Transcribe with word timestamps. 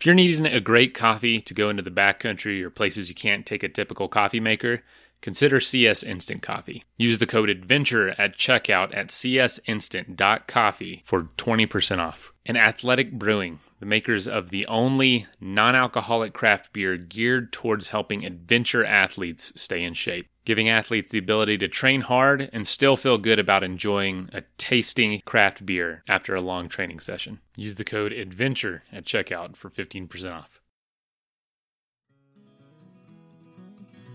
If 0.00 0.06
you're 0.06 0.14
needing 0.14 0.46
a 0.46 0.60
great 0.60 0.94
coffee 0.94 1.42
to 1.42 1.52
go 1.52 1.68
into 1.68 1.82
the 1.82 1.90
backcountry 1.90 2.62
or 2.62 2.70
places 2.70 3.10
you 3.10 3.14
can't 3.14 3.44
take 3.44 3.62
a 3.62 3.68
typical 3.68 4.08
coffee 4.08 4.40
maker, 4.40 4.82
consider 5.20 5.60
CS 5.60 6.02
Instant 6.02 6.40
Coffee. 6.40 6.84
Use 6.96 7.18
the 7.18 7.26
code 7.26 7.50
ADVENTURE 7.50 8.14
at 8.18 8.38
checkout 8.38 8.96
at 8.96 9.08
csinstant.coffee 9.08 11.02
for 11.04 11.24
20% 11.36 11.98
off. 11.98 12.32
And 12.46 12.56
Athletic 12.56 13.12
Brewing, 13.12 13.58
the 13.78 13.84
makers 13.84 14.26
of 14.26 14.48
the 14.48 14.66
only 14.68 15.26
non 15.38 15.76
alcoholic 15.76 16.32
craft 16.32 16.72
beer 16.72 16.96
geared 16.96 17.52
towards 17.52 17.88
helping 17.88 18.24
adventure 18.24 18.86
athletes 18.86 19.52
stay 19.54 19.82
in 19.84 19.92
shape, 19.92 20.29
giving 20.44 20.68
athletes 20.68 21.10
the 21.10 21.18
ability 21.18 21.58
to 21.58 21.68
train 21.68 22.00
hard 22.02 22.50
and 22.52 22.66
still 22.66 22.96
feel 22.96 23.18
good 23.18 23.38
about 23.38 23.62
enjoying 23.62 24.28
a 24.32 24.42
tasting 24.58 25.20
craft 25.24 25.64
beer 25.64 26.02
after 26.08 26.34
a 26.34 26.40
long 26.40 26.68
training 26.68 27.00
session. 27.00 27.40
Use 27.56 27.76
the 27.76 27.84
code 27.84 28.12
ADVENTURE 28.12 28.82
at 28.92 29.04
checkout 29.04 29.56
for 29.56 29.70
15% 29.70 30.32
off. 30.32 30.60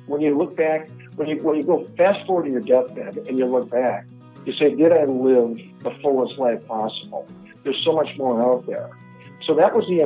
when 0.07 0.21
you 0.21 0.37
look 0.37 0.55
back, 0.55 0.87
when 1.15 1.27
you 1.27 1.37
when 1.41 1.57
you 1.57 1.63
go 1.63 1.87
fast 1.97 2.25
forward 2.25 2.45
to 2.45 2.51
your 2.51 2.61
deathbed 2.61 3.17
and 3.27 3.37
you 3.37 3.45
look 3.45 3.69
back, 3.69 4.05
you 4.45 4.53
say, 4.53 4.75
"Did 4.75 4.91
I 4.91 5.05
live 5.05 5.59
the 5.81 5.91
fullest 6.01 6.37
life 6.37 6.65
possible?" 6.67 7.27
There's 7.63 7.83
so 7.83 7.93
much 7.93 8.15
more 8.17 8.41
out 8.41 8.65
there. 8.67 8.89
So 9.45 9.53
that 9.55 9.75
was 9.75 9.85
the 9.87 9.97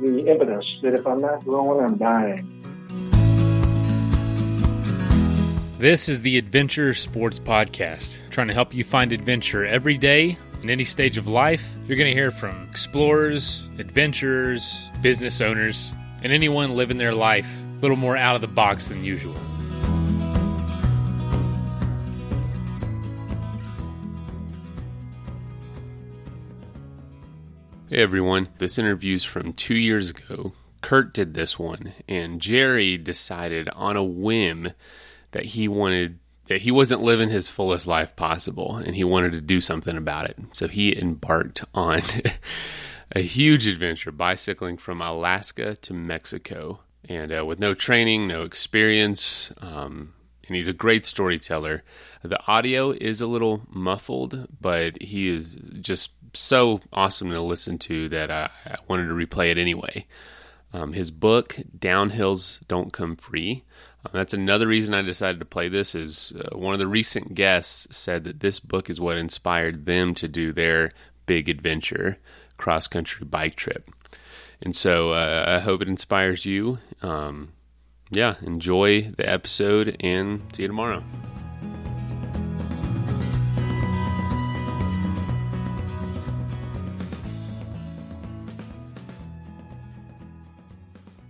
the 0.00 0.30
impetus 0.30 0.66
that 0.82 0.94
if 0.94 1.06
I'm 1.06 1.20
not 1.20 1.44
growing, 1.44 1.84
I'm 1.84 1.96
dying. 1.96 2.59
This 5.80 6.10
is 6.10 6.20
the 6.20 6.36
Adventure 6.36 6.92
Sports 6.92 7.38
Podcast, 7.38 8.18
trying 8.28 8.48
to 8.48 8.52
help 8.52 8.74
you 8.74 8.84
find 8.84 9.14
adventure 9.14 9.64
every 9.64 9.96
day 9.96 10.36
in 10.62 10.68
any 10.68 10.84
stage 10.84 11.16
of 11.16 11.26
life. 11.26 11.66
You're 11.86 11.96
going 11.96 12.10
to 12.10 12.14
hear 12.14 12.30
from 12.30 12.68
explorers, 12.68 13.62
adventurers, 13.78 14.78
business 15.00 15.40
owners, 15.40 15.94
and 16.22 16.34
anyone 16.34 16.76
living 16.76 16.98
their 16.98 17.14
life 17.14 17.50
a 17.78 17.80
little 17.80 17.96
more 17.96 18.14
out 18.14 18.34
of 18.34 18.42
the 18.42 18.46
box 18.46 18.88
than 18.88 19.02
usual. 19.02 19.32
Hey 27.88 28.02
everyone, 28.02 28.50
this 28.58 28.78
interview's 28.78 29.24
from 29.24 29.54
two 29.54 29.76
years 29.76 30.10
ago. 30.10 30.52
Kurt 30.82 31.14
did 31.14 31.32
this 31.32 31.58
one, 31.58 31.94
and 32.06 32.38
Jerry 32.38 32.98
decided 32.98 33.70
on 33.70 33.96
a 33.96 34.04
whim 34.04 34.72
that 35.32 35.46
he 35.46 35.68
wanted 35.68 36.18
that 36.46 36.62
he 36.62 36.72
wasn't 36.72 37.00
living 37.00 37.28
his 37.28 37.48
fullest 37.48 37.86
life 37.86 38.16
possible 38.16 38.76
and 38.76 38.96
he 38.96 39.04
wanted 39.04 39.30
to 39.30 39.40
do 39.40 39.60
something 39.60 39.96
about 39.96 40.28
it. 40.28 40.36
So 40.52 40.66
he 40.66 40.98
embarked 40.98 41.64
on 41.74 42.02
a 43.12 43.20
huge 43.20 43.68
adventure 43.68 44.10
bicycling 44.10 44.76
from 44.76 45.00
Alaska 45.00 45.76
to 45.76 45.94
Mexico 45.94 46.80
and 47.08 47.36
uh, 47.36 47.44
with 47.46 47.60
no 47.60 47.74
training, 47.74 48.26
no 48.26 48.42
experience, 48.42 49.52
um, 49.60 50.12
and 50.48 50.56
he's 50.56 50.68
a 50.68 50.72
great 50.72 51.06
storyteller. 51.06 51.84
The 52.22 52.44
audio 52.48 52.90
is 52.90 53.20
a 53.20 53.28
little 53.28 53.62
muffled, 53.68 54.48
but 54.60 55.00
he 55.00 55.28
is 55.28 55.54
just 55.80 56.10
so 56.34 56.80
awesome 56.92 57.30
to 57.30 57.40
listen 57.40 57.78
to 57.78 58.08
that 58.08 58.30
I, 58.30 58.50
I 58.66 58.76
wanted 58.88 59.06
to 59.06 59.14
replay 59.14 59.50
it 59.50 59.58
anyway. 59.58 60.06
Um, 60.72 60.92
his 60.92 61.10
book, 61.10 61.56
Downhills 61.76 62.60
Don't 62.68 62.92
Come 62.92 63.16
Free. 63.16 63.64
Um, 64.04 64.12
that's 64.12 64.34
another 64.34 64.66
reason 64.66 64.94
I 64.94 65.02
decided 65.02 65.38
to 65.40 65.44
play 65.44 65.68
this. 65.68 65.94
Is 65.94 66.32
uh, 66.32 66.56
one 66.56 66.72
of 66.72 66.80
the 66.80 66.86
recent 66.86 67.34
guests 67.34 67.86
said 67.96 68.24
that 68.24 68.40
this 68.40 68.60
book 68.60 68.88
is 68.90 69.00
what 69.00 69.18
inspired 69.18 69.86
them 69.86 70.14
to 70.14 70.28
do 70.28 70.52
their 70.52 70.90
big 71.26 71.48
adventure 71.48 72.18
cross 72.56 72.88
country 72.88 73.26
bike 73.26 73.56
trip. 73.56 73.90
And 74.62 74.76
so 74.76 75.12
uh, 75.12 75.44
I 75.46 75.60
hope 75.60 75.80
it 75.80 75.88
inspires 75.88 76.44
you. 76.44 76.78
Um, 77.02 77.52
yeah, 78.10 78.34
enjoy 78.42 79.12
the 79.16 79.28
episode 79.28 79.96
and 80.00 80.42
see 80.54 80.62
you 80.62 80.68
tomorrow. 80.68 81.02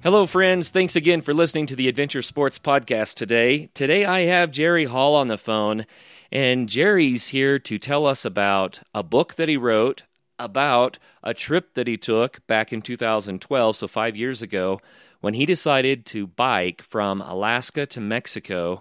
Hello, 0.02 0.24
friends. 0.24 0.70
Thanks 0.70 0.96
again 0.96 1.20
for 1.20 1.34
listening 1.34 1.66
to 1.66 1.76
the 1.76 1.86
Adventure 1.86 2.22
Sports 2.22 2.58
Podcast 2.58 3.16
today. 3.16 3.68
Today 3.74 4.06
I 4.06 4.20
have 4.20 4.50
Jerry 4.50 4.86
Hall 4.86 5.14
on 5.14 5.28
the 5.28 5.36
phone, 5.36 5.84
and 6.32 6.70
Jerry's 6.70 7.28
here 7.28 7.58
to 7.58 7.76
tell 7.76 8.06
us 8.06 8.24
about 8.24 8.80
a 8.94 9.02
book 9.02 9.34
that 9.34 9.50
he 9.50 9.58
wrote, 9.58 10.04
about 10.38 10.98
a 11.22 11.34
trip 11.34 11.74
that 11.74 11.86
he 11.86 11.98
took 11.98 12.46
back 12.46 12.72
in 12.72 12.80
2012, 12.80 13.76
so 13.76 13.86
five 13.86 14.16
years 14.16 14.40
ago, 14.40 14.80
when 15.20 15.34
he 15.34 15.44
decided 15.44 16.06
to 16.06 16.26
bike 16.26 16.80
from 16.80 17.20
Alaska 17.20 17.84
to 17.84 18.00
Mexico. 18.00 18.80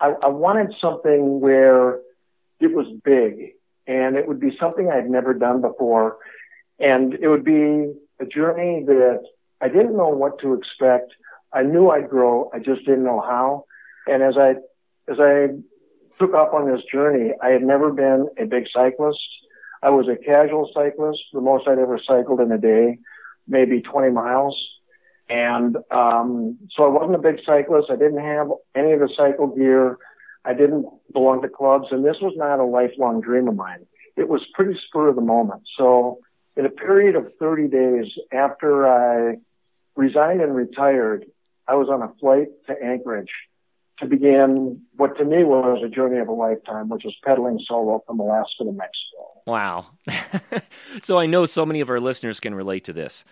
I, 0.00 0.14
I 0.22 0.28
wanted 0.28 0.74
something 0.80 1.40
where 1.40 1.98
it 2.60 2.72
was 2.72 2.86
big 3.04 3.52
and 3.86 4.16
it 4.16 4.26
would 4.26 4.40
be 4.40 4.56
something 4.58 4.90
I'd 4.90 5.10
never 5.10 5.34
done 5.34 5.60
before. 5.60 6.18
And 6.78 7.14
it 7.14 7.28
would 7.28 7.44
be 7.44 7.92
a 8.20 8.26
journey 8.26 8.84
that 8.86 9.22
I 9.60 9.68
didn't 9.68 9.96
know 9.96 10.08
what 10.08 10.38
to 10.40 10.54
expect. 10.54 11.12
I 11.52 11.62
knew 11.62 11.90
I'd 11.90 12.08
grow. 12.08 12.50
I 12.54 12.58
just 12.58 12.84
didn't 12.84 13.04
know 13.04 13.20
how. 13.20 13.64
And 14.06 14.22
as 14.22 14.36
I, 14.36 14.50
as 15.10 15.18
I 15.20 15.48
took 16.18 16.34
off 16.34 16.52
on 16.52 16.70
this 16.70 16.82
journey, 16.90 17.32
I 17.42 17.48
had 17.48 17.62
never 17.62 17.92
been 17.92 18.28
a 18.38 18.44
big 18.44 18.66
cyclist. 18.72 19.20
I 19.82 19.90
was 19.90 20.08
a 20.08 20.16
casual 20.16 20.70
cyclist. 20.74 21.20
The 21.32 21.40
most 21.40 21.68
I'd 21.68 21.78
ever 21.78 21.98
cycled 22.04 22.40
in 22.40 22.50
a 22.50 22.58
day, 22.58 22.98
maybe 23.46 23.80
20 23.80 24.10
miles. 24.10 24.56
And 25.28 25.76
um, 25.90 26.58
so 26.74 26.84
I 26.84 26.88
wasn't 26.88 27.14
a 27.14 27.18
big 27.18 27.40
cyclist. 27.44 27.90
I 27.90 27.96
didn't 27.96 28.24
have 28.24 28.48
any 28.74 28.92
of 28.92 29.00
the 29.00 29.10
cycle 29.16 29.48
gear. 29.48 29.98
I 30.44 30.54
didn't 30.54 30.86
belong 31.12 31.42
to 31.42 31.48
clubs, 31.48 31.88
and 31.90 32.04
this 32.04 32.16
was 32.22 32.32
not 32.36 32.60
a 32.60 32.64
lifelong 32.64 33.20
dream 33.20 33.48
of 33.48 33.56
mine. 33.56 33.86
It 34.16 34.28
was 34.28 34.40
pretty 34.54 34.78
spur 34.86 35.08
of 35.08 35.16
the 35.16 35.20
moment. 35.20 35.62
So, 35.76 36.20
in 36.56 36.64
a 36.64 36.70
period 36.70 37.14
of 37.14 37.32
30 37.38 37.68
days 37.68 38.06
after 38.32 38.86
I 38.86 39.36
resigned 39.94 40.40
and 40.40 40.54
retired, 40.54 41.26
I 41.66 41.74
was 41.74 41.88
on 41.88 42.02
a 42.02 42.12
flight 42.18 42.48
to 42.66 42.82
Anchorage 42.82 43.30
to 44.00 44.06
begin 44.06 44.80
what 44.96 45.16
to 45.18 45.24
me 45.24 45.44
was 45.44 45.82
a 45.84 45.88
journey 45.88 46.18
of 46.18 46.28
a 46.28 46.32
lifetime, 46.32 46.88
which 46.88 47.04
was 47.04 47.14
pedaling 47.24 47.60
solo 47.66 48.02
from 48.06 48.20
Alaska 48.20 48.64
to 48.64 48.72
Mexico. 48.72 49.42
Wow. 49.46 49.86
so 51.02 51.18
I 51.18 51.26
know 51.26 51.46
so 51.46 51.66
many 51.66 51.80
of 51.80 51.90
our 51.90 52.00
listeners 52.00 52.40
can 52.40 52.54
relate 52.54 52.84
to 52.84 52.92
this. 52.92 53.24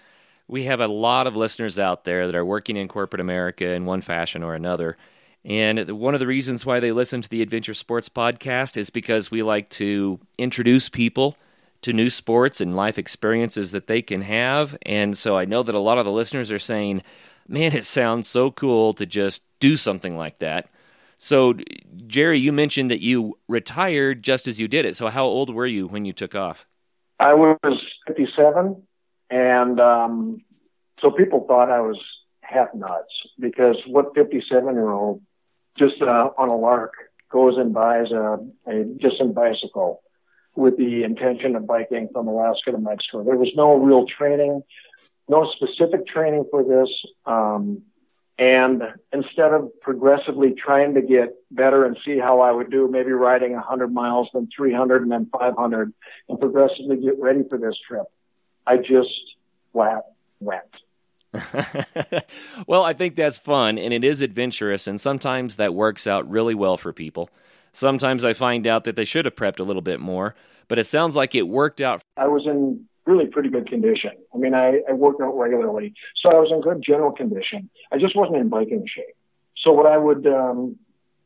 We 0.48 0.64
have 0.64 0.80
a 0.80 0.86
lot 0.86 1.26
of 1.26 1.36
listeners 1.36 1.78
out 1.78 2.04
there 2.04 2.26
that 2.26 2.36
are 2.36 2.44
working 2.44 2.76
in 2.76 2.88
corporate 2.88 3.20
America 3.20 3.72
in 3.72 3.84
one 3.84 4.00
fashion 4.00 4.42
or 4.42 4.54
another. 4.54 4.96
And 5.44 5.88
one 5.90 6.14
of 6.14 6.20
the 6.20 6.26
reasons 6.26 6.66
why 6.66 6.80
they 6.80 6.92
listen 6.92 7.22
to 7.22 7.28
the 7.28 7.42
Adventure 7.42 7.74
Sports 7.74 8.08
Podcast 8.08 8.76
is 8.76 8.90
because 8.90 9.30
we 9.30 9.42
like 9.42 9.68
to 9.70 10.18
introduce 10.38 10.88
people 10.88 11.36
to 11.82 11.92
new 11.92 12.10
sports 12.10 12.60
and 12.60 12.74
life 12.74 12.98
experiences 12.98 13.70
that 13.70 13.86
they 13.86 14.02
can 14.02 14.22
have. 14.22 14.76
And 14.82 15.16
so 15.16 15.36
I 15.36 15.44
know 15.44 15.62
that 15.62 15.74
a 15.74 15.80
lot 15.80 15.98
of 15.98 16.04
the 16.04 16.10
listeners 16.10 16.50
are 16.50 16.58
saying, 16.58 17.02
man, 17.46 17.74
it 17.74 17.84
sounds 17.84 18.26
so 18.26 18.50
cool 18.50 18.92
to 18.94 19.06
just 19.06 19.42
do 19.60 19.76
something 19.76 20.16
like 20.16 20.38
that. 20.40 20.68
So, 21.18 21.54
Jerry, 22.06 22.38
you 22.38 22.52
mentioned 22.52 22.90
that 22.90 23.00
you 23.00 23.38
retired 23.48 24.22
just 24.22 24.46
as 24.46 24.60
you 24.60 24.68
did 24.68 24.84
it. 24.84 24.96
So, 24.96 25.08
how 25.08 25.24
old 25.24 25.52
were 25.54 25.66
you 25.66 25.86
when 25.86 26.04
you 26.04 26.12
took 26.12 26.34
off? 26.34 26.66
I 27.18 27.32
was 27.32 27.80
57, 28.06 28.82
and 29.30 29.80
um, 29.80 30.44
so 31.00 31.10
people 31.10 31.46
thought 31.48 31.70
I 31.70 31.80
was 31.80 31.98
half 32.42 32.68
nuts 32.74 33.12
because 33.40 33.76
what 33.86 34.14
57 34.14 34.74
year 34.74 34.90
old 34.90 35.22
just 35.78 36.00
uh, 36.00 36.30
on 36.38 36.48
a 36.48 36.56
lark 36.56 36.92
goes 37.30 37.56
and 37.56 37.72
buys 37.72 38.10
a, 38.10 38.38
a 38.66 38.84
distant 38.84 39.34
bicycle 39.34 40.02
with 40.54 40.76
the 40.78 41.02
intention 41.02 41.56
of 41.56 41.66
biking 41.66 42.08
from 42.12 42.28
Alaska 42.28 42.72
to 42.72 42.78
Mexico. 42.78 43.24
There 43.24 43.36
was 43.36 43.50
no 43.56 43.74
real 43.74 44.06
training, 44.06 44.62
no 45.28 45.50
specific 45.56 46.06
training 46.06 46.46
for 46.50 46.62
this. 46.62 46.88
Um, 47.26 47.82
and 48.38 48.82
instead 49.12 49.52
of 49.52 49.70
progressively 49.80 50.52
trying 50.52 50.94
to 50.94 51.02
get 51.02 51.34
better 51.50 51.84
and 51.84 51.96
see 52.04 52.18
how 52.18 52.40
I 52.40 52.52
would 52.52 52.70
do, 52.70 52.86
maybe 52.88 53.12
riding 53.12 53.52
100 53.52 53.92
miles, 53.92 54.28
then 54.34 54.48
300, 54.54 55.02
and 55.02 55.10
then 55.10 55.26
500, 55.32 55.92
and 56.28 56.40
progressively 56.40 56.96
get 56.96 57.18
ready 57.18 57.44
for 57.48 57.56
this 57.56 57.76
trip, 57.88 58.04
I 58.66 58.76
just 58.76 59.08
flat 59.72 60.02
went. 60.40 60.64
well, 62.66 62.82
I 62.84 62.92
think 62.92 63.14
that's 63.14 63.36
fun 63.38 63.78
and 63.78 63.92
it 63.92 64.04
is 64.04 64.20
adventurous, 64.20 64.86
and 64.86 65.00
sometimes 65.00 65.56
that 65.56 65.74
works 65.74 66.06
out 66.06 66.28
really 66.28 66.54
well 66.54 66.76
for 66.76 66.92
people. 66.92 67.30
Sometimes 67.72 68.24
I 68.24 68.32
find 68.32 68.66
out 68.66 68.84
that 68.84 68.96
they 68.96 69.04
should 69.04 69.24
have 69.24 69.34
prepped 69.34 69.60
a 69.60 69.62
little 69.62 69.82
bit 69.82 70.00
more, 70.00 70.34
but 70.68 70.78
it 70.78 70.84
sounds 70.84 71.16
like 71.16 71.34
it 71.34 71.48
worked 71.48 71.80
out. 71.80 72.02
I 72.16 72.26
was 72.26 72.46
in 72.46 72.86
really 73.06 73.26
pretty 73.26 73.48
good 73.48 73.68
condition. 73.68 74.12
I 74.34 74.38
mean, 74.38 74.54
I, 74.54 74.80
I 74.88 74.92
worked 74.92 75.20
out 75.22 75.38
regularly, 75.38 75.94
so 76.16 76.30
I 76.30 76.34
was 76.34 76.50
in 76.50 76.60
good 76.60 76.82
general 76.82 77.12
condition. 77.12 77.70
I 77.92 77.98
just 77.98 78.16
wasn't 78.16 78.38
in 78.38 78.48
biking 78.48 78.84
shape. 78.86 79.14
So 79.56 79.72
what 79.72 79.86
I 79.86 79.96
would, 79.96 80.26
um, 80.26 80.76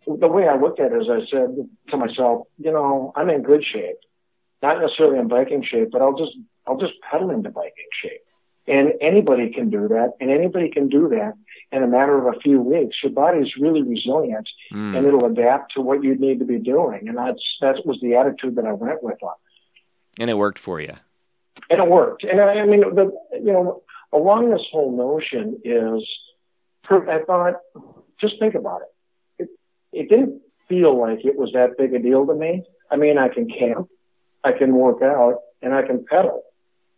the 0.06 0.28
way 0.28 0.46
I 0.46 0.56
looked 0.56 0.80
at 0.80 0.92
it 0.92 1.02
is 1.02 1.08
I 1.10 1.20
said 1.30 1.56
to 1.88 1.96
myself, 1.96 2.46
you 2.58 2.72
know, 2.72 3.12
I'm 3.16 3.30
in 3.30 3.42
good 3.42 3.64
shape, 3.64 3.96
not 4.62 4.80
necessarily 4.80 5.18
in 5.18 5.28
biking 5.28 5.64
shape, 5.64 5.88
but 5.90 6.02
I'll 6.02 6.16
just, 6.16 6.32
I'll 6.66 6.78
just 6.78 6.94
pedal 7.10 7.30
into 7.30 7.50
biking 7.50 7.90
shape. 8.02 8.20
And 8.66 8.92
anybody 9.00 9.50
can 9.50 9.70
do 9.70 9.88
that, 9.88 10.12
and 10.20 10.30
anybody 10.30 10.70
can 10.70 10.88
do 10.88 11.08
that 11.08 11.32
in 11.72 11.82
a 11.82 11.88
matter 11.88 12.16
of 12.18 12.34
a 12.34 12.38
few 12.40 12.60
weeks. 12.60 12.96
Your 13.02 13.10
body 13.10 13.38
is 13.38 13.52
really 13.58 13.82
resilient, 13.82 14.48
mm. 14.72 14.96
and 14.96 15.06
it'll 15.06 15.24
adapt 15.24 15.74
to 15.74 15.80
what 15.80 16.04
you 16.04 16.14
need 16.14 16.38
to 16.38 16.44
be 16.44 16.58
doing. 16.58 17.08
And 17.08 17.16
that's 17.16 17.42
that 17.62 17.84
was 17.84 17.98
the 18.00 18.14
attitude 18.16 18.56
that 18.56 18.66
I 18.66 18.72
went 18.72 19.02
with 19.02 19.20
on. 19.22 19.34
And 20.18 20.30
it 20.30 20.34
worked 20.34 20.58
for 20.58 20.78
you 20.80 20.94
and 21.68 21.80
it 21.80 21.88
worked. 21.88 22.24
And 22.24 22.40
I, 22.40 22.60
I 22.60 22.66
mean, 22.66 22.80
the, 22.80 23.10
you 23.32 23.52
know, 23.52 23.82
along 24.12 24.50
this 24.50 24.66
whole 24.70 24.96
notion 24.96 25.60
is, 25.64 26.06
I 26.88 27.20
thought, 27.26 27.54
just 28.20 28.38
think 28.38 28.54
about 28.54 28.82
it. 28.82 29.44
It, 29.44 29.48
it 29.92 30.08
didn't 30.08 30.42
feel 30.68 30.98
like 30.98 31.24
it 31.24 31.36
was 31.36 31.52
that 31.52 31.78
big 31.78 31.94
a 31.94 31.98
deal 31.98 32.26
to 32.26 32.34
me. 32.34 32.64
I 32.90 32.96
mean, 32.96 33.18
I 33.18 33.28
can 33.28 33.48
camp, 33.48 33.88
I 34.42 34.52
can 34.52 34.74
work 34.74 35.02
out, 35.02 35.38
and 35.62 35.74
I 35.74 35.82
can 35.82 36.04
pedal. 36.04 36.42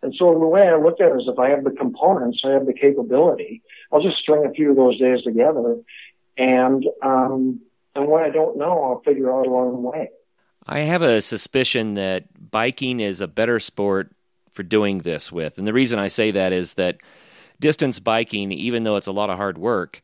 And 0.02 0.14
so 0.16 0.32
the 0.32 0.46
way 0.46 0.68
I 0.68 0.76
look 0.76 1.00
at 1.00 1.12
it 1.12 1.16
is 1.16 1.28
if 1.28 1.38
I 1.38 1.50
have 1.50 1.64
the 1.64 1.70
components, 1.70 2.42
I 2.44 2.50
have 2.50 2.66
the 2.66 2.72
capability, 2.72 3.62
I'll 3.92 4.02
just 4.02 4.18
string 4.18 4.44
a 4.44 4.52
few 4.52 4.70
of 4.70 4.76
those 4.76 4.98
days 4.98 5.22
together 5.22 5.76
and, 6.36 6.86
um, 7.02 7.60
and 7.94 8.08
what 8.08 8.22
I 8.22 8.30
don't 8.30 8.56
know, 8.56 8.82
I'll 8.82 9.02
figure 9.04 9.30
out 9.30 9.46
along 9.46 9.72
the 9.72 9.78
way. 9.78 10.10
I 10.66 10.80
have 10.80 11.02
a 11.02 11.20
suspicion 11.20 11.94
that 11.94 12.50
biking 12.50 13.00
is 13.00 13.20
a 13.20 13.28
better 13.28 13.60
sport 13.60 14.12
for 14.52 14.62
doing 14.62 14.98
this 14.98 15.32
with. 15.32 15.58
And 15.58 15.66
the 15.66 15.72
reason 15.72 15.98
I 15.98 16.08
say 16.08 16.30
that 16.32 16.52
is 16.52 16.74
that 16.74 16.98
distance 17.60 17.98
biking, 17.98 18.52
even 18.52 18.84
though 18.84 18.96
it's 18.96 19.06
a 19.06 19.12
lot 19.12 19.30
of 19.30 19.36
hard 19.36 19.58
work, 19.58 20.02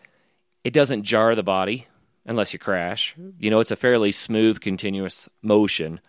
it 0.64 0.72
doesn't 0.72 1.04
jar 1.04 1.34
the 1.34 1.42
body 1.42 1.86
unless 2.26 2.52
you 2.52 2.58
crash. 2.58 3.14
You 3.38 3.50
know, 3.50 3.60
it's 3.60 3.70
a 3.70 3.76
fairly 3.76 4.12
smooth, 4.12 4.60
continuous 4.60 5.28
motion 5.42 6.00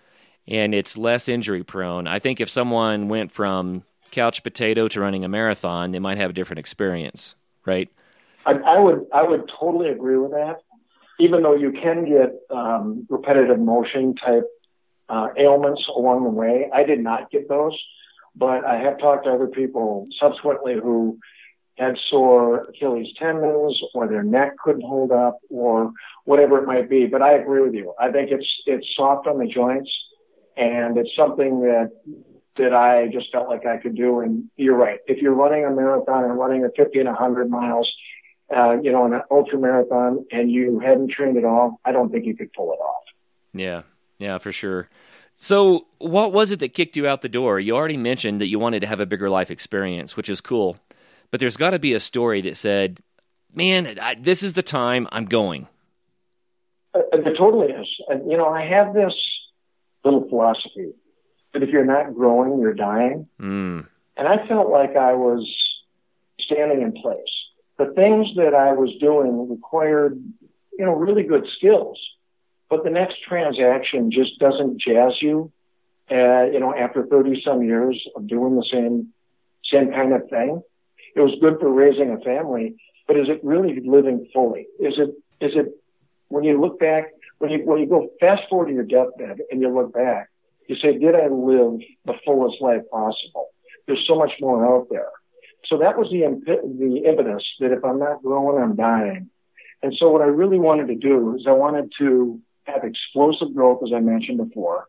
and 0.49 0.73
it's 0.73 0.97
less 0.97 1.29
injury 1.29 1.63
prone. 1.63 2.07
I 2.07 2.19
think 2.19 2.41
if 2.41 2.49
someone 2.49 3.07
went 3.07 3.31
from 3.31 3.83
couch 4.11 4.41
potato 4.43 4.87
to 4.89 4.99
running 4.99 5.23
a 5.23 5.29
marathon, 5.29 5.91
they 5.91 5.99
might 5.99 6.17
have 6.17 6.31
a 6.31 6.33
different 6.33 6.59
experience, 6.59 7.35
right? 7.65 7.87
I, 8.45 8.53
I 8.53 8.79
would 8.79 9.05
I 9.13 9.23
would 9.23 9.49
totally 9.59 9.89
agree 9.89 10.17
with 10.17 10.31
that. 10.31 10.61
Even 11.19 11.43
though 11.43 11.55
you 11.55 11.71
can 11.71 12.05
get 12.05 12.33
um, 12.49 13.05
repetitive 13.09 13.59
motion 13.59 14.15
type 14.15 14.45
uh, 15.09 15.27
ailments 15.37 15.87
along 15.95 16.23
the 16.23 16.29
way, 16.29 16.69
I 16.73 16.83
did 16.83 16.99
not 16.99 17.29
get 17.29 17.47
those. 17.47 17.77
But 18.39 18.65
I 18.65 18.77
have 18.79 18.97
talked 18.99 19.25
to 19.25 19.31
other 19.31 19.47
people 19.47 20.07
subsequently 20.19 20.75
who 20.75 21.19
had 21.77 21.97
sore 22.09 22.63
Achilles 22.65 23.13
tendons 23.17 23.81
or 23.93 24.07
their 24.07 24.23
neck 24.23 24.57
couldn't 24.63 24.81
hold 24.81 25.11
up 25.11 25.39
or 25.49 25.91
whatever 26.23 26.57
it 26.57 26.65
might 26.65 26.89
be. 26.89 27.05
But 27.05 27.21
I 27.21 27.33
agree 27.33 27.61
with 27.61 27.73
you. 27.73 27.93
I 27.99 28.11
think 28.11 28.31
it's 28.31 28.47
it's 28.65 28.87
soft 28.95 29.27
on 29.27 29.37
the 29.39 29.47
joints 29.47 29.91
and 30.57 30.97
it's 30.97 31.15
something 31.15 31.61
that 31.61 31.91
that 32.57 32.73
I 32.73 33.07
just 33.07 33.31
felt 33.31 33.47
like 33.49 33.65
I 33.65 33.77
could 33.77 33.95
do. 33.95 34.19
And 34.19 34.49
you're 34.57 34.75
right. 34.75 34.99
If 35.07 35.21
you're 35.21 35.33
running 35.33 35.65
a 35.65 35.71
marathon 35.71 36.25
and 36.25 36.37
running 36.37 36.65
a 36.65 36.69
50 36.75 36.99
and 36.99 37.07
100 37.07 37.49
miles, 37.49 37.91
uh, 38.55 38.77
you 38.81 38.91
know, 38.91 39.05
an 39.05 39.21
ultra 39.31 39.57
marathon, 39.57 40.25
and 40.31 40.51
you 40.51 40.79
hadn't 40.79 41.11
trained 41.11 41.37
at 41.37 41.45
all, 41.45 41.79
I 41.85 41.93
don't 41.93 42.11
think 42.11 42.25
you 42.25 42.35
could 42.35 42.51
pull 42.51 42.73
it 42.73 42.79
off. 42.79 43.03
Yeah, 43.53 43.83
yeah, 44.17 44.37
for 44.39 44.51
sure. 44.51 44.89
So, 45.41 45.87
what 45.99 46.33
was 46.33 46.51
it 46.51 46.59
that 46.59 46.73
kicked 46.73 46.97
you 46.97 47.07
out 47.07 47.21
the 47.21 47.29
door? 47.29 47.61
You 47.61 47.73
already 47.73 47.95
mentioned 47.95 48.41
that 48.41 48.47
you 48.47 48.59
wanted 48.59 48.81
to 48.81 48.87
have 48.87 48.99
a 48.99 49.05
bigger 49.05 49.29
life 49.29 49.49
experience, 49.49 50.17
which 50.17 50.27
is 50.27 50.41
cool. 50.41 50.75
But 51.31 51.39
there's 51.39 51.55
got 51.55 51.69
to 51.69 51.79
be 51.79 51.93
a 51.93 51.99
story 52.01 52.41
that 52.41 52.57
said, 52.57 52.99
man, 53.53 53.97
I, 54.01 54.15
this 54.15 54.43
is 54.43 54.51
the 54.51 54.61
time 54.61 55.07
I'm 55.13 55.23
going. 55.23 55.69
Uh, 56.93 56.99
there 57.23 57.33
totally 57.35 57.71
is. 57.71 57.87
And, 58.09 58.29
you 58.29 58.35
know, 58.35 58.49
I 58.49 58.65
have 58.65 58.93
this 58.93 59.13
little 60.03 60.27
philosophy 60.27 60.91
that 61.53 61.63
if 61.63 61.69
you're 61.69 61.85
not 61.85 62.13
growing, 62.13 62.59
you're 62.59 62.73
dying. 62.73 63.25
Mm. 63.39 63.87
And 64.17 64.27
I 64.27 64.45
felt 64.45 64.69
like 64.69 64.97
I 64.97 65.13
was 65.13 65.49
standing 66.41 66.81
in 66.81 66.91
place. 66.91 67.15
The 67.77 67.93
things 67.95 68.27
that 68.35 68.53
I 68.53 68.73
was 68.73 68.93
doing 68.99 69.49
required, 69.49 70.21
you 70.77 70.83
know, 70.83 70.95
really 70.95 71.23
good 71.23 71.47
skills 71.55 71.97
but 72.69 72.83
the 72.83 72.89
next 72.89 73.17
transaction 73.27 74.11
just 74.11 74.39
doesn't 74.39 74.79
jazz 74.79 75.13
you. 75.21 75.51
Uh, 76.11 76.45
you 76.51 76.59
know, 76.59 76.73
after 76.75 77.05
30 77.05 77.41
some 77.45 77.61
years 77.61 78.01
of 78.15 78.27
doing 78.27 78.55
the 78.55 78.65
same, 78.71 79.09
same 79.63 79.91
kind 79.91 80.13
of 80.13 80.27
thing, 80.29 80.61
it 81.15 81.19
was 81.19 81.35
good 81.41 81.59
for 81.59 81.71
raising 81.71 82.11
a 82.11 82.19
family, 82.19 82.75
but 83.07 83.17
is 83.17 83.27
it 83.29 83.43
really 83.43 83.79
living 83.85 84.27
fully? 84.33 84.67
Is 84.79 84.97
it, 84.97 85.09
is 85.39 85.55
it, 85.55 85.67
when 86.29 86.43
you 86.43 86.59
look 86.59 86.79
back, 86.79 87.11
when 87.37 87.51
you, 87.51 87.59
when 87.63 87.79
you 87.79 87.85
go 87.85 88.09
fast 88.19 88.43
forward 88.49 88.67
to 88.67 88.73
your 88.73 88.83
deathbed 88.83 89.39
and 89.51 89.61
you 89.61 89.69
look 89.73 89.93
back, 89.93 90.29
you 90.67 90.75
say, 90.75 90.97
did 90.97 91.15
I 91.15 91.27
live 91.27 91.79
the 92.05 92.13
fullest 92.25 92.61
life 92.61 92.83
possible? 92.91 93.49
There's 93.87 94.05
so 94.07 94.15
much 94.15 94.31
more 94.39 94.65
out 94.65 94.87
there. 94.89 95.09
So 95.65 95.77
that 95.79 95.97
was 95.97 96.09
the, 96.09 96.21
the 96.45 97.09
impetus 97.09 97.43
that 97.59 97.71
if 97.71 97.83
I'm 97.83 97.99
not 97.99 98.23
growing, 98.23 98.61
I'm 98.61 98.75
dying. 98.75 99.29
And 99.81 99.93
so 99.97 100.09
what 100.09 100.21
I 100.21 100.25
really 100.25 100.59
wanted 100.59 100.87
to 100.87 100.95
do 100.95 101.35
is 101.35 101.45
I 101.47 101.51
wanted 101.51 101.91
to 101.99 102.39
have 102.71 102.83
explosive 102.83 103.53
growth, 103.53 103.81
as 103.83 103.91
I 103.93 103.99
mentioned 103.99 104.37
before. 104.37 104.87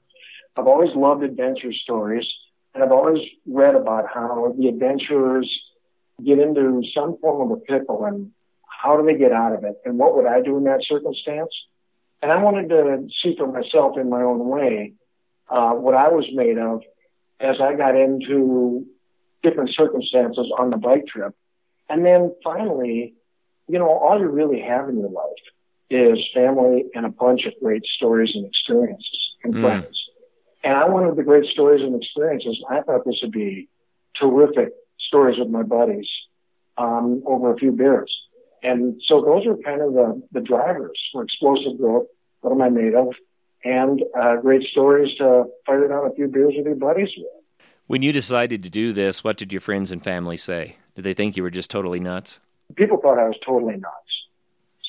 I've 0.57 0.67
always 0.67 0.95
loved 0.95 1.23
adventure 1.23 1.73
stories, 1.73 2.27
and 2.75 2.83
I've 2.83 2.93
always 2.93 3.21
read 3.47 3.75
about 3.75 4.07
how 4.13 4.55
the 4.59 4.69
adventurers 4.69 5.49
get 6.25 6.39
into 6.39 6.83
some 6.95 7.17
form 7.19 7.51
of 7.51 7.59
a 7.59 7.61
pickle 7.61 8.05
and 8.05 8.31
how 8.67 8.97
do 8.97 9.05
they 9.05 9.19
get 9.19 9.33
out 9.33 9.53
of 9.53 9.65
it, 9.65 9.81
and 9.85 9.99
what 9.99 10.17
would 10.17 10.27
I 10.27 10.41
do 10.41 10.57
in 10.57 10.65
that 10.65 10.83
circumstance? 10.89 11.51
And 12.23 12.31
I 12.31 12.43
wanted 12.43 12.69
to 12.71 13.09
see 13.23 13.37
for 13.37 13.47
myself 13.47 13.99
in 13.99 14.09
my 14.09 14.23
own 14.23 14.47
way 14.49 14.95
uh, 15.49 15.73
what 15.73 15.95
I 15.95 16.09
was 16.09 16.27
made 16.33 16.59
of 16.59 16.83
as 17.41 17.57
I 17.61 17.75
got 17.75 17.95
into 17.95 18.87
different 19.43 19.71
circumstances 19.75 20.51
on 20.59 20.71
the 20.71 20.77
bike 20.77 21.07
trip. 21.07 21.35
And 21.89 22.05
then 22.05 22.35
finally, 22.45 23.15
you 23.69 23.79
know, 23.79 23.89
all 23.89 24.19
you 24.19 24.29
really 24.29 24.61
have 24.61 24.89
in 24.89 24.99
your 24.99 25.11
life 25.11 25.45
is 25.91 26.19
family 26.33 26.85
and 26.95 27.05
a 27.05 27.09
bunch 27.09 27.45
of 27.47 27.53
great 27.63 27.85
stories 27.85 28.31
and 28.35 28.47
experiences 28.47 29.35
and 29.45 29.55
mm. 29.55 29.61
friends. 29.61 30.05
And 30.63 30.77
I 30.77 30.89
wanted 30.89 31.17
the 31.17 31.23
great 31.23 31.51
stories 31.51 31.83
and 31.83 32.01
experiences. 32.01 32.63
I 32.71 32.83
thought 32.83 33.05
this 33.05 33.19
would 33.23 33.33
be 33.33 33.69
terrific 34.19 34.73
stories 34.99 35.39
with 35.39 35.49
my 35.49 35.63
buddies 35.63 36.09
um, 36.77 37.23
over 37.27 37.53
a 37.53 37.57
few 37.57 37.73
beers. 37.73 38.15
And 38.63 39.01
so 39.07 39.23
those 39.23 39.47
are 39.47 39.57
kind 39.57 39.81
of 39.81 39.95
the, 39.95 40.23
the 40.33 40.41
drivers 40.41 40.99
for 41.13 41.23
explosive 41.23 41.79
growth. 41.79 42.07
What 42.43 42.53
am 42.53 42.63
I 42.63 42.69
made 42.69 42.95
of? 42.95 43.15
And 43.65 44.03
uh, 44.19 44.37
great 44.37 44.63
stories 44.69 45.17
to 45.19 45.45
fire 45.67 45.89
down 45.89 46.07
a 46.07 46.15
few 46.15 46.29
beers 46.29 46.55
with 46.57 46.67
your 46.67 46.75
buddies 46.77 47.11
with. 47.17 47.27
When 47.87 48.03
you 48.03 48.13
decided 48.13 48.63
to 48.63 48.71
do 48.71 48.93
this, 48.93 49.25
what 49.25 49.37
did 49.37 49.53
your 49.53 49.61
friends 49.61 49.91
and 49.91 50.03
family 50.03 50.37
say? 50.37 50.77
Did 50.95 51.05
they 51.05 51.15
think 51.15 51.37
you 51.37 51.43
were 51.43 51.51
just 51.51 51.71
totally 51.71 52.01
nuts? 52.01 52.39
People 52.77 52.99
thought 52.99 53.19
I 53.19 53.27
was 53.27 53.37
totally 53.45 53.77
nuts. 53.77 54.10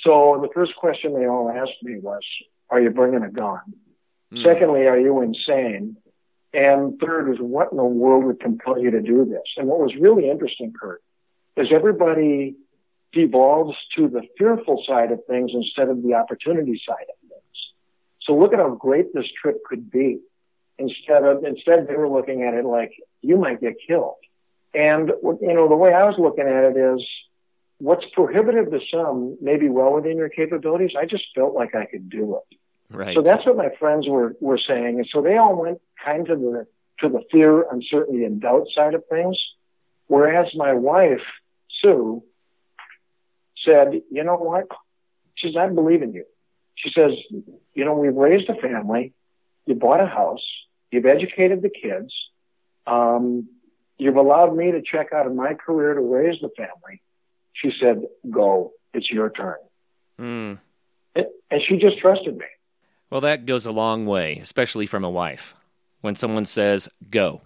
So 0.03 0.39
the 0.41 0.49
first 0.53 0.75
question 0.75 1.13
they 1.13 1.27
all 1.27 1.49
asked 1.49 1.83
me 1.83 1.99
was, 1.99 2.23
are 2.69 2.81
you 2.81 2.89
bringing 2.89 3.23
a 3.23 3.29
gun? 3.29 3.61
Mm. 4.33 4.43
Secondly, 4.43 4.87
are 4.87 4.99
you 4.99 5.21
insane? 5.21 5.97
And 6.53 6.99
third 6.99 7.31
is 7.31 7.37
what 7.39 7.71
in 7.71 7.77
the 7.77 7.83
world 7.83 8.25
would 8.25 8.39
compel 8.39 8.79
you 8.79 8.91
to 8.91 9.01
do 9.01 9.25
this? 9.25 9.43
And 9.57 9.67
what 9.67 9.79
was 9.79 9.95
really 9.95 10.29
interesting, 10.29 10.73
Kurt, 10.79 11.01
is 11.55 11.67
everybody 11.71 12.55
devolves 13.13 13.77
to 13.95 14.07
the 14.07 14.23
fearful 14.37 14.83
side 14.87 15.11
of 15.11 15.19
things 15.25 15.51
instead 15.53 15.89
of 15.89 16.01
the 16.01 16.13
opportunity 16.15 16.81
side 16.85 17.07
of 17.09 17.29
things. 17.29 17.73
So 18.21 18.35
look 18.35 18.53
at 18.53 18.59
how 18.59 18.69
great 18.75 19.13
this 19.13 19.27
trip 19.41 19.63
could 19.65 19.91
be. 19.91 20.19
Instead 20.77 21.23
of, 21.23 21.43
instead 21.43 21.87
they 21.87 21.95
were 21.95 22.09
looking 22.09 22.43
at 22.43 22.53
it 22.53 22.65
like 22.65 22.93
you 23.21 23.37
might 23.37 23.61
get 23.61 23.75
killed. 23.85 24.15
And, 24.73 25.09
you 25.09 25.53
know, 25.53 25.67
the 25.67 25.75
way 25.75 25.93
I 25.93 26.05
was 26.05 26.15
looking 26.17 26.47
at 26.47 26.63
it 26.63 26.77
is 26.77 27.05
what's 27.81 28.05
prohibitive 28.13 28.69
to 28.69 28.79
some 28.91 29.37
may 29.41 29.57
be 29.57 29.67
well 29.67 29.93
within 29.93 30.15
your 30.15 30.29
capabilities. 30.29 30.91
I 30.97 31.05
just 31.05 31.25
felt 31.33 31.55
like 31.55 31.73
I 31.73 31.85
could 31.85 32.09
do 32.09 32.37
it. 32.37 32.57
Right. 32.95 33.15
So 33.15 33.21
that's 33.23 33.45
what 33.45 33.57
my 33.57 33.69
friends 33.79 34.07
were, 34.07 34.35
were 34.39 34.59
saying. 34.59 34.99
And 34.99 35.07
so 35.11 35.21
they 35.21 35.37
all 35.37 35.55
went 35.55 35.81
kind 36.03 36.29
of 36.29 36.39
the, 36.39 36.67
to 36.99 37.09
the 37.09 37.23
fear, 37.31 37.65
uncertainty, 37.71 38.23
and 38.23 38.39
doubt 38.39 38.67
side 38.75 38.93
of 38.93 39.03
things. 39.09 39.37
Whereas 40.07 40.47
my 40.55 40.73
wife, 40.73 41.23
Sue, 41.81 42.23
said, 43.65 44.01
you 44.11 44.23
know 44.23 44.35
what? 44.35 44.67
She 45.35 45.47
says, 45.47 45.55
I 45.57 45.67
believe 45.69 46.03
in 46.03 46.13
you. 46.13 46.25
She 46.75 46.91
says, 46.91 47.11
you 47.73 47.85
know, 47.85 47.93
we've 47.95 48.13
raised 48.13 48.49
a 48.49 48.55
family. 48.55 49.13
You 49.65 49.75
bought 49.75 50.01
a 50.01 50.07
house. 50.07 50.45
You've 50.91 51.05
educated 51.05 51.61
the 51.61 51.69
kids. 51.69 52.13
Um, 52.85 53.47
you've 53.97 54.17
allowed 54.17 54.55
me 54.55 54.71
to 54.71 54.81
check 54.81 55.13
out 55.13 55.25
of 55.25 55.33
my 55.33 55.53
career 55.55 55.93
to 55.93 56.01
raise 56.01 56.39
the 56.41 56.49
family. 56.55 57.01
She 57.53 57.71
said, 57.79 58.03
go. 58.29 58.73
It's 58.93 59.09
your 59.09 59.29
turn. 59.29 59.55
Mm. 60.19 60.59
And 61.15 61.61
she 61.67 61.77
just 61.77 61.99
trusted 61.99 62.37
me. 62.37 62.45
Well, 63.09 63.21
that 63.21 63.45
goes 63.45 63.65
a 63.65 63.71
long 63.71 64.05
way, 64.05 64.37
especially 64.41 64.85
from 64.85 65.03
a 65.03 65.09
wife. 65.09 65.55
When 66.01 66.15
someone 66.15 66.45
says, 66.45 66.87
go, 67.09 67.41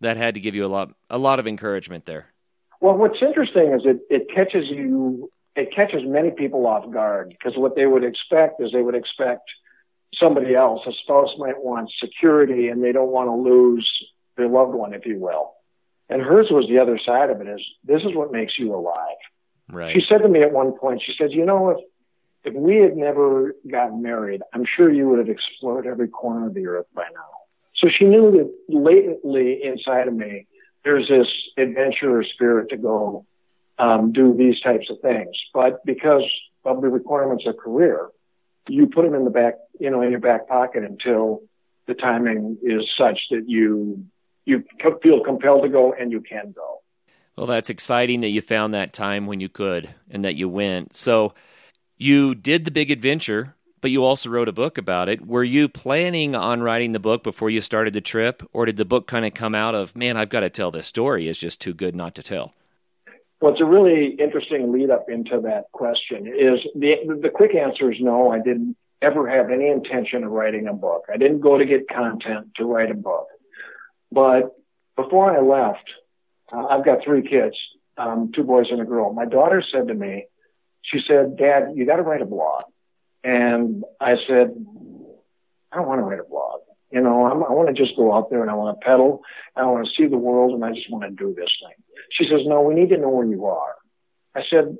that 0.00 0.16
had 0.16 0.34
to 0.34 0.40
give 0.40 0.54
you 0.54 0.64
a 0.64 0.68
lot, 0.68 0.90
a 1.08 1.18
lot 1.18 1.38
of 1.38 1.46
encouragement 1.46 2.04
there. 2.04 2.26
Well, 2.80 2.96
what's 2.96 3.22
interesting 3.22 3.72
is 3.72 3.82
it, 3.84 4.00
it 4.10 4.28
catches 4.34 4.68
you, 4.68 5.30
it 5.54 5.74
catches 5.74 6.02
many 6.04 6.30
people 6.30 6.66
off 6.66 6.90
guard 6.92 7.30
because 7.30 7.56
what 7.56 7.74
they 7.74 7.86
would 7.86 8.04
expect 8.04 8.60
is 8.60 8.72
they 8.72 8.82
would 8.82 8.94
expect 8.94 9.48
somebody 10.14 10.54
else, 10.54 10.82
a 10.86 10.92
spouse 11.02 11.30
might 11.38 11.62
want 11.62 11.90
security 11.98 12.68
and 12.68 12.82
they 12.82 12.92
don't 12.92 13.10
want 13.10 13.28
to 13.28 13.34
lose 13.34 13.90
their 14.36 14.48
loved 14.48 14.74
one, 14.74 14.92
if 14.92 15.06
you 15.06 15.18
will. 15.18 15.54
And 16.08 16.22
hers 16.22 16.48
was 16.50 16.68
the 16.68 16.78
other 16.78 16.98
side 17.04 17.30
of 17.30 17.40
it 17.40 17.48
is 17.48 17.60
this 17.84 18.02
is 18.02 18.14
what 18.14 18.30
makes 18.30 18.58
you 18.58 18.74
alive. 18.74 19.16
Right. 19.70 19.94
She 19.94 20.04
said 20.08 20.18
to 20.18 20.28
me 20.28 20.42
at 20.42 20.52
one 20.52 20.72
point, 20.72 21.02
she 21.04 21.14
said, 21.18 21.32
you 21.32 21.44
know, 21.44 21.70
if, 21.70 21.78
if 22.44 22.54
we 22.54 22.76
had 22.76 22.96
never 22.96 23.54
gotten 23.68 24.02
married, 24.02 24.42
I'm 24.52 24.64
sure 24.64 24.92
you 24.92 25.08
would 25.08 25.18
have 25.18 25.28
explored 25.28 25.86
every 25.86 26.08
corner 26.08 26.46
of 26.46 26.54
the 26.54 26.66
earth 26.66 26.86
by 26.94 27.02
now. 27.02 27.30
So 27.74 27.88
she 27.88 28.04
knew 28.04 28.30
that 28.32 28.52
latently 28.68 29.60
inside 29.62 30.08
of 30.08 30.14
me, 30.14 30.46
there's 30.84 31.08
this 31.08 31.26
adventurer 31.58 32.24
spirit 32.24 32.70
to 32.70 32.76
go 32.76 33.26
um, 33.78 34.12
do 34.12 34.34
these 34.34 34.60
types 34.60 34.88
of 34.88 35.00
things. 35.00 35.36
But 35.52 35.84
because 35.84 36.22
of 36.64 36.80
the 36.80 36.88
requirements 36.88 37.44
of 37.46 37.56
career, 37.56 38.08
you 38.68 38.86
put 38.86 39.04
them 39.04 39.14
in 39.14 39.24
the 39.24 39.30
back, 39.30 39.54
you 39.78 39.90
know, 39.90 40.00
in 40.02 40.10
your 40.10 40.20
back 40.20 40.48
pocket 40.48 40.84
until 40.84 41.42
the 41.86 41.94
timing 41.94 42.58
is 42.62 42.82
such 42.96 43.18
that 43.30 43.48
you 43.48 44.04
you 44.44 44.62
feel 45.02 45.20
compelled 45.24 45.64
to 45.64 45.68
go 45.68 45.92
and 45.92 46.12
you 46.12 46.20
can 46.20 46.52
go. 46.52 46.80
Well, 47.36 47.46
that's 47.46 47.70
exciting 47.70 48.22
that 48.22 48.30
you 48.30 48.40
found 48.40 48.72
that 48.72 48.92
time 48.92 49.26
when 49.26 49.40
you 49.40 49.48
could 49.48 49.94
and 50.10 50.24
that 50.24 50.36
you 50.36 50.48
went. 50.48 50.94
So 50.94 51.34
you 51.98 52.34
did 52.34 52.64
the 52.64 52.70
big 52.70 52.90
adventure, 52.90 53.54
but 53.82 53.90
you 53.90 54.04
also 54.04 54.30
wrote 54.30 54.48
a 54.48 54.52
book 54.52 54.78
about 54.78 55.08
it. 55.08 55.26
Were 55.26 55.44
you 55.44 55.68
planning 55.68 56.34
on 56.34 56.62
writing 56.62 56.92
the 56.92 56.98
book 56.98 57.22
before 57.22 57.50
you 57.50 57.60
started 57.60 57.92
the 57.92 58.00
trip, 58.00 58.42
or 58.52 58.64
did 58.64 58.78
the 58.78 58.86
book 58.86 59.06
kind 59.06 59.26
of 59.26 59.34
come 59.34 59.54
out 59.54 59.74
of, 59.74 59.94
man, 59.94 60.16
I've 60.16 60.30
got 60.30 60.40
to 60.40 60.50
tell 60.50 60.70
this 60.70 60.86
story? 60.86 61.28
It's 61.28 61.38
just 61.38 61.60
too 61.60 61.74
good 61.74 61.94
not 61.94 62.14
to 62.14 62.22
tell? 62.22 62.54
Well, 63.40 63.52
it's 63.52 63.60
a 63.60 63.66
really 63.66 64.16
interesting 64.18 64.72
lead 64.72 64.90
up 64.90 65.10
into 65.10 65.40
that 65.42 65.64
question. 65.72 66.26
Is 66.26 66.60
the 66.74 66.94
the 67.20 67.28
quick 67.28 67.54
answer 67.54 67.92
is 67.92 67.98
no, 68.00 68.30
I 68.30 68.38
didn't 68.38 68.76
ever 69.02 69.28
have 69.28 69.50
any 69.50 69.68
intention 69.68 70.24
of 70.24 70.30
writing 70.30 70.68
a 70.68 70.72
book. 70.72 71.04
I 71.12 71.18
didn't 71.18 71.40
go 71.40 71.58
to 71.58 71.66
get 71.66 71.86
content 71.88 72.52
to 72.56 72.64
write 72.64 72.90
a 72.90 72.94
book. 72.94 73.26
But 74.10 74.56
before 74.96 75.36
I 75.36 75.40
left, 75.40 75.84
uh, 76.52 76.66
I've 76.66 76.84
got 76.84 77.04
three 77.04 77.22
kids, 77.22 77.56
um, 77.96 78.30
two 78.34 78.44
boys 78.44 78.66
and 78.70 78.80
a 78.80 78.84
girl. 78.84 79.12
My 79.12 79.24
daughter 79.24 79.62
said 79.72 79.88
to 79.88 79.94
me, 79.94 80.26
she 80.82 81.00
said, 81.06 81.36
Dad, 81.36 81.72
you 81.74 81.86
got 81.86 81.96
to 81.96 82.02
write 82.02 82.22
a 82.22 82.26
blog. 82.26 82.64
And 83.24 83.84
I 84.00 84.16
said, 84.28 84.54
I 85.72 85.76
don't 85.76 85.88
want 85.88 85.98
to 86.00 86.04
write 86.04 86.20
a 86.20 86.28
blog. 86.28 86.60
You 86.92 87.00
know, 87.00 87.26
I'm, 87.26 87.42
I 87.42 87.50
want 87.50 87.68
to 87.68 87.74
just 87.74 87.96
go 87.96 88.14
out 88.14 88.30
there 88.30 88.42
and 88.42 88.50
I 88.50 88.54
want 88.54 88.78
to 88.78 88.86
pedal. 88.86 89.22
I 89.56 89.64
want 89.64 89.86
to 89.86 89.92
see 89.96 90.06
the 90.06 90.16
world 90.16 90.52
and 90.54 90.64
I 90.64 90.70
just 90.72 90.90
want 90.90 91.02
to 91.04 91.10
do 91.10 91.34
this 91.34 91.50
thing. 91.60 91.74
She 92.12 92.24
says, 92.24 92.46
no, 92.46 92.62
we 92.62 92.74
need 92.74 92.90
to 92.90 92.98
know 92.98 93.08
where 93.08 93.26
you 93.26 93.46
are. 93.46 93.74
I 94.34 94.42
said, 94.48 94.76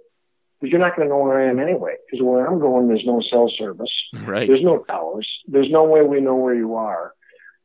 but 0.61 0.71
you're 0.71 0.79
not 0.81 0.97
going 0.97 1.09
to 1.09 1.15
know 1.15 1.21
where 1.21 1.41
I 1.41 1.51
am 1.51 1.59
anyway, 1.59 1.97
because 2.07 2.25
where 2.25 2.47
I'm 2.47 2.61
going, 2.61 2.89
there's 2.89 3.05
no 3.05 3.21
cell 3.21 3.51
service. 3.59 3.93
Right. 4.15 4.47
There's 4.47 4.63
no 4.63 4.79
towers. 4.79 5.29
There's 5.49 5.71
no 5.71 5.85
way 5.85 6.03
we 6.03 6.21
know 6.21 6.37
where 6.37 6.55
you 6.55 6.77
are. 6.77 7.13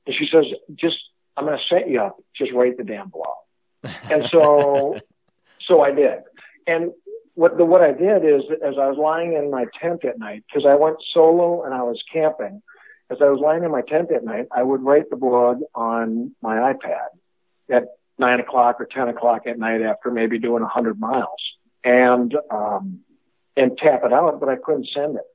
And 0.08 0.15
she 0.17 0.27
says, 0.31 0.46
just, 0.75 0.98
I'm 1.38 1.46
going 1.46 1.58
to 1.58 1.63
set 1.74 1.89
you 1.89 2.01
up. 2.01 2.17
Just 2.36 2.51
write 2.53 2.77
the 2.77 2.84
damn 2.84 3.10
blog. 3.10 3.27
And 3.83 4.27
so, 4.27 4.97
so 5.67 5.81
I 5.81 5.91
did. 5.91 6.19
And 6.67 6.91
what 7.35 7.57
the, 7.57 7.65
what 7.65 7.81
I 7.81 7.91
did 7.91 8.25
is, 8.25 8.43
as 8.63 8.75
I 8.77 8.88
was 8.88 8.97
lying 8.97 9.33
in 9.33 9.50
my 9.50 9.65
tent 9.81 10.05
at 10.05 10.19
night, 10.19 10.43
because 10.47 10.65
I 10.65 10.75
went 10.75 10.97
solo 11.13 11.63
and 11.63 11.73
I 11.73 11.83
was 11.83 12.01
camping, 12.11 12.61
as 13.09 13.17
I 13.21 13.25
was 13.25 13.39
lying 13.39 13.63
in 13.63 13.71
my 13.71 13.81
tent 13.81 14.11
at 14.11 14.23
night, 14.23 14.47
I 14.55 14.63
would 14.63 14.81
write 14.81 15.09
the 15.09 15.15
blog 15.15 15.61
on 15.75 16.35
my 16.41 16.73
iPad 16.73 17.07
at 17.69 17.85
nine 18.17 18.39
o'clock 18.39 18.79
or 18.79 18.85
10 18.85 19.09
o'clock 19.09 19.47
at 19.47 19.57
night 19.57 19.81
after 19.81 20.11
maybe 20.11 20.39
doing 20.39 20.63
a 20.63 20.67
hundred 20.67 21.00
miles 21.00 21.41
and, 21.83 22.35
um, 22.50 23.00
and 23.57 23.77
tap 23.77 24.01
it 24.05 24.13
out, 24.13 24.39
but 24.39 24.50
I 24.50 24.55
couldn't 24.55 24.88
send 24.93 25.15
it. 25.15 25.25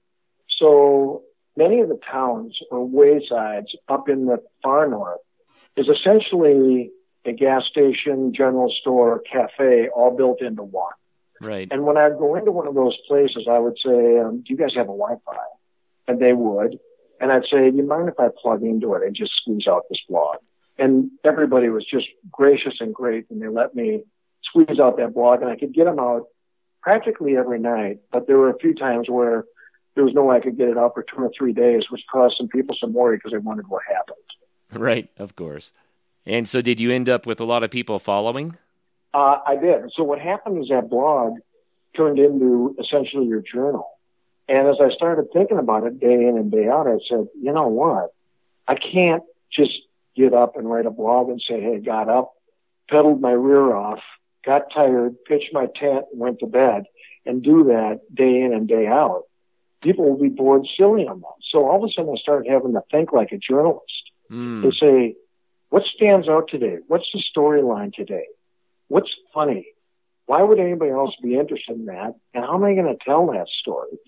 So 0.59 1.23
many 1.57 1.81
of 1.81 1.89
the 1.89 1.99
towns 2.11 2.59
or 2.71 2.89
waysides 2.89 3.75
up 3.89 4.09
in 4.09 4.27
the 4.27 4.43
far 4.63 4.89
north 4.89 5.21
is 5.77 5.89
essentially 5.89 6.91
a 7.27 7.33
gas 7.33 7.65
station, 7.67 8.33
general 8.35 8.71
store, 8.81 9.21
cafe, 9.21 9.89
all 9.89 10.17
built 10.17 10.43
into 10.43 10.63
one. 10.63 10.93
Right. 11.41 11.69
And 11.71 11.85
when 11.85 11.97
I'd 11.97 12.19
go 12.19 12.35
into 12.35 12.51
one 12.51 12.67
of 12.67 12.75
those 12.75 12.97
places, 13.07 13.47
I 13.51 13.59
would 13.59 13.79
say, 13.85 14.19
um, 14.19 14.39
do 14.39 14.53
you 14.53 14.57
guys 14.57 14.75
have 14.75 14.87
a 14.89 14.97
Wi-Fi? 14.97 15.37
And 16.09 16.21
they 16.21 16.33
would. 16.33 16.79
And 17.21 17.33
I'd 17.33 17.45
say, 17.45 17.71
do 17.71 17.77
you 17.77 17.83
mind 17.83 18.09
if 18.09 18.19
I 18.19 18.29
plug 18.41 18.63
into 18.63 18.95
it 18.95 19.03
and 19.03 19.15
just 19.15 19.33
squeeze 19.37 19.67
out 19.67 19.85
this 19.89 20.01
blog? 20.09 20.37
And 20.79 21.11
everybody 21.25 21.69
was 21.69 21.85
just 21.85 22.07
gracious 22.31 22.75
and 22.81 22.95
great. 22.95 23.27
And 23.31 23.41
they 23.41 23.49
let 23.49 23.75
me 23.75 24.05
squeeze 24.45 24.79
out 24.79 24.99
that 24.99 25.15
blog 25.15 25.43
and 25.43 25.51
I 25.51 25.57
could 25.57 25.75
get 25.75 25.85
them 25.85 25.99
out 25.99 26.27
practically 26.83 27.37
every 27.37 27.59
night. 27.59 28.01
But 28.13 28.27
there 28.27 28.39
were 28.39 28.51
a 28.51 28.59
few 28.59 28.75
times 28.75 29.09
where 29.09 29.45
there 29.95 30.05
was 30.05 30.15
no 30.15 30.25
way 30.25 30.37
I 30.37 30.41
could 30.41 30.59
get 30.59 30.69
it 30.69 30.79
out 30.79 30.95
for 30.95 31.03
two 31.03 31.17
or 31.17 31.31
three 31.37 31.53
days, 31.53 31.85
which 31.91 32.03
caused 32.11 32.37
some 32.37 32.49
people 32.49 32.77
some 32.79 32.93
worry 32.93 33.17
because 33.17 33.33
they 33.33 33.39
wondered 33.39 33.69
what 33.69 33.83
happened. 33.89 34.17
Right, 34.73 35.09
of 35.19 35.37
course. 35.37 35.73
And 36.27 36.49
so, 36.49 36.61
did 36.61 36.81
you 36.81 36.91
end 36.91 37.09
up 37.09 37.27
with 37.27 37.41
a 37.41 37.45
lot 37.45 37.63
of 37.63 37.71
people 37.71 37.99
following? 37.99 38.57
Uh, 39.15 39.39
I 39.47 39.57
did. 39.57 39.93
So, 39.95 40.03
what 40.03 40.19
happened 40.19 40.63
is 40.63 40.69
that 40.69 40.91
blog 40.91 41.39
turned 41.97 42.19
into 42.19 42.75
essentially 42.81 43.27
your 43.27 43.41
journal. 43.41 43.89
And 44.49 44.69
as 44.69 44.77
I 44.81 44.91
started 44.95 45.27
thinking 45.33 45.59
about 45.59 45.85
it 45.87 45.99
day 45.99 46.13
in 46.13 46.37
and 46.37 46.51
day 46.51 46.69
out, 46.69 46.87
I 46.87 46.99
said, 47.09 47.27
you 47.41 47.53
know 47.53 47.69
what? 47.69 48.13
I 48.69 48.75
can't 48.77 49.23
just 49.51 49.73
get 50.17 50.35
up 50.35 50.57
and 50.57 50.71
write 50.71 50.87
a 50.87 50.91
blog 50.91 51.29
and 51.29 51.41
say, 51.41 51.61
hey, 51.61 51.79
got 51.79 52.09
up, 52.09 52.33
pedaled 52.89 53.21
my 53.21 53.33
rear 53.33 53.75
off, 53.75 54.01
got 54.45 54.73
tired, 54.73 55.17
pitched 55.25 55.53
my 55.53 55.67
tent, 55.67 56.05
and 56.13 56.21
went 56.21 56.39
to 56.41 56.47
bed, 56.47 56.85
and 57.25 57.43
do 57.43 57.65
that 57.65 58.01
day 58.15 58.41
in 58.43 58.53
and 58.53 58.69
day 58.69 58.87
out. 58.87 59.25
People 59.83 60.09
will 60.11 60.21
be 60.21 60.29
bored 60.29 60.67
silly 60.77 61.07
on 61.07 61.21
that. 61.21 61.35
So 61.51 61.67
all 61.69 61.83
of 61.83 61.89
a 61.89 61.93
sudden 61.93 62.15
I 62.17 62.21
started 62.21 62.51
having 62.51 62.73
to 62.75 62.83
think 62.91 63.13
like 63.13 63.33
a 63.33 63.39
journalist 63.39 64.11
Mm. 64.31 64.63
to 64.63 64.73
say, 64.73 65.15
what 65.71 65.85
stands 65.95 66.29
out 66.29 66.49
today? 66.49 66.79
What's 66.87 67.09
the 67.13 67.23
storyline 67.35 67.93
today? 67.93 68.27
What's 68.89 69.11
funny? 69.35 69.69
Why 70.27 70.43
would 70.43 70.59
anybody 70.59 70.91
else 70.91 71.15
be 71.23 71.39
interested 71.39 71.77
in 71.77 71.87
that? 71.87 72.15
And 72.35 72.45
how 72.45 72.55
am 72.55 72.65
I 72.65 72.75
going 72.75 72.87
to 72.87 73.05
tell 73.05 73.27
that 73.29 73.49
story? 73.61 73.99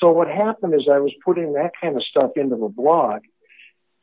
So 0.00 0.10
what 0.10 0.28
happened 0.28 0.74
is 0.74 0.88
I 0.90 0.98
was 0.98 1.12
putting 1.24 1.54
that 1.54 1.72
kind 1.80 1.96
of 1.96 2.04
stuff 2.04 2.32
into 2.36 2.56
the 2.56 2.68
blog 2.68 3.22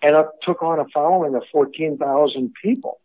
and 0.01 0.15
it 0.15 0.25
took 0.41 0.63
on 0.63 0.79
a 0.79 0.85
following 0.93 1.35
of 1.35 1.43
14,000 1.51 2.53
people. 2.61 2.99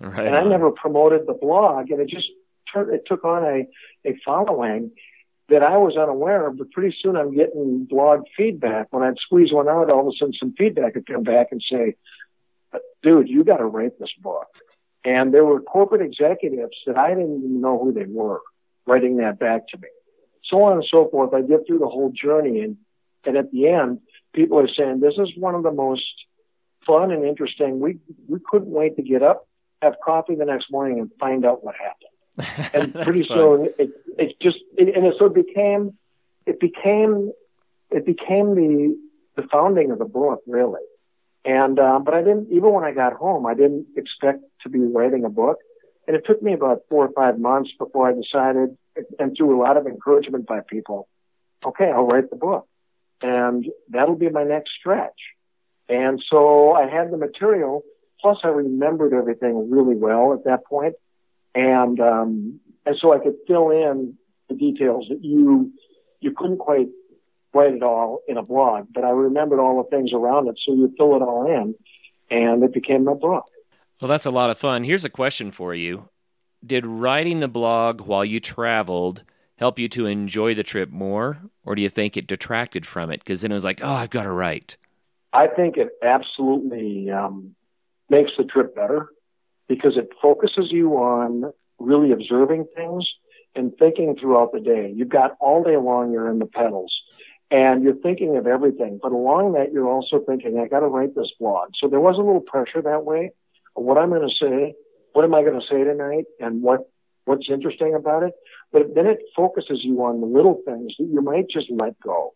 Right. 0.00 0.26
And 0.26 0.36
I 0.36 0.44
never 0.44 0.70
promoted 0.70 1.26
the 1.26 1.34
blog 1.34 1.90
and 1.90 2.00
it 2.00 2.08
just 2.08 2.28
turned, 2.72 2.92
it 2.92 3.04
took 3.06 3.24
on 3.24 3.44
a, 3.44 3.66
a 4.08 4.16
following 4.24 4.90
that 5.48 5.62
I 5.62 5.76
was 5.78 5.96
unaware 5.96 6.46
of, 6.46 6.58
but 6.58 6.70
pretty 6.70 6.96
soon 7.02 7.16
I'm 7.16 7.34
getting 7.34 7.84
blog 7.84 8.22
feedback. 8.36 8.86
When 8.90 9.02
I'd 9.02 9.18
squeeze 9.18 9.52
one 9.52 9.68
out, 9.68 9.90
all 9.90 10.08
of 10.08 10.14
a 10.14 10.16
sudden 10.16 10.34
some 10.34 10.54
feedback 10.56 10.94
would 10.94 11.06
come 11.06 11.24
back 11.24 11.48
and 11.50 11.62
say, 11.68 11.96
dude, 13.02 13.28
you 13.28 13.44
got 13.44 13.58
to 13.58 13.64
write 13.64 13.98
this 13.98 14.12
book. 14.20 14.48
And 15.04 15.32
there 15.32 15.44
were 15.44 15.60
corporate 15.60 16.02
executives 16.02 16.76
that 16.86 16.98
I 16.98 17.10
didn't 17.10 17.38
even 17.38 17.60
know 17.60 17.78
who 17.78 17.92
they 17.92 18.04
were 18.06 18.40
writing 18.86 19.16
that 19.18 19.38
back 19.38 19.68
to 19.68 19.78
me. 19.78 19.88
So 20.44 20.62
on 20.62 20.74
and 20.74 20.86
so 20.88 21.08
forth. 21.08 21.32
I 21.32 21.42
get 21.42 21.66
through 21.66 21.78
the 21.78 21.88
whole 21.88 22.12
journey 22.12 22.60
and, 22.60 22.76
and 23.24 23.36
at 23.36 23.50
the 23.50 23.68
end, 23.68 24.00
people 24.34 24.58
are 24.58 24.68
saying, 24.68 25.00
this 25.00 25.14
is 25.16 25.30
one 25.36 25.54
of 25.54 25.62
the 25.62 25.70
most 25.70 26.04
fun 26.86 27.10
and 27.10 27.24
interesting. 27.24 27.80
We 27.80 27.98
we 28.28 28.38
couldn't 28.44 28.70
wait 28.70 28.96
to 28.96 29.02
get 29.02 29.22
up, 29.22 29.46
have 29.82 29.94
coffee 30.04 30.34
the 30.34 30.44
next 30.44 30.70
morning, 30.70 30.98
and 30.98 31.10
find 31.18 31.44
out 31.44 31.64
what 31.64 31.74
happened. 31.76 32.06
And 32.72 32.94
pretty 32.94 33.24
soon, 33.26 33.68
it 33.78 33.90
it 34.18 34.40
just 34.40 34.58
it, 34.76 34.96
and 34.96 35.06
it, 35.06 35.14
so 35.18 35.26
it 35.26 35.34
became 35.34 35.96
it 36.46 36.58
became 36.60 37.32
it 37.90 38.06
became 38.06 38.54
the 38.54 38.96
the 39.36 39.42
founding 39.48 39.90
of 39.90 39.98
the 39.98 40.04
book 40.04 40.42
really. 40.46 40.80
And 41.44 41.78
um, 41.78 42.04
but 42.04 42.14
I 42.14 42.22
didn't 42.22 42.48
even 42.50 42.72
when 42.72 42.84
I 42.84 42.92
got 42.92 43.14
home, 43.14 43.46
I 43.46 43.54
didn't 43.54 43.86
expect 43.96 44.42
to 44.62 44.68
be 44.68 44.80
writing 44.80 45.24
a 45.24 45.30
book. 45.30 45.58
And 46.06 46.16
it 46.16 46.24
took 46.26 46.42
me 46.42 46.52
about 46.52 46.82
four 46.88 47.06
or 47.06 47.12
five 47.12 47.38
months 47.38 47.70
before 47.78 48.08
I 48.08 48.12
decided, 48.12 48.76
and 49.18 49.36
through 49.36 49.56
a 49.56 49.60
lot 49.60 49.76
of 49.76 49.86
encouragement 49.86 50.46
by 50.46 50.60
people, 50.60 51.08
okay, 51.64 51.90
I'll 51.90 52.06
write 52.06 52.30
the 52.30 52.36
book, 52.36 52.66
and 53.22 53.64
that'll 53.88 54.16
be 54.16 54.28
my 54.28 54.44
next 54.44 54.72
stretch. 54.78 55.18
And 55.88 56.22
so 56.28 56.72
I 56.72 56.88
had 56.88 57.10
the 57.10 57.16
material, 57.16 57.84
plus 58.20 58.38
I 58.44 58.48
remembered 58.48 59.12
everything 59.12 59.70
really 59.70 59.96
well 59.96 60.34
at 60.34 60.44
that 60.44 60.66
point, 60.66 60.94
and 61.54 61.98
um, 62.00 62.60
and 62.84 62.96
so 63.00 63.14
I 63.14 63.18
could 63.18 63.36
fill 63.46 63.70
in 63.70 64.14
the 64.48 64.56
details 64.56 65.06
that 65.08 65.24
you 65.24 65.72
you 66.20 66.32
couldn't 66.32 66.58
quite 66.58 66.88
write 67.52 67.74
it 67.74 67.82
all 67.82 68.20
in 68.28 68.36
a 68.36 68.42
blog, 68.42 68.88
but 68.92 69.04
I 69.04 69.10
remembered 69.10 69.60
all 69.60 69.82
the 69.82 69.88
things 69.88 70.12
around 70.12 70.48
it, 70.48 70.58
so 70.64 70.72
you 70.74 70.92
fill 70.96 71.16
it 71.16 71.22
all 71.22 71.46
in, 71.46 71.74
and 72.30 72.62
it 72.62 72.72
became 72.72 73.08
a 73.08 73.14
book. 73.14 73.46
Well, 74.00 74.08
that's 74.08 74.26
a 74.26 74.30
lot 74.30 74.50
of 74.50 74.58
fun. 74.58 74.84
Here's 74.84 75.04
a 75.04 75.10
question 75.10 75.50
for 75.50 75.74
you 75.74 76.08
Did 76.64 76.86
writing 76.86 77.40
the 77.40 77.48
blog 77.48 78.00
while 78.00 78.24
you 78.24 78.40
traveled 78.40 79.24
help 79.58 79.78
you 79.78 79.88
to 79.90 80.06
enjoy 80.06 80.54
the 80.54 80.62
trip 80.62 80.90
more, 80.90 81.38
or 81.64 81.74
do 81.74 81.82
you 81.82 81.90
think 81.90 82.16
it 82.16 82.26
detracted 82.26 82.86
from 82.86 83.10
it? 83.10 83.20
Because 83.20 83.42
then 83.42 83.50
it 83.50 83.54
was 83.54 83.64
like, 83.64 83.80
oh, 83.82 83.92
I've 83.92 84.08
got 84.08 84.22
to 84.22 84.32
write. 84.32 84.78
I 85.34 85.48
think 85.48 85.76
it 85.76 85.90
absolutely 86.02 87.10
um, 87.10 87.54
makes 88.08 88.32
the 88.38 88.44
trip 88.44 88.74
better 88.74 89.10
because 89.68 89.98
it 89.98 90.08
focuses 90.22 90.72
you 90.72 90.94
on 90.94 91.52
really 91.78 92.10
observing 92.10 92.66
things 92.74 93.06
and 93.54 93.72
thinking 93.78 94.16
throughout 94.18 94.52
the 94.52 94.60
day. 94.60 94.92
You've 94.94 95.10
got 95.10 95.36
all 95.40 95.62
day 95.62 95.76
long, 95.76 96.10
you're 96.10 96.30
in 96.30 96.38
the 96.38 96.46
pedals 96.46 96.99
and 97.50 97.82
you're 97.82 97.94
thinking 97.94 98.36
of 98.36 98.46
everything. 98.46 99.00
But 99.02 99.12
along 99.12 99.54
that, 99.54 99.72
you're 99.72 99.88
also 99.88 100.20
thinking, 100.20 100.58
I 100.58 100.68
got 100.68 100.80
to 100.80 100.86
write 100.86 101.14
this 101.14 101.32
blog. 101.38 101.70
So 101.78 101.88
there 101.88 102.00
was 102.00 102.16
a 102.16 102.22
little 102.22 102.40
pressure 102.40 102.82
that 102.82 103.04
way. 103.04 103.32
What 103.74 103.98
I'm 103.98 104.10
going 104.10 104.28
to 104.28 104.34
say, 104.34 104.74
what 105.12 105.24
am 105.24 105.34
I 105.34 105.42
going 105.42 105.60
to 105.60 105.66
say 105.66 105.82
tonight, 105.84 106.24
and 106.38 106.62
what 106.62 106.88
what's 107.24 107.48
interesting 107.50 107.94
about 107.94 108.22
it? 108.22 108.32
But 108.72 108.94
then 108.94 109.06
it 109.06 109.18
focuses 109.36 109.80
you 109.82 110.02
on 110.04 110.20
the 110.20 110.26
little 110.26 110.60
things 110.64 110.94
that 110.98 111.06
you 111.06 111.20
might 111.20 111.48
just 111.48 111.70
let 111.70 111.98
go, 112.00 112.34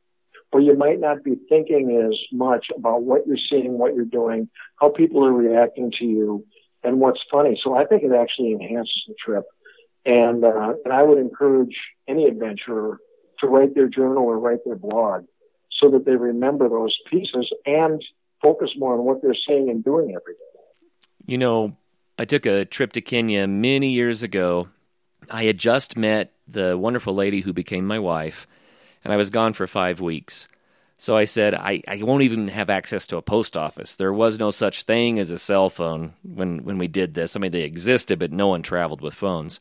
or 0.53 0.61
you 0.61 0.77
might 0.77 1.01
not 1.01 1.23
be 1.23 1.37
thinking 1.49 2.09
as 2.11 2.19
much 2.33 2.67
about 2.77 3.03
what 3.03 3.27
you're 3.27 3.37
seeing, 3.37 3.79
what 3.79 3.95
you're 3.95 4.05
doing, 4.05 4.49
how 4.81 4.89
people 4.91 5.25
are 5.25 5.33
reacting 5.33 5.93
to 5.99 6.05
you, 6.05 6.47
and 6.83 7.01
what's 7.01 7.21
funny. 7.31 7.59
So 7.63 7.75
I 7.75 7.85
think 7.85 8.03
it 8.03 8.13
actually 8.13 8.53
enhances 8.53 9.05
the 9.07 9.15
trip. 9.25 9.45
And 10.07 10.45
uh, 10.45 10.75
and 10.85 10.93
I 10.93 11.03
would 11.03 11.19
encourage 11.19 11.77
any 12.07 12.27
adventurer 12.27 12.99
to 13.41 13.47
write 13.47 13.75
their 13.75 13.89
journal 13.89 14.25
or 14.25 14.39
write 14.39 14.65
their 14.65 14.77
blog 14.77 15.25
so 15.71 15.91
that 15.91 16.05
they 16.05 16.17
remember 16.17 16.69
those 16.69 16.97
pieces 17.11 17.53
and 17.67 18.03
focus 18.41 18.71
more 18.77 18.95
on 18.95 19.05
what 19.05 19.23
they're 19.23 19.35
seeing 19.35 19.69
and 19.71 19.85
doing 19.85 20.11
every 20.11 20.35
day. 20.35 20.61
You 21.27 21.39
know, 21.39 21.77
I 22.19 22.25
took 22.25 22.47
a 22.47 22.65
trip 22.65 22.93
to 22.93 23.01
Kenya 23.01 23.47
many 23.47 23.91
years 23.91 24.23
ago. 24.23 24.69
I 25.31 25.45
had 25.45 25.59
just 25.59 25.97
met 25.97 26.33
the 26.47 26.77
wonderful 26.77 27.15
lady 27.15 27.41
who 27.41 27.53
became 27.53 27.87
my 27.87 27.99
wife, 27.99 28.47
and 29.03 29.13
I 29.13 29.17
was 29.17 29.31
gone 29.31 29.55
for 29.55 29.67
five 29.67 30.01
weeks. 30.01 30.47
So 30.97 31.17
I 31.17 31.25
said, 31.25 31.55
I, 31.55 31.83
I 31.89 32.03
won't 32.03 32.23
even 32.23 32.49
have 32.49 32.71
access 32.71 33.07
to 33.09 33.17
a 33.17 33.23
post 33.23 33.57
office. 33.57 33.97
There 33.97 34.13
was 34.13 34.39
no 34.39 34.51
such 34.51 34.85
thing 34.85 35.19
as 35.19 35.31
a 35.31 35.39
cell 35.39 35.69
phone 35.69 36.15
when, 36.23 36.65
when 36.65 36.79
we 36.79 36.87
did 36.87 37.15
this. 37.15 37.35
I 37.35 37.41
mean, 37.41 37.53
they 37.53 37.63
existed, 37.63 38.19
but 38.19 38.33
no 38.33 38.49
one 38.49 38.63
traveled 38.63 39.01
with 39.01 39.15
phones. 39.15 39.59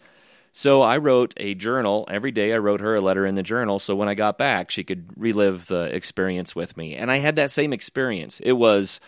So 0.55 0.83
I 0.83 0.97
wrote 0.97 1.33
a 1.37 1.55
journal. 1.55 2.07
Every 2.09 2.31
day 2.31 2.53
I 2.53 2.59
wrote 2.59 2.79
her 2.79 2.95
a 2.95 3.01
letter 3.01 3.25
in 3.25 3.33
the 3.33 3.41
journal 3.41 3.79
so 3.79 3.95
when 3.95 4.07
I 4.07 4.13
got 4.13 4.37
back, 4.37 4.69
she 4.69 4.83
could 4.83 5.09
relive 5.17 5.65
the 5.65 5.83
experience 5.93 6.55
with 6.55 6.77
me. 6.77 6.95
And 6.95 7.09
I 7.09 7.17
had 7.17 7.35
that 7.37 7.49
same 7.49 7.73
experience. 7.73 8.39
It 8.39 8.53
was 8.53 8.99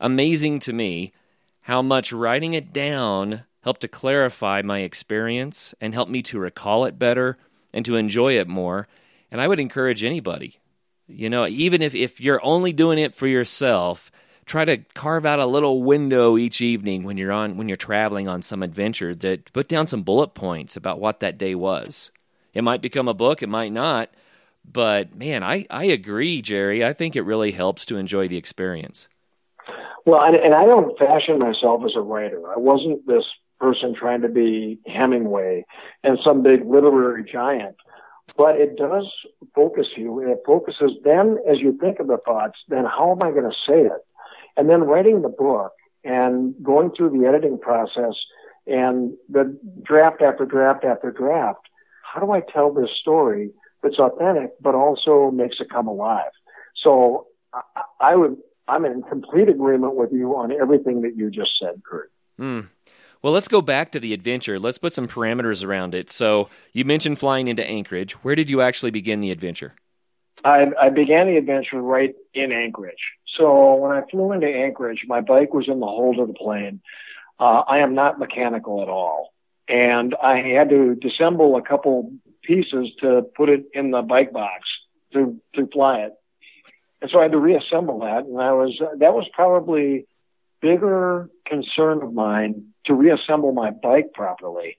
amazing 0.00 0.60
to 0.60 0.72
me 0.72 1.12
how 1.62 1.82
much 1.82 2.12
writing 2.12 2.54
it 2.54 2.72
down 2.72 3.42
helped 3.62 3.80
to 3.80 3.88
clarify 3.88 4.62
my 4.62 4.80
experience 4.80 5.74
and 5.80 5.94
help 5.94 6.08
me 6.08 6.22
to 6.22 6.38
recall 6.38 6.84
it 6.84 6.96
better 6.96 7.38
and 7.72 7.84
to 7.84 7.96
enjoy 7.96 8.38
it 8.38 8.46
more. 8.46 8.86
And 9.32 9.40
I 9.40 9.48
would 9.48 9.58
encourage 9.58 10.04
anybody, 10.04 10.60
you 11.08 11.28
know, 11.28 11.48
even 11.48 11.82
if, 11.82 11.96
if 11.96 12.20
you're 12.20 12.44
only 12.44 12.72
doing 12.72 12.98
it 12.98 13.16
for 13.16 13.26
yourself, 13.26 14.12
try 14.46 14.64
to 14.64 14.78
carve 14.94 15.26
out 15.26 15.38
a 15.38 15.46
little 15.46 15.82
window 15.82 16.36
each 16.36 16.60
evening 16.60 17.02
when 17.02 17.16
you're 17.16 17.32
on 17.32 17.56
when 17.56 17.68
you're 17.68 17.76
traveling 17.76 18.28
on 18.28 18.42
some 18.42 18.62
adventure 18.62 19.14
that 19.14 19.52
put 19.52 19.68
down 19.68 19.86
some 19.86 20.02
bullet 20.02 20.34
points 20.34 20.76
about 20.76 21.00
what 21.00 21.20
that 21.20 21.38
day 21.38 21.54
was. 21.54 22.10
It 22.52 22.62
might 22.62 22.82
become 22.82 23.08
a 23.08 23.14
book, 23.14 23.42
it 23.42 23.48
might 23.48 23.72
not, 23.72 24.10
but 24.64 25.14
man, 25.14 25.42
I, 25.42 25.66
I 25.70 25.84
agree, 25.84 26.40
Jerry. 26.40 26.84
I 26.84 26.92
think 26.92 27.16
it 27.16 27.22
really 27.22 27.52
helps 27.52 27.84
to 27.86 27.96
enjoy 27.96 28.28
the 28.28 28.36
experience. 28.36 29.08
Well, 30.06 30.22
and, 30.22 30.36
and 30.36 30.54
I 30.54 30.66
don't 30.66 30.98
fashion 30.98 31.38
myself 31.38 31.82
as 31.84 31.96
a 31.96 32.00
writer. 32.00 32.42
I 32.54 32.58
wasn't 32.58 33.06
this 33.06 33.24
person 33.58 33.94
trying 33.94 34.22
to 34.22 34.28
be 34.28 34.78
Hemingway 34.86 35.64
and 36.02 36.18
some 36.22 36.42
big 36.42 36.64
literary 36.64 37.24
giant. 37.24 37.76
But 38.36 38.56
it 38.56 38.76
does 38.76 39.06
focus 39.54 39.86
you, 39.96 40.20
and 40.20 40.30
it 40.30 40.42
focuses 40.44 40.92
then 41.04 41.38
as 41.48 41.60
you 41.60 41.78
think 41.78 42.00
of 42.00 42.08
the 42.08 42.18
thoughts, 42.24 42.58
then 42.68 42.84
how 42.84 43.12
am 43.12 43.22
I 43.22 43.30
going 43.30 43.48
to 43.48 43.56
say 43.66 43.80
it? 43.80 44.04
And 44.56 44.70
then 44.70 44.82
writing 44.82 45.22
the 45.22 45.28
book 45.28 45.72
and 46.04 46.54
going 46.62 46.90
through 46.92 47.18
the 47.18 47.26
editing 47.26 47.58
process 47.58 48.14
and 48.66 49.14
the 49.28 49.58
draft 49.82 50.22
after 50.22 50.44
draft 50.44 50.84
after 50.84 51.10
draft. 51.10 51.60
How 52.02 52.20
do 52.20 52.32
I 52.32 52.40
tell 52.40 52.72
this 52.72 52.90
story 53.00 53.50
that's 53.82 53.98
authentic, 53.98 54.52
but 54.60 54.74
also 54.74 55.30
makes 55.30 55.56
it 55.60 55.68
come 55.70 55.88
alive? 55.88 56.30
So 56.76 57.26
I, 57.52 57.62
I 58.00 58.16
would, 58.16 58.36
I'm 58.68 58.84
in 58.84 59.02
complete 59.02 59.48
agreement 59.48 59.96
with 59.96 60.12
you 60.12 60.36
on 60.36 60.52
everything 60.52 61.02
that 61.02 61.16
you 61.16 61.30
just 61.30 61.58
said, 61.58 61.82
Kurt. 61.84 62.10
Mm. 62.40 62.68
Well, 63.22 63.32
let's 63.32 63.48
go 63.48 63.62
back 63.62 63.90
to 63.92 64.00
the 64.00 64.12
adventure. 64.12 64.58
Let's 64.58 64.78
put 64.78 64.92
some 64.92 65.08
parameters 65.08 65.64
around 65.64 65.94
it. 65.94 66.10
So, 66.10 66.50
you 66.72 66.84
mentioned 66.84 67.18
flying 67.18 67.48
into 67.48 67.66
Anchorage. 67.66 68.12
Where 68.22 68.34
did 68.34 68.50
you 68.50 68.60
actually 68.60 68.90
begin 68.90 69.20
the 69.20 69.30
adventure? 69.30 69.74
I, 70.44 70.66
I 70.78 70.90
began 70.90 71.26
the 71.26 71.38
adventure 71.38 71.80
right 71.80 72.14
in 72.34 72.52
Anchorage. 72.52 73.00
So 73.36 73.74
when 73.76 73.92
I 73.92 74.02
flew 74.10 74.32
into 74.32 74.46
Anchorage, 74.46 75.04
my 75.06 75.20
bike 75.20 75.52
was 75.52 75.68
in 75.68 75.80
the 75.80 75.86
hold 75.86 76.18
of 76.18 76.28
the 76.28 76.34
plane. 76.34 76.80
Uh, 77.38 77.62
I 77.66 77.78
am 77.78 77.94
not 77.94 78.18
mechanical 78.18 78.82
at 78.82 78.88
all. 78.88 79.32
And 79.68 80.14
I 80.22 80.36
had 80.38 80.68
to 80.70 80.96
disassemble 80.96 81.58
a 81.58 81.62
couple 81.62 82.12
pieces 82.42 82.90
to 83.00 83.22
put 83.36 83.48
it 83.48 83.64
in 83.72 83.90
the 83.90 84.02
bike 84.02 84.32
box 84.32 84.68
to, 85.12 85.40
to 85.54 85.66
fly 85.72 86.00
it. 86.00 86.12
And 87.00 87.10
so 87.10 87.18
I 87.18 87.22
had 87.22 87.32
to 87.32 87.38
reassemble 87.38 88.00
that. 88.00 88.24
And 88.24 88.40
I 88.40 88.52
was, 88.52 88.78
that 88.98 89.14
was 89.14 89.26
probably 89.32 90.06
bigger 90.60 91.28
concern 91.46 92.02
of 92.02 92.12
mine 92.12 92.68
to 92.86 92.94
reassemble 92.94 93.52
my 93.52 93.70
bike 93.70 94.12
properly 94.14 94.78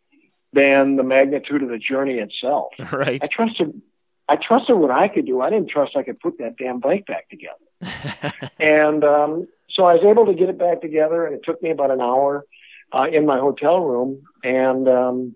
than 0.53 0.95
the 0.95 1.03
magnitude 1.03 1.61
of 1.61 1.69
the 1.69 1.77
journey 1.77 2.15
itself. 2.15 2.73
Right. 2.91 3.21
I 3.21 3.27
trusted, 3.27 3.81
I 4.27 4.37
trusted 4.37 4.75
what 4.75 4.91
I 4.91 5.07
could 5.07 5.25
do. 5.25 5.41
I 5.41 5.49
didn't 5.49 5.69
trust 5.69 5.95
I 5.95 6.03
could 6.03 6.19
put 6.19 6.39
that 6.39 6.57
damn 6.57 6.79
bike 6.79 7.05
back 7.05 7.29
together. 7.29 8.51
and 8.59 9.03
um, 9.03 9.47
so 9.69 9.83
I 9.83 9.93
was 9.93 10.03
able 10.03 10.25
to 10.25 10.33
get 10.33 10.49
it 10.49 10.57
back 10.57 10.81
together, 10.81 11.25
and 11.25 11.35
it 11.35 11.41
took 11.43 11.61
me 11.61 11.69
about 11.69 11.91
an 11.91 12.01
hour 12.01 12.45
uh, 12.91 13.05
in 13.11 13.25
my 13.25 13.37
hotel 13.37 13.79
room, 13.79 14.23
and 14.43 14.87
um, 14.87 15.35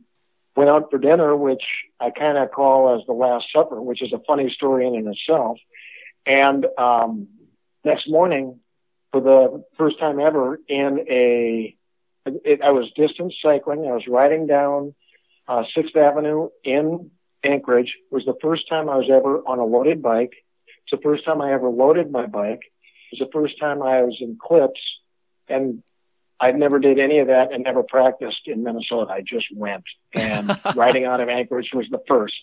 went 0.55 0.69
out 0.69 0.89
for 0.89 0.97
dinner, 0.97 1.35
which 1.35 1.63
I 1.99 2.09
kind 2.09 2.37
of 2.37 2.51
call 2.51 2.97
as 2.97 3.05
the 3.05 3.13
Last 3.13 3.47
Supper, 3.53 3.81
which 3.81 4.01
is 4.01 4.11
a 4.13 4.19
funny 4.25 4.49
story 4.49 4.87
in 4.87 4.95
and 4.95 5.07
itself. 5.07 5.57
And 6.25 6.65
um, 6.77 7.27
next 7.83 8.09
morning, 8.09 8.59
for 9.11 9.21
the 9.21 9.63
first 9.77 9.99
time 9.99 10.19
ever, 10.19 10.59
in 10.67 11.05
a 11.09 11.75
it, 12.25 12.61
I 12.61 12.71
was 12.71 12.91
distance 12.95 13.35
cycling. 13.41 13.87
I 13.87 13.93
was 13.93 14.07
riding 14.07 14.47
down 14.47 14.93
uh, 15.47 15.63
Sixth 15.75 15.95
Avenue 15.95 16.49
in 16.63 17.11
Anchorage. 17.43 17.95
Was 18.11 18.25
the 18.25 18.35
first 18.41 18.67
time 18.69 18.89
I 18.89 18.97
was 18.97 19.09
ever 19.11 19.39
on 19.47 19.59
a 19.59 19.65
loaded 19.65 20.01
bike. 20.01 20.33
It's 20.67 20.91
the 20.91 21.01
first 21.01 21.25
time 21.25 21.41
I 21.41 21.53
ever 21.53 21.69
loaded 21.69 22.11
my 22.11 22.25
bike. 22.25 22.61
It 23.11 23.19
was 23.19 23.27
the 23.27 23.31
first 23.31 23.59
time 23.59 23.81
I 23.81 24.03
was 24.03 24.17
in 24.19 24.37
clips, 24.41 24.79
and 25.47 25.83
I 26.39 26.51
never 26.51 26.79
did 26.79 26.99
any 26.99 27.19
of 27.19 27.27
that 27.27 27.51
and 27.51 27.63
never 27.63 27.83
practiced 27.83 28.47
in 28.47 28.63
Minnesota. 28.63 29.11
I 29.11 29.21
just 29.21 29.47
went, 29.53 29.83
and 30.13 30.57
riding 30.75 31.05
out 31.05 31.19
of 31.19 31.29
Anchorage 31.29 31.71
was 31.73 31.87
the 31.89 32.01
first. 32.07 32.41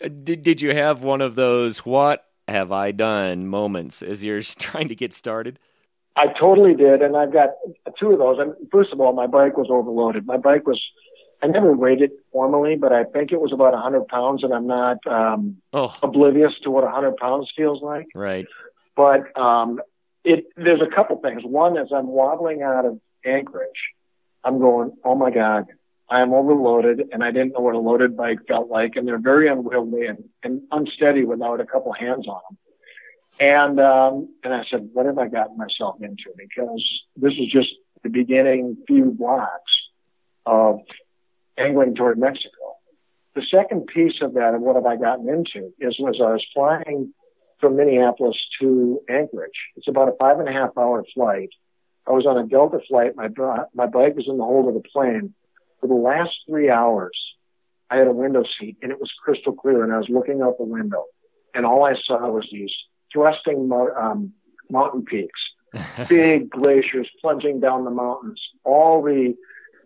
Did 0.00 0.42
Did 0.42 0.62
you 0.62 0.74
have 0.74 1.02
one 1.02 1.20
of 1.20 1.34
those 1.34 1.78
"What 1.78 2.24
have 2.48 2.72
I 2.72 2.92
done?" 2.92 3.46
moments 3.46 4.02
as 4.02 4.24
you're 4.24 4.42
trying 4.58 4.88
to 4.88 4.94
get 4.94 5.14
started? 5.14 5.58
I 6.14 6.26
totally 6.38 6.74
did, 6.74 7.00
and 7.00 7.16
I've 7.16 7.32
got 7.32 7.50
two 7.98 8.12
of 8.12 8.18
those. 8.18 8.38
And 8.38 8.54
first 8.70 8.92
of 8.92 9.00
all, 9.00 9.12
my 9.12 9.26
bike 9.26 9.56
was 9.56 9.68
overloaded. 9.70 10.26
My 10.26 10.36
bike 10.36 10.66
was 10.66 10.80
I 11.42 11.48
never 11.48 11.72
weighed 11.72 12.00
it 12.00 12.12
formally, 12.30 12.76
but 12.76 12.92
I 12.92 13.02
think 13.04 13.32
it 13.32 13.40
was 13.40 13.52
about 13.52 13.72
100 13.72 14.06
pounds, 14.06 14.44
and 14.44 14.54
I'm 14.54 14.68
not 14.68 14.98
um, 15.06 15.56
oh. 15.72 15.94
oblivious 16.02 16.52
to 16.62 16.70
what 16.70 16.84
100 16.84 17.16
pounds 17.16 17.50
feels 17.56 17.82
like. 17.82 18.06
Right. 18.14 18.46
But 18.94 19.36
um, 19.36 19.80
it, 20.24 20.46
there's 20.56 20.80
a 20.80 20.94
couple 20.94 21.16
things. 21.18 21.42
One 21.44 21.76
is 21.76 21.88
I'm 21.92 22.06
wobbling 22.06 22.62
out 22.62 22.86
of 22.86 23.00
Anchorage. 23.24 23.68
I'm 24.44 24.58
going, 24.58 24.92
oh 25.04 25.14
my 25.14 25.30
God, 25.30 25.66
I 26.08 26.20
am 26.20 26.32
overloaded 26.32 27.08
and 27.12 27.24
I 27.24 27.30
didn't 27.30 27.52
know 27.52 27.60
what 27.60 27.74
a 27.74 27.78
loaded 27.78 28.16
bike 28.16 28.40
felt 28.46 28.68
like. 28.68 28.96
And 28.96 29.06
they're 29.06 29.18
very 29.18 29.48
unwieldy 29.48 30.06
and, 30.06 30.24
and 30.42 30.62
unsteady 30.70 31.24
without 31.24 31.60
a 31.60 31.66
couple 31.66 31.92
hands 31.92 32.26
on 32.28 32.40
them. 32.48 32.58
And, 33.40 33.80
um, 33.80 34.28
and 34.44 34.52
I 34.52 34.64
said, 34.70 34.90
what 34.92 35.06
have 35.06 35.18
I 35.18 35.28
gotten 35.28 35.56
myself 35.56 35.96
into? 36.00 36.30
Because 36.36 37.02
this 37.16 37.32
is 37.32 37.50
just 37.50 37.70
the 38.02 38.10
beginning 38.10 38.76
few 38.86 39.10
blocks 39.10 39.72
of 40.44 40.80
angling 41.58 41.94
toward 41.94 42.18
Mexico. 42.18 42.76
The 43.34 43.42
second 43.50 43.86
piece 43.86 44.20
of 44.20 44.34
that, 44.34 44.54
and 44.54 44.62
what 44.62 44.76
have 44.76 44.86
I 44.86 44.96
gotten 44.96 45.28
into, 45.28 45.72
is 45.80 45.96
was 45.98 46.20
I 46.20 46.32
was 46.32 46.44
flying 46.52 47.14
from 47.60 47.76
Minneapolis 47.76 48.36
to 48.60 49.00
Anchorage. 49.08 49.50
It's 49.76 49.88
about 49.88 50.08
a 50.08 50.16
five 50.18 50.38
and 50.38 50.48
a 50.48 50.52
half 50.52 50.76
hour 50.76 51.04
flight. 51.14 51.50
I 52.06 52.10
was 52.10 52.26
on 52.26 52.36
a 52.36 52.46
Delta 52.46 52.80
flight. 52.88 53.16
My 53.16 53.28
my 53.74 53.86
bike 53.86 54.16
was 54.16 54.26
in 54.28 54.36
the 54.36 54.44
hold 54.44 54.68
of 54.68 54.74
the 54.74 54.88
plane. 54.92 55.34
For 55.80 55.86
the 55.86 55.94
last 55.94 56.30
three 56.48 56.68
hours, 56.68 57.16
I 57.90 57.96
had 57.96 58.06
a 58.06 58.12
window 58.12 58.44
seat, 58.58 58.76
and 58.82 58.92
it 58.92 59.00
was 59.00 59.10
crystal 59.22 59.54
clear. 59.54 59.82
And 59.82 59.92
I 59.92 59.98
was 59.98 60.08
looking 60.08 60.42
out 60.42 60.58
the 60.58 60.64
window, 60.64 61.04
and 61.54 61.64
all 61.64 61.84
I 61.84 61.94
saw 62.04 62.28
was 62.30 62.48
these 62.52 62.72
thrusting 63.12 63.70
um, 63.96 64.32
mountain 64.68 65.04
peaks, 65.04 65.40
big 66.08 66.50
glaciers 66.50 67.08
plunging 67.20 67.60
down 67.60 67.84
the 67.84 67.90
mountains. 67.90 68.40
All 68.64 69.02
the 69.02 69.34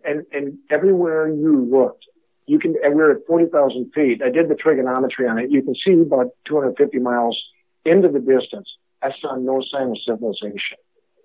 and 0.06 0.24
and 0.32 0.58
everywhere 0.70 1.28
you 1.28 1.68
looked, 1.70 2.06
you 2.46 2.58
can. 2.58 2.74
And 2.82 2.94
we're 2.94 3.12
at 3.12 3.26
forty 3.26 3.46
thousand 3.46 3.92
feet. 3.94 4.22
I 4.22 4.30
did 4.30 4.48
the 4.48 4.54
trigonometry 4.54 5.28
on 5.28 5.38
it. 5.38 5.50
You 5.50 5.62
can 5.62 5.74
see 5.74 5.92
about 6.00 6.28
two 6.46 6.56
hundred 6.56 6.76
fifty 6.76 6.98
miles 6.98 7.40
into 7.86 8.08
the 8.08 8.18
distance, 8.18 8.68
I 9.02 9.10
saw 9.20 9.36
no 9.36 9.62
sign 9.70 9.90
of 9.90 9.98
civilization. 10.04 10.78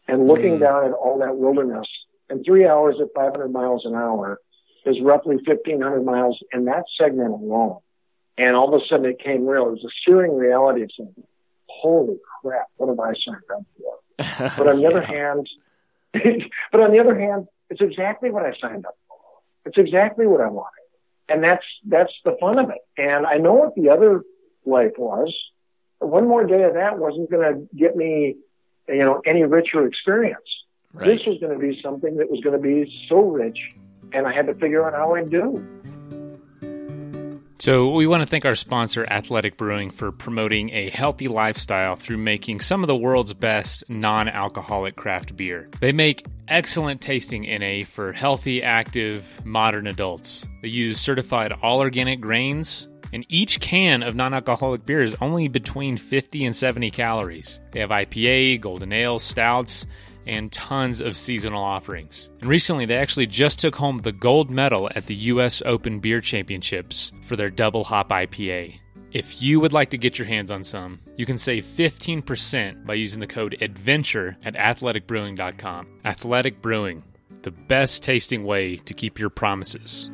And 0.07 0.27
looking 0.27 0.57
mm. 0.57 0.59
down 0.59 0.85
at 0.85 0.91
all 0.91 1.19
that 1.19 1.35
wilderness, 1.35 1.87
and 2.29 2.45
three 2.45 2.67
hours 2.67 2.95
at 3.01 3.07
500 3.13 3.49
miles 3.49 3.85
an 3.85 3.95
hour 3.95 4.39
is 4.85 4.97
roughly 5.01 5.35
1,500 5.35 6.03
miles 6.03 6.39
in 6.53 6.65
that 6.65 6.83
segment 6.97 7.31
alone. 7.31 7.79
And 8.37 8.55
all 8.55 8.73
of 8.73 8.81
a 8.81 8.85
sudden 8.85 9.05
it 9.05 9.19
came 9.19 9.45
real. 9.45 9.67
It 9.67 9.71
was 9.71 9.85
a 9.85 9.93
searing 10.05 10.35
reality 10.37 10.83
of 10.83 10.91
saying, 10.97 11.13
holy 11.67 12.17
crap, 12.41 12.67
what 12.77 12.89
have 12.89 12.99
I 12.99 13.13
signed 13.13 13.43
up 13.53 13.65
for? 13.77 14.57
but 14.57 14.67
on 14.67 14.77
the 14.77 14.83
yeah. 14.83 14.87
other 14.87 15.01
hand, 15.01 15.49
but 16.71 16.81
on 16.81 16.91
the 16.91 16.99
other 16.99 17.17
hand, 17.17 17.47
it's 17.71 17.81
exactly 17.81 18.29
what 18.29 18.45
I 18.45 18.53
signed 18.61 18.85
up 18.85 18.95
for. 19.07 19.17
It's 19.65 19.77
exactly 19.77 20.27
what 20.27 20.41
I 20.41 20.47
wanted. 20.47 20.69
And 21.27 21.43
that's, 21.43 21.65
that's 21.87 22.13
the 22.23 22.37
fun 22.39 22.59
of 22.59 22.69
it. 22.69 22.81
And 22.97 23.25
I 23.25 23.37
know 23.37 23.53
what 23.53 23.73
the 23.75 23.89
other 23.89 24.23
life 24.65 24.93
was 24.97 25.33
one 26.01 26.27
more 26.27 26.45
day 26.45 26.63
of 26.63 26.73
that 26.73 26.97
wasn't 26.97 27.29
going 27.29 27.53
to 27.53 27.75
get 27.75 27.95
me, 27.95 28.35
you 28.87 28.97
know, 28.97 29.21
any 29.25 29.43
richer 29.43 29.85
experience. 29.85 30.39
Right. 30.93 31.17
This 31.17 31.27
was 31.27 31.37
going 31.39 31.53
to 31.53 31.59
be 31.59 31.79
something 31.81 32.17
that 32.17 32.29
was 32.29 32.41
going 32.41 32.55
to 32.55 32.61
be 32.61 32.91
so 33.07 33.21
rich, 33.21 33.57
and 34.11 34.27
I 34.27 34.33
had 34.33 34.47
to 34.47 34.55
figure 34.55 34.85
out 34.85 34.93
how 34.93 35.15
I'd 35.15 35.29
do. 35.29 35.65
So, 37.61 37.91
we 37.91 38.07
want 38.07 38.21
to 38.21 38.25
thank 38.25 38.43
our 38.43 38.55
sponsor, 38.55 39.05
Athletic 39.05 39.55
Brewing, 39.55 39.91
for 39.91 40.11
promoting 40.11 40.71
a 40.71 40.89
healthy 40.89 41.27
lifestyle 41.27 41.95
through 41.95 42.17
making 42.17 42.61
some 42.61 42.81
of 42.81 42.87
the 42.87 42.95
world's 42.95 43.35
best 43.35 43.83
non 43.87 44.27
alcoholic 44.27 44.95
craft 44.95 45.37
beer. 45.37 45.69
They 45.79 45.91
make 45.91 46.25
excellent 46.47 47.01
tasting 47.01 47.43
NA 47.43 47.85
for 47.85 48.13
healthy, 48.13 48.63
active, 48.63 49.45
modern 49.45 49.85
adults. 49.85 50.43
They 50.63 50.69
use 50.69 50.99
certified 50.99 51.53
all 51.61 51.81
organic 51.81 52.19
grains 52.19 52.87
and 53.13 53.25
each 53.29 53.59
can 53.59 54.01
of 54.01 54.15
non 54.15 54.33
alcoholic 54.33 54.83
beer 54.85 55.03
is 55.03 55.15
only 55.21 55.47
between 55.47 55.97
50 55.97 56.45
and 56.45 56.55
70 56.55 56.89
calories. 56.89 57.59
They 57.73 57.81
have 57.81 57.91
IPA, 57.91 58.61
golden 58.61 58.91
ale, 58.91 59.19
stouts, 59.19 59.85
and 60.25 60.51
tons 60.51 61.01
of 61.01 61.17
seasonal 61.17 61.63
offerings. 61.63 62.29
And 62.39 62.49
recently, 62.49 62.85
they 62.85 62.97
actually 62.97 63.27
just 63.27 63.59
took 63.59 63.75
home 63.75 63.99
the 63.99 64.11
gold 64.11 64.51
medal 64.51 64.89
at 64.95 65.05
the 65.05 65.15
U.S. 65.15 65.61
Open 65.65 65.99
Beer 65.99 66.21
Championships 66.21 67.11
for 67.23 67.35
their 67.35 67.49
double 67.49 67.83
hop 67.83 68.09
IPA. 68.09 68.79
If 69.11 69.41
you 69.41 69.59
would 69.59 69.73
like 69.73 69.89
to 69.89 69.97
get 69.97 70.17
your 70.17 70.27
hands 70.27 70.51
on 70.51 70.63
some, 70.63 70.99
you 71.17 71.25
can 71.25 71.37
save 71.37 71.65
15% 71.65 72.85
by 72.85 72.93
using 72.93 73.19
the 73.19 73.27
code 73.27 73.57
ADVENTURE 73.59 74.37
at 74.43 74.53
athleticbrewing.com. 74.53 75.87
Athletic 76.05 76.61
Brewing, 76.61 77.03
the 77.41 77.51
best 77.51 78.03
tasting 78.03 78.45
way 78.45 78.77
to 78.77 78.93
keep 78.93 79.19
your 79.19 79.29
promises. 79.29 80.09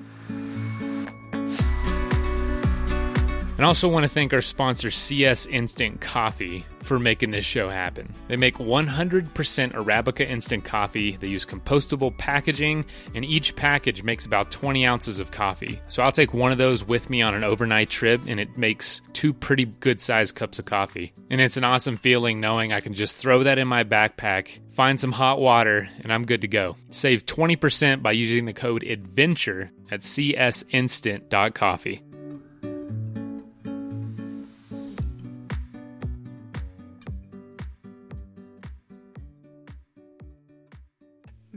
And 3.57 3.65
also 3.65 3.87
want 3.87 4.03
to 4.03 4.09
thank 4.09 4.33
our 4.33 4.41
sponsor, 4.41 4.91
CS 4.91 5.47
Instant 5.47 5.99
Coffee, 5.99 6.63
for 6.83 6.99
making 6.99 7.31
this 7.31 7.43
show 7.43 7.69
happen. 7.69 8.13
They 8.27 8.37
make 8.37 8.57
100% 8.57 9.73
Arabica 9.73 10.29
instant 10.29 10.63
coffee. 10.63 11.17
They 11.17 11.27
use 11.27 11.43
compostable 11.43 12.15
packaging, 12.17 12.85
and 13.15 13.25
each 13.25 13.55
package 13.55 14.03
makes 14.03 14.27
about 14.27 14.51
20 14.51 14.85
ounces 14.85 15.19
of 15.19 15.31
coffee. 15.31 15.81
So 15.89 16.03
I'll 16.03 16.11
take 16.11 16.35
one 16.35 16.51
of 16.51 16.59
those 16.59 16.83
with 16.83 17.09
me 17.09 17.23
on 17.23 17.33
an 17.33 17.43
overnight 17.43 17.89
trip, 17.89 18.21
and 18.27 18.39
it 18.39 18.57
makes 18.57 19.01
two 19.13 19.33
pretty 19.33 19.65
good 19.65 20.01
sized 20.01 20.35
cups 20.35 20.59
of 20.59 20.65
coffee. 20.65 21.13
And 21.31 21.41
it's 21.41 21.57
an 21.57 21.63
awesome 21.63 21.97
feeling 21.97 22.39
knowing 22.39 22.71
I 22.71 22.79
can 22.79 22.93
just 22.93 23.17
throw 23.17 23.41
that 23.43 23.57
in 23.57 23.67
my 23.67 23.83
backpack, 23.83 24.59
find 24.73 24.99
some 24.99 25.11
hot 25.11 25.39
water, 25.39 25.89
and 26.01 26.13
I'm 26.13 26.25
good 26.25 26.41
to 26.41 26.47
go. 26.47 26.75
Save 26.91 27.25
20% 27.25 28.03
by 28.03 28.11
using 28.11 28.45
the 28.45 28.53
code 28.53 28.83
ADVENTURE 28.83 29.71
at 29.91 30.01
csinstant.coffee. 30.01 32.03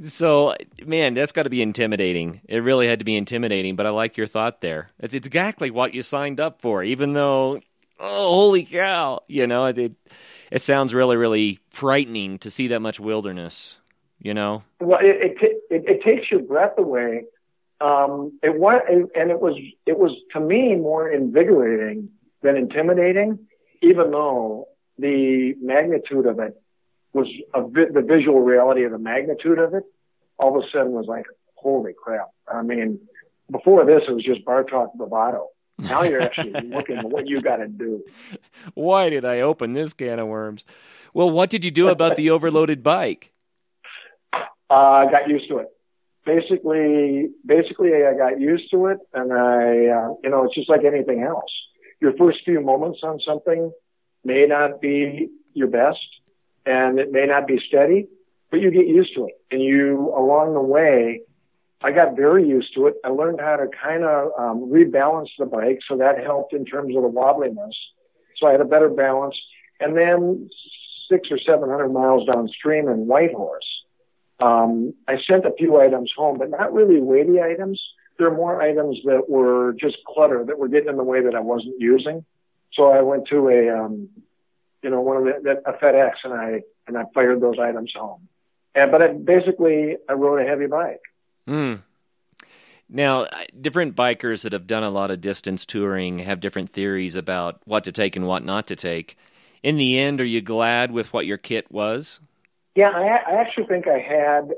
So, 0.03 0.55
man, 0.85 1.15
that's 1.15 1.33
got 1.33 1.43
to 1.43 1.51
be 1.51 1.61
intimidating. 1.61 2.41
It 2.49 2.59
really 2.59 2.87
had 2.87 3.01
to 3.01 3.05
be 3.05 3.17
intimidating, 3.17 3.77
but 3.77 3.87
I 3.87 3.91
like 3.91 4.17
your 4.17 4.27
thought 4.27 4.61
there. 4.61 4.91
It's 4.99 5.15
exactly 5.15 5.71
what 5.71 5.93
you 5.93 6.03
signed 6.03 6.41
up 6.41 6.63
for, 6.63 6.83
even 6.83 7.13
though, 7.13 7.61
oh, 7.99 8.35
holy 8.35 8.65
cow, 8.65 9.21
you 9.29 9.47
know, 9.47 9.67
it, 9.67 9.93
it 10.51 10.63
sounds 10.63 10.95
really, 10.95 11.17
really 11.17 11.61
frightening 11.71 12.39
to 12.39 12.51
see 12.51 12.69
that 12.69 12.81
much 12.81 12.99
wilderness, 12.99 13.77
you 14.19 14.33
know? 14.33 14.63
Well, 14.81 15.01
it, 15.03 15.37
it, 15.43 15.63
it, 15.71 15.85
it 15.87 16.03
takes 16.03 16.31
your 16.31 16.41
breath 16.41 16.79
away. 16.79 17.25
Um, 17.83 18.39
it 18.43 18.59
was, 18.59 18.81
and 18.89 19.31
it 19.31 19.41
was, 19.41 19.55
it 19.87 19.99
was 19.99 20.13
to 20.33 20.41
me 20.41 20.77
more 20.77 21.11
invigorating 21.11 22.09
than 22.43 22.57
intimidating, 22.57 23.39
even 23.83 24.11
though 24.11 24.69
the 24.99 25.55
magnitude 25.61 26.27
of 26.27 26.39
it 26.39 26.61
was 27.13 27.27
a, 27.55 27.63
the 27.63 28.03
visual 28.07 28.41
reality 28.41 28.85
of 28.85 28.93
the 28.93 28.99
magnitude 28.99 29.59
of 29.59 29.75
it 29.75 29.85
all 30.41 30.57
of 30.57 30.65
a 30.65 30.69
sudden 30.71 30.93
was 30.93 31.07
like, 31.07 31.27
holy 31.55 31.93
crap. 31.93 32.31
I 32.49 32.63
mean, 32.63 32.99
before 33.51 33.85
this, 33.85 34.03
it 34.09 34.13
was 34.13 34.25
just 34.25 34.45
bar 34.45 34.65
talk 34.65 34.95
bravado. 34.95 35.49
Now 35.79 36.03
you're 36.03 36.23
actually 36.23 36.53
looking 36.69 36.97
at 36.97 37.05
what 37.05 37.29
you 37.29 37.41
got 37.41 37.57
to 37.57 37.69
do. 37.69 38.03
Why 38.75 39.11
did 39.11 39.25
I 39.25 39.41
open 39.41 39.75
this 39.75 39.93
can 39.93 40.19
of 40.19 40.29
worms? 40.29 40.65
Well, 41.13 41.31
what 41.31 41.51
did 41.51 41.65
you 41.65 41.71
do 41.71 41.89
about 41.89 42.17
the 42.17 42.31
overloaded 42.31 42.83
bike? 42.83 43.33
Uh, 44.73 45.05
I 45.05 45.11
got 45.11 45.29
used 45.29 45.49
to 45.49 45.59
it. 45.59 45.67
Basically, 46.25 47.31
basically, 47.45 47.91
I 48.07 48.17
got 48.17 48.39
used 48.39 48.71
to 48.71 48.87
it, 48.87 48.99
and 49.13 49.33
I, 49.33 49.89
uh, 49.89 50.15
you 50.23 50.31
know, 50.31 50.45
it's 50.45 50.55
just 50.55 50.69
like 50.69 50.85
anything 50.85 51.25
else. 51.25 51.51
Your 52.01 52.13
first 52.17 52.39
few 52.45 52.61
moments 52.61 53.01
on 53.03 53.19
something 53.19 53.73
may 54.23 54.47
not 54.47 54.81
be 54.81 55.29
your 55.55 55.67
best, 55.67 55.99
and 56.71 56.99
it 57.03 57.11
may 57.11 57.27
not 57.27 57.47
be 57.53 57.59
steady, 57.69 58.01
but 58.51 58.61
you 58.63 58.71
get 58.71 58.87
used 58.87 59.13
to 59.17 59.23
it. 59.29 59.35
And 59.51 59.61
you, 59.71 60.13
along 60.23 60.55
the 60.55 60.67
way, 60.77 61.23
I 61.83 61.91
got 61.93 62.17
very 62.25 62.45
used 62.47 62.75
to 62.75 62.81
it. 62.89 62.95
I 63.05 63.09
learned 63.09 63.41
how 63.41 63.57
to 63.57 63.67
kind 63.89 64.05
of 64.05 64.21
um, 64.43 64.59
rebalance 64.77 65.31
the 65.39 65.47
bike, 65.47 65.81
so 65.89 65.97
that 65.97 66.23
helped 66.31 66.53
in 66.53 66.65
terms 66.65 66.95
of 66.97 67.03
the 67.03 67.09
wobbliness. 67.21 67.77
So 68.37 68.47
I 68.47 68.53
had 68.53 68.61
a 68.61 68.73
better 68.75 68.91
balance. 68.91 69.37
And 69.83 69.97
then 69.97 70.51
six 71.11 71.29
or 71.31 71.39
seven 71.39 71.69
hundred 71.71 71.91
miles 72.01 72.27
downstream 72.27 72.89
in 72.89 73.07
Whitehorse, 73.07 73.71
um, 74.49 74.95
I 75.09 75.15
sent 75.29 75.45
a 75.45 75.53
few 75.59 75.81
items 75.81 76.11
home, 76.17 76.39
but 76.39 76.51
not 76.51 76.73
really 76.73 77.01
weighty 77.01 77.41
items. 77.41 77.79
There 78.19 78.29
are 78.29 78.37
more 78.45 78.61
items 78.61 78.99
that 79.05 79.25
were 79.29 79.75
just 79.85 79.97
clutter 80.07 80.45
that 80.45 80.59
were 80.59 80.69
getting 80.69 80.91
in 80.91 80.97
the 80.97 81.11
way 81.13 81.21
that 81.27 81.35
I 81.35 81.41
wasn't 81.41 81.77
using. 81.79 82.25
So 82.75 82.83
I 82.99 83.01
went 83.11 83.25
to 83.29 83.49
a, 83.49 83.61
um, 83.79 84.09
you 84.83 84.91
know, 84.91 85.01
one 85.01 85.17
of 85.19 85.25
the, 85.25 85.63
a 85.67 85.73
FedEx 85.75 86.13
and 86.25 86.35
I, 86.35 86.63
and 86.87 86.97
I 86.97 87.05
fired 87.15 87.41
those 87.41 87.59
items 87.59 87.93
home. 87.95 88.29
And, 88.75 88.91
but 88.91 89.03
it, 89.03 89.25
basically, 89.25 89.97
I 90.09 90.13
rode 90.15 90.45
a 90.45 90.49
heavy 90.49 90.67
bike. 90.67 91.01
Mm. 91.49 91.83
Now, 92.89 93.27
different 93.61 93.95
bikers 93.95 94.43
that 94.43 94.53
have 94.53 94.67
done 94.67 94.83
a 94.83 94.91
lot 94.91 95.11
of 95.11 95.21
distance 95.21 95.65
touring 95.65 96.19
have 96.21 96.41
different 96.41 96.71
theories 96.71 97.15
about 97.15 97.61
what 97.65 97.85
to 97.85 97.93
take 97.93 98.17
and 98.17 98.27
what 98.27 98.45
not 98.45 98.67
to 98.69 98.77
take. 98.77 99.17
In 99.63 99.77
the 99.77 99.99
end, 99.99 100.21
are 100.21 100.25
you 100.25 100.41
glad 100.41 100.91
with 100.91 101.13
what 101.13 101.27
your 101.27 101.37
kit 101.37 101.71
was? 101.71 102.21
Yeah, 102.75 102.91
I, 102.91 103.33
I 103.33 103.41
actually 103.41 103.67
think 103.67 103.87
I 103.87 103.99
had 103.99 104.53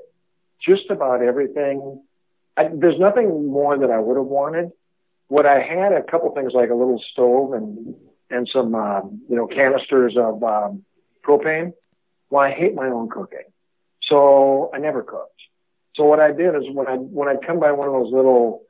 just 0.65 0.91
about 0.91 1.23
everything. 1.23 2.03
I, 2.57 2.69
there's 2.73 2.99
nothing 2.99 3.49
more 3.49 3.77
that 3.77 3.91
I 3.91 3.99
would 3.99 4.17
have 4.17 4.27
wanted. 4.27 4.71
What 5.29 5.47
I 5.47 5.61
had, 5.61 5.93
a 5.93 6.03
couple 6.03 6.35
things 6.35 6.53
like 6.55 6.71
a 6.71 6.75
little 6.75 7.03
stove 7.13 7.55
and 7.55 7.95
and 8.33 8.49
some 8.53 8.75
um, 8.75 9.23
you 9.29 9.37
know 9.37 9.47
canisters 9.47 10.16
of 10.16 10.42
um, 10.42 10.85
propane 11.25 11.73
Well, 12.31 12.42
I 12.42 12.51
hate 12.51 12.75
my 12.75 12.88
own 12.88 13.09
cooking. 13.09 13.45
So 14.03 14.71
I 14.75 14.79
never 14.79 15.03
cooked. 15.03 15.40
So 15.95 16.05
what 16.05 16.21
I 16.21 16.33
did 16.33 16.55
is 16.57 16.62
when 16.73 16.88
I, 16.88 16.97
when 16.97 17.29
I'd 17.29 17.47
come 17.47 17.61
by 17.61 17.73
one 17.73 17.88
of 17.88 17.95
those 17.95 18.12
little 18.12 18.62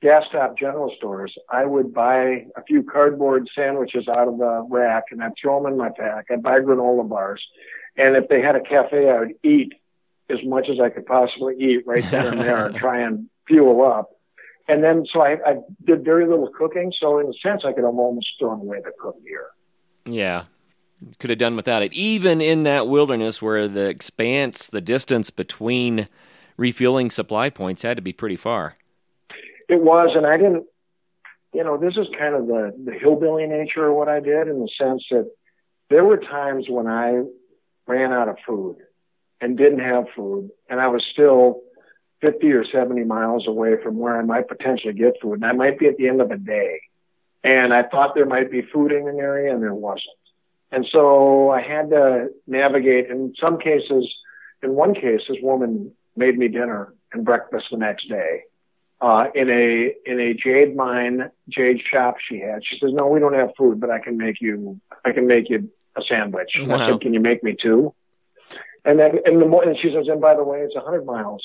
gas 0.00 0.24
stop 0.28 0.58
general 0.58 0.92
stores, 0.96 1.34
I 1.48 1.64
would 1.64 1.94
buy 1.94 2.46
a 2.56 2.62
few 2.66 2.82
cardboard 2.82 3.48
sandwiches 3.54 4.08
out 4.08 4.28
of 4.28 4.38
the 4.38 4.66
rack 4.68 5.04
and 5.10 5.22
I'd 5.22 5.32
throw 5.40 5.62
them 5.62 5.72
in 5.72 5.78
my 5.78 5.90
pack. 5.90 6.26
I'd 6.30 6.42
buy 6.42 6.60
granola 6.60 7.08
bars. 7.08 7.42
And 7.96 8.16
if 8.16 8.28
they 8.28 8.40
had 8.40 8.56
a 8.56 8.60
cafe, 8.60 9.08
I 9.08 9.20
would 9.20 9.34
eat 9.44 9.74
as 10.30 10.38
much 10.44 10.68
as 10.70 10.80
I 10.80 10.88
could 10.88 11.06
possibly 11.06 11.56
eat 11.58 11.86
right 11.86 12.04
then 12.10 12.26
and 12.26 12.40
there 12.40 12.66
and 12.66 12.76
try 12.84 13.02
and 13.02 13.28
fuel 13.46 13.84
up. 13.84 14.10
And 14.68 14.82
then, 14.82 15.04
so 15.12 15.20
I, 15.20 15.32
I 15.44 15.56
did 15.84 16.04
very 16.04 16.26
little 16.26 16.48
cooking. 16.56 16.92
So 16.98 17.18
in 17.18 17.26
a 17.26 17.32
sense, 17.42 17.62
I 17.64 17.72
could 17.72 17.84
have 17.84 17.94
almost 17.94 18.28
thrown 18.38 18.60
away 18.60 18.80
the 18.84 18.92
cook 18.98 19.22
gear. 19.24 19.46
Yeah. 20.04 20.44
Could 21.18 21.30
have 21.30 21.38
done 21.38 21.56
without 21.56 21.82
it. 21.82 21.92
Even 21.92 22.40
in 22.40 22.62
that 22.62 22.86
wilderness 22.86 23.42
where 23.42 23.66
the 23.66 23.86
expanse, 23.86 24.68
the 24.68 24.80
distance 24.80 25.30
between 25.30 26.08
refueling 26.56 27.10
supply 27.10 27.50
points 27.50 27.82
had 27.82 27.96
to 27.96 28.02
be 28.02 28.12
pretty 28.12 28.36
far. 28.36 28.76
It 29.68 29.80
was, 29.80 30.10
and 30.14 30.26
I 30.26 30.36
didn't, 30.36 30.66
you 31.52 31.64
know, 31.64 31.76
this 31.76 31.96
is 31.96 32.06
kind 32.16 32.34
of 32.34 32.46
the, 32.46 32.72
the 32.84 32.92
hillbilly 32.92 33.46
nature 33.46 33.88
of 33.88 33.96
what 33.96 34.08
I 34.08 34.20
did 34.20 34.46
in 34.46 34.60
the 34.60 34.68
sense 34.78 35.04
that 35.10 35.28
there 35.90 36.04
were 36.04 36.18
times 36.18 36.66
when 36.68 36.86
I 36.86 37.22
ran 37.86 38.12
out 38.12 38.28
of 38.28 38.36
food 38.46 38.76
and 39.40 39.58
didn't 39.58 39.80
have 39.80 40.04
food, 40.14 40.50
and 40.70 40.80
I 40.80 40.86
was 40.86 41.04
still 41.12 41.61
50 42.22 42.52
or 42.52 42.64
70 42.64 43.04
miles 43.04 43.46
away 43.46 43.74
from 43.82 43.98
where 43.98 44.16
I 44.16 44.22
might 44.22 44.48
potentially 44.48 44.94
get 44.94 45.20
food. 45.20 45.34
And 45.34 45.44
I 45.44 45.52
might 45.52 45.78
be 45.78 45.88
at 45.88 45.96
the 45.96 46.08
end 46.08 46.22
of 46.22 46.30
a 46.30 46.38
day. 46.38 46.80
And 47.44 47.74
I 47.74 47.82
thought 47.82 48.14
there 48.14 48.26
might 48.26 48.50
be 48.50 48.62
food 48.62 48.92
in 48.92 49.08
an 49.08 49.18
area 49.18 49.52
and 49.52 49.60
there 49.60 49.74
wasn't. 49.74 50.06
And 50.70 50.86
so 50.90 51.50
I 51.50 51.60
had 51.60 51.90
to 51.90 52.28
navigate 52.46 53.10
in 53.10 53.34
some 53.38 53.58
cases. 53.58 54.08
In 54.62 54.74
one 54.74 54.94
case, 54.94 55.22
this 55.28 55.38
woman 55.42 55.92
made 56.16 56.38
me 56.38 56.46
dinner 56.46 56.94
and 57.12 57.24
breakfast 57.24 57.66
the 57.72 57.76
next 57.76 58.08
day. 58.08 58.44
Uh, 59.00 59.26
in 59.34 59.50
a, 59.50 59.92
in 60.06 60.20
a 60.20 60.32
jade 60.32 60.76
mine, 60.76 61.28
jade 61.48 61.82
shop 61.90 62.18
she 62.26 62.38
had. 62.38 62.62
She 62.64 62.78
says, 62.78 62.92
no, 62.92 63.08
we 63.08 63.18
don't 63.18 63.34
have 63.34 63.50
food, 63.58 63.80
but 63.80 63.90
I 63.90 63.98
can 63.98 64.16
make 64.16 64.40
you, 64.40 64.80
I 65.04 65.10
can 65.10 65.26
make 65.26 65.50
you 65.50 65.68
a 65.96 66.02
sandwich. 66.02 66.52
Wow. 66.56 66.76
I 66.76 66.88
said, 66.88 67.00
can 67.00 67.12
you 67.12 67.18
make 67.18 67.42
me 67.42 67.56
two? 67.60 67.92
And 68.84 69.00
then 69.00 69.18
in 69.26 69.40
the 69.40 69.46
morning, 69.46 69.76
she 69.82 69.92
says, 69.92 70.06
and 70.06 70.20
by 70.20 70.36
the 70.36 70.44
way, 70.44 70.60
it's 70.60 70.76
a 70.76 70.80
hundred 70.80 71.04
miles 71.04 71.44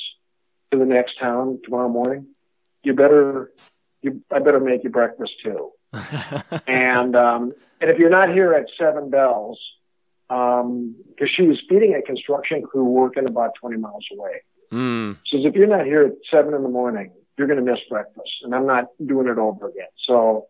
to 0.72 0.78
the 0.78 0.86
next 0.86 1.20
town 1.20 1.60
tomorrow 1.64 1.90
morning, 1.90 2.28
you 2.84 2.94
better, 2.94 3.52
you, 4.02 4.22
I 4.32 4.40
better 4.40 4.60
make 4.60 4.84
you 4.84 4.90
breakfast 4.90 5.34
too. 5.44 5.72
and, 6.68 7.16
um, 7.16 7.54
and 7.80 7.90
if 7.90 7.98
you're 7.98 8.10
not 8.10 8.30
here 8.30 8.54
at 8.54 8.66
seven 8.78 9.10
bells, 9.10 9.60
um, 10.30 10.96
cause 11.18 11.30
she 11.34 11.44
was 11.44 11.58
feeding 11.70 11.96
a 11.96 12.02
construction 12.02 12.62
crew 12.62 12.84
working 12.84 13.28
about 13.28 13.52
20 13.60 13.78
miles 13.78 14.06
away. 14.12 14.44
Mm. 14.72 15.18
Says, 15.26 15.42
if 15.46 15.56
you're 15.56 15.68
not 15.68 15.86
here 15.86 16.04
at 16.04 16.14
seven 16.30 16.54
in 16.54 16.64
the 16.64 16.70
morning, 16.70 17.12
you're 17.38 17.48
going 17.48 17.64
to 17.64 17.72
miss 17.72 17.80
breakfast 17.90 18.32
and 18.44 18.54
I'm 18.54 18.66
not 18.66 18.86
doing 19.04 19.28
it 19.28 19.38
over 19.38 19.70
again. 19.70 19.88
So 20.06 20.48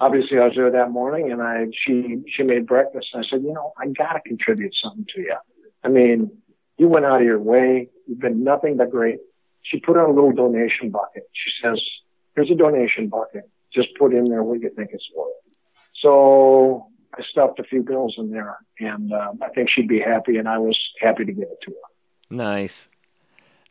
obviously 0.00 0.38
I 0.38 0.46
was 0.46 0.54
there 0.56 0.70
that 0.70 0.90
morning 0.90 1.30
and 1.30 1.40
I, 1.40 1.66
she, 1.86 2.22
she 2.34 2.42
made 2.42 2.66
breakfast 2.66 3.08
and 3.12 3.24
I 3.24 3.28
said, 3.28 3.42
you 3.42 3.52
know, 3.52 3.72
I 3.78 3.86
got 3.86 4.14
to 4.14 4.20
contribute 4.20 4.74
something 4.82 5.06
to 5.14 5.20
you. 5.20 5.36
I 5.84 5.88
mean, 5.88 6.32
you 6.78 6.88
went 6.88 7.04
out 7.04 7.20
of 7.20 7.26
your 7.26 7.38
way. 7.38 7.90
You've 8.08 8.18
been 8.18 8.42
nothing 8.42 8.76
but 8.76 8.90
great 8.90 9.18
she 9.62 9.80
put 9.80 9.96
on 9.96 10.10
a 10.10 10.12
little 10.12 10.32
donation 10.32 10.90
bucket. 10.90 11.28
She 11.32 11.50
says, 11.62 11.80
here's 12.34 12.50
a 12.50 12.54
donation 12.54 13.08
bucket. 13.08 13.48
Just 13.72 13.88
put 13.98 14.12
in 14.12 14.28
there 14.28 14.42
what 14.42 14.60
you 14.60 14.70
think 14.70 14.90
it's 14.92 15.08
worth. 15.16 15.32
So 16.00 16.86
I 17.16 17.22
stuffed 17.22 17.58
a 17.58 17.64
few 17.64 17.82
bills 17.82 18.14
in 18.18 18.30
there 18.30 18.58
and 18.78 19.12
uh, 19.12 19.32
I 19.42 19.48
think 19.50 19.70
she'd 19.70 19.88
be 19.88 20.00
happy 20.00 20.36
and 20.36 20.48
I 20.48 20.58
was 20.58 20.78
happy 21.00 21.24
to 21.24 21.32
give 21.32 21.44
it 21.44 21.58
to 21.62 21.70
her. 21.70 22.36
Nice. 22.36 22.88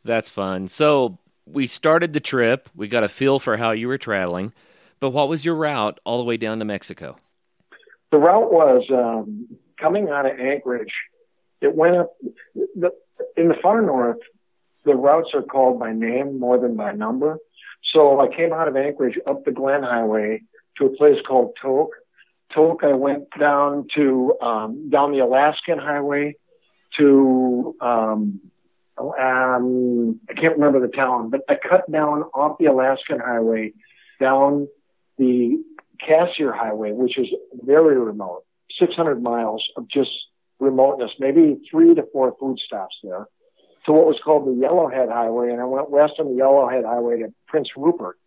That's 0.03 0.29
fun. 0.29 0.67
So 0.67 1.17
we 1.45 1.67
started 1.67 2.13
the 2.13 2.19
trip. 2.19 2.69
We 2.75 2.87
got 2.87 3.03
a 3.03 3.09
feel 3.09 3.39
for 3.39 3.57
how 3.57 3.71
you 3.71 3.87
were 3.87 3.97
traveling. 3.97 4.53
But 4.99 5.11
what 5.11 5.29
was 5.29 5.43
your 5.43 5.55
route 5.55 5.99
all 6.03 6.19
the 6.19 6.23
way 6.23 6.37
down 6.37 6.59
to 6.59 6.65
Mexico? 6.65 7.17
The 8.11 8.17
route 8.17 8.51
was 8.51 8.83
um, 8.91 9.47
coming 9.79 10.09
out 10.09 10.25
of 10.25 10.39
Anchorage. 10.39 10.93
It 11.61 11.75
went 11.75 11.97
up 11.97 12.13
the, 12.53 12.91
in 13.35 13.47
the 13.47 13.55
far 13.61 13.81
north 13.81 14.19
the 14.85 14.95
routes 14.95 15.31
are 15.33 15.41
called 15.41 15.79
by 15.79 15.93
name 15.93 16.39
more 16.39 16.59
than 16.59 16.75
by 16.75 16.91
number. 16.93 17.37
So 17.93 18.19
I 18.19 18.27
came 18.27 18.53
out 18.53 18.67
of 18.67 18.75
Anchorage 18.75 19.17
up 19.27 19.45
the 19.45 19.51
Glenn 19.51 19.83
Highway 19.83 20.43
to 20.77 20.85
a 20.85 20.89
place 20.89 21.17
called 21.27 21.55
Tok. 21.61 21.89
Tok, 22.53 22.83
I 22.83 22.93
went 22.93 23.27
down 23.39 23.87
to 23.95 24.35
um, 24.41 24.89
down 24.89 25.11
the 25.11 25.19
Alaskan 25.19 25.79
Highway 25.79 26.35
to 26.97 27.75
um, 27.81 28.41
um, 28.97 30.19
I 30.29 30.33
can't 30.33 30.55
remember 30.55 30.79
the 30.79 30.93
town, 30.93 31.29
but 31.29 31.41
I 31.49 31.55
cut 31.55 31.89
down 31.91 32.23
off 32.33 32.57
the 32.59 32.65
Alaskan 32.65 33.19
Highway 33.19 33.73
down 34.19 34.67
the 35.17 35.63
Cassiar 36.05 36.53
Highway, 36.53 36.91
which 36.91 37.17
is 37.17 37.27
very 37.53 37.97
remote, 37.97 38.43
600 38.79 39.21
miles 39.21 39.63
of 39.77 39.87
just 39.87 40.11
remoteness, 40.59 41.11
maybe 41.19 41.61
three 41.69 41.95
to 41.95 42.03
four 42.13 42.35
food 42.39 42.59
stops 42.59 42.95
there 43.03 43.27
to 43.85 43.91
what 43.91 44.05
was 44.05 44.19
called 44.23 44.45
the 44.45 44.65
Yellowhead 44.65 45.11
Highway, 45.11 45.49
and 45.51 45.61
I 45.61 45.65
went 45.65 45.89
west 45.89 46.13
on 46.19 46.25
the 46.27 46.41
Yellowhead 46.41 46.85
Highway 46.85 47.19
to 47.19 47.33
Prince 47.47 47.69
Rupert. 47.75 48.17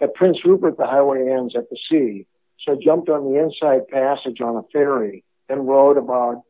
At 0.00 0.14
Prince 0.14 0.38
Rupert, 0.44 0.76
the 0.76 0.86
highway 0.86 1.30
ends 1.30 1.54
at 1.56 1.68
the 1.68 1.78
sea. 1.88 2.26
So 2.60 2.72
I 2.72 2.76
jumped 2.76 3.08
on 3.08 3.24
the 3.24 3.38
inside 3.38 3.88
passage 3.88 4.40
on 4.40 4.56
a 4.56 4.62
ferry 4.72 5.24
and 5.48 5.66
rode 5.66 5.96
about 5.96 6.42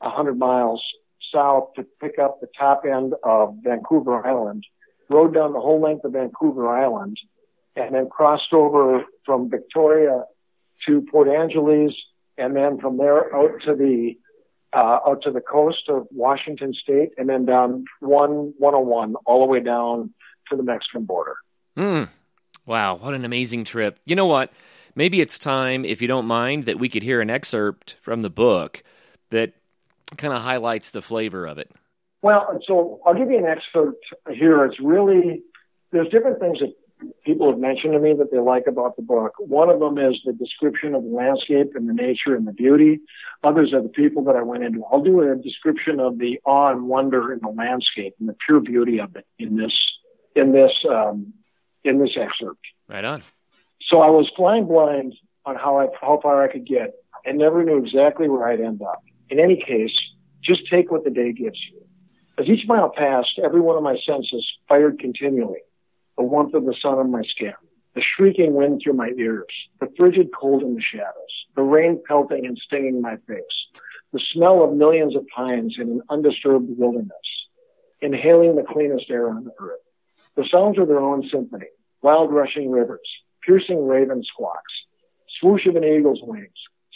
hundred 0.00 0.38
miles 0.38 0.82
south 1.32 1.74
to 1.76 1.86
pick 2.00 2.18
up 2.18 2.40
the 2.40 2.48
top 2.58 2.84
end 2.84 3.14
of 3.22 3.56
Vancouver 3.62 4.26
Island, 4.26 4.64
rode 5.08 5.34
down 5.34 5.52
the 5.52 5.60
whole 5.60 5.80
length 5.80 6.04
of 6.04 6.12
Vancouver 6.12 6.68
Island, 6.68 7.18
and 7.76 7.94
then 7.94 8.08
crossed 8.08 8.52
over 8.52 9.04
from 9.24 9.50
Victoria 9.50 10.24
to 10.86 11.02
Port 11.02 11.28
Angeles, 11.28 11.94
and 12.38 12.56
then 12.56 12.80
from 12.80 12.96
there 12.96 13.34
out 13.34 13.60
to 13.66 13.74
the 13.74 14.16
uh, 14.72 14.98
out 15.06 15.22
to 15.22 15.30
the 15.30 15.40
coast 15.40 15.88
of 15.88 16.06
Washington 16.10 16.72
State, 16.74 17.10
and 17.18 17.28
then 17.28 17.44
down 17.44 17.84
one 18.00 18.54
101 18.58 19.14
all 19.26 19.40
the 19.40 19.46
way 19.46 19.60
down 19.60 20.12
to 20.48 20.56
the 20.56 20.62
Mexican 20.62 21.04
border. 21.04 21.36
Mm. 21.76 22.08
Wow, 22.66 22.96
what 22.96 23.14
an 23.14 23.24
amazing 23.24 23.64
trip! 23.64 23.98
You 24.04 24.16
know 24.16 24.26
what? 24.26 24.52
Maybe 24.94 25.20
it's 25.20 25.38
time, 25.38 25.84
if 25.84 26.02
you 26.02 26.08
don't 26.08 26.26
mind, 26.26 26.66
that 26.66 26.78
we 26.78 26.88
could 26.88 27.02
hear 27.02 27.20
an 27.20 27.30
excerpt 27.30 27.96
from 28.02 28.22
the 28.22 28.30
book 28.30 28.82
that 29.30 29.54
kind 30.16 30.32
of 30.32 30.42
highlights 30.42 30.90
the 30.90 31.02
flavor 31.02 31.46
of 31.46 31.58
it. 31.58 31.70
Well, 32.22 32.60
so 32.66 33.00
I'll 33.06 33.14
give 33.14 33.30
you 33.30 33.38
an 33.38 33.46
excerpt 33.46 34.04
here. 34.30 34.64
It's 34.64 34.80
really 34.80 35.42
there's 35.92 36.08
different 36.08 36.38
things 36.40 36.58
that 36.60 36.74
people 37.24 37.50
have 37.50 37.58
mentioned 37.58 37.92
to 37.92 37.98
me 37.98 38.14
that 38.14 38.30
they 38.30 38.38
like 38.38 38.66
about 38.66 38.96
the 38.96 39.02
book. 39.02 39.34
One 39.38 39.70
of 39.70 39.80
them 39.80 39.98
is 39.98 40.20
the 40.24 40.32
description 40.32 40.94
of 40.94 41.02
the 41.02 41.10
landscape 41.10 41.72
and 41.74 41.88
the 41.88 41.92
nature 41.92 42.34
and 42.34 42.46
the 42.46 42.52
beauty. 42.52 43.00
Others 43.44 43.72
are 43.72 43.82
the 43.82 43.88
people 43.88 44.24
that 44.24 44.36
I 44.36 44.42
went 44.42 44.64
into. 44.64 44.82
I'll 44.84 45.02
do 45.02 45.20
a 45.20 45.36
description 45.36 46.00
of 46.00 46.18
the 46.18 46.40
awe 46.44 46.70
and 46.70 46.88
wonder 46.88 47.32
in 47.32 47.40
the 47.40 47.48
landscape 47.48 48.14
and 48.20 48.28
the 48.28 48.36
pure 48.46 48.60
beauty 48.60 49.00
of 49.00 49.14
it 49.16 49.26
in 49.38 49.56
this 49.56 49.72
in 50.34 50.52
this 50.52 50.72
um, 50.88 51.32
in 51.84 51.98
this 51.98 52.16
excerpt. 52.16 52.60
Right 52.88 53.04
on. 53.04 53.22
So 53.88 54.00
I 54.00 54.10
was 54.10 54.30
flying 54.36 54.66
blind 54.66 55.14
on 55.44 55.56
how 55.56 55.78
I 55.78 55.88
how 56.00 56.20
far 56.22 56.42
I 56.42 56.52
could 56.52 56.66
get 56.66 56.94
and 57.24 57.38
never 57.38 57.64
knew 57.64 57.78
exactly 57.78 58.28
where 58.28 58.48
I'd 58.48 58.60
end 58.60 58.82
up. 58.82 59.02
In 59.28 59.38
any 59.38 59.56
case, 59.56 59.96
just 60.42 60.62
take 60.70 60.90
what 60.90 61.04
the 61.04 61.10
day 61.10 61.32
gives 61.32 61.58
you. 61.70 61.82
As 62.38 62.48
each 62.48 62.66
mile 62.66 62.90
passed, 62.90 63.38
every 63.42 63.60
one 63.60 63.76
of 63.76 63.82
my 63.82 63.98
senses 64.06 64.46
fired 64.66 64.98
continually 64.98 65.60
the 66.20 66.26
warmth 66.26 66.52
of 66.52 66.66
the 66.66 66.76
sun 66.82 66.98
on 66.98 67.10
my 67.10 67.22
skin, 67.22 67.54
the 67.94 68.02
shrieking 68.02 68.52
wind 68.52 68.82
through 68.84 68.92
my 68.92 69.10
ears, 69.16 69.46
the 69.80 69.90
frigid 69.96 70.28
cold 70.38 70.62
in 70.62 70.74
the 70.74 70.82
shadows, 70.82 71.46
the 71.56 71.62
rain 71.62 71.98
pelting 72.06 72.44
and 72.44 72.60
stinging 72.66 73.00
my 73.00 73.16
face, 73.26 73.66
the 74.12 74.20
smell 74.34 74.62
of 74.62 74.74
millions 74.74 75.16
of 75.16 75.26
pines 75.34 75.76
in 75.78 75.88
an 75.88 76.02
undisturbed 76.10 76.68
wilderness, 76.76 77.10
inhaling 78.02 78.54
the 78.54 78.70
cleanest 78.70 79.10
air 79.10 79.30
on 79.30 79.44
the 79.44 79.52
earth. 79.58 79.80
The 80.36 80.46
sounds 80.52 80.76
are 80.76 80.84
their 80.84 81.00
own 81.00 81.26
symphony, 81.32 81.68
wild 82.02 82.30
rushing 82.30 82.70
rivers, 82.70 83.08
piercing 83.42 83.86
raven 83.86 84.22
squawks, 84.22 84.74
swoosh 85.40 85.64
of 85.64 85.76
an 85.76 85.84
eagle's 85.84 86.20
wings, 86.22 86.52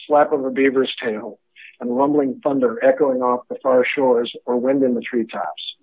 slap 0.06 0.32
of 0.32 0.44
a 0.44 0.50
beaver's 0.50 0.94
tail, 1.02 1.38
and 1.80 1.96
rumbling 1.96 2.42
thunder 2.44 2.78
echoing 2.84 3.22
off 3.22 3.48
the 3.48 3.56
far 3.62 3.86
shores 3.86 4.30
or 4.44 4.60
wind 4.60 4.82
in 4.82 4.92
the 4.92 5.00
treetops. 5.00 5.76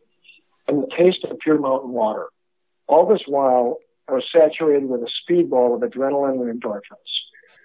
And 0.67 0.84
the 0.84 0.95
taste 0.95 1.23
of 1.23 1.39
pure 1.39 1.58
mountain 1.58 1.89
water, 1.89 2.27
all 2.88 3.08
this 3.08 3.22
while, 3.28 3.78
I 4.08 4.13
was 4.13 4.24
saturated 4.32 4.89
with 4.89 5.02
a 5.02 5.10
speedball 5.24 5.76
of 5.76 5.89
adrenaline 5.89 6.41
and 6.41 6.62
endorphins. 6.62 6.82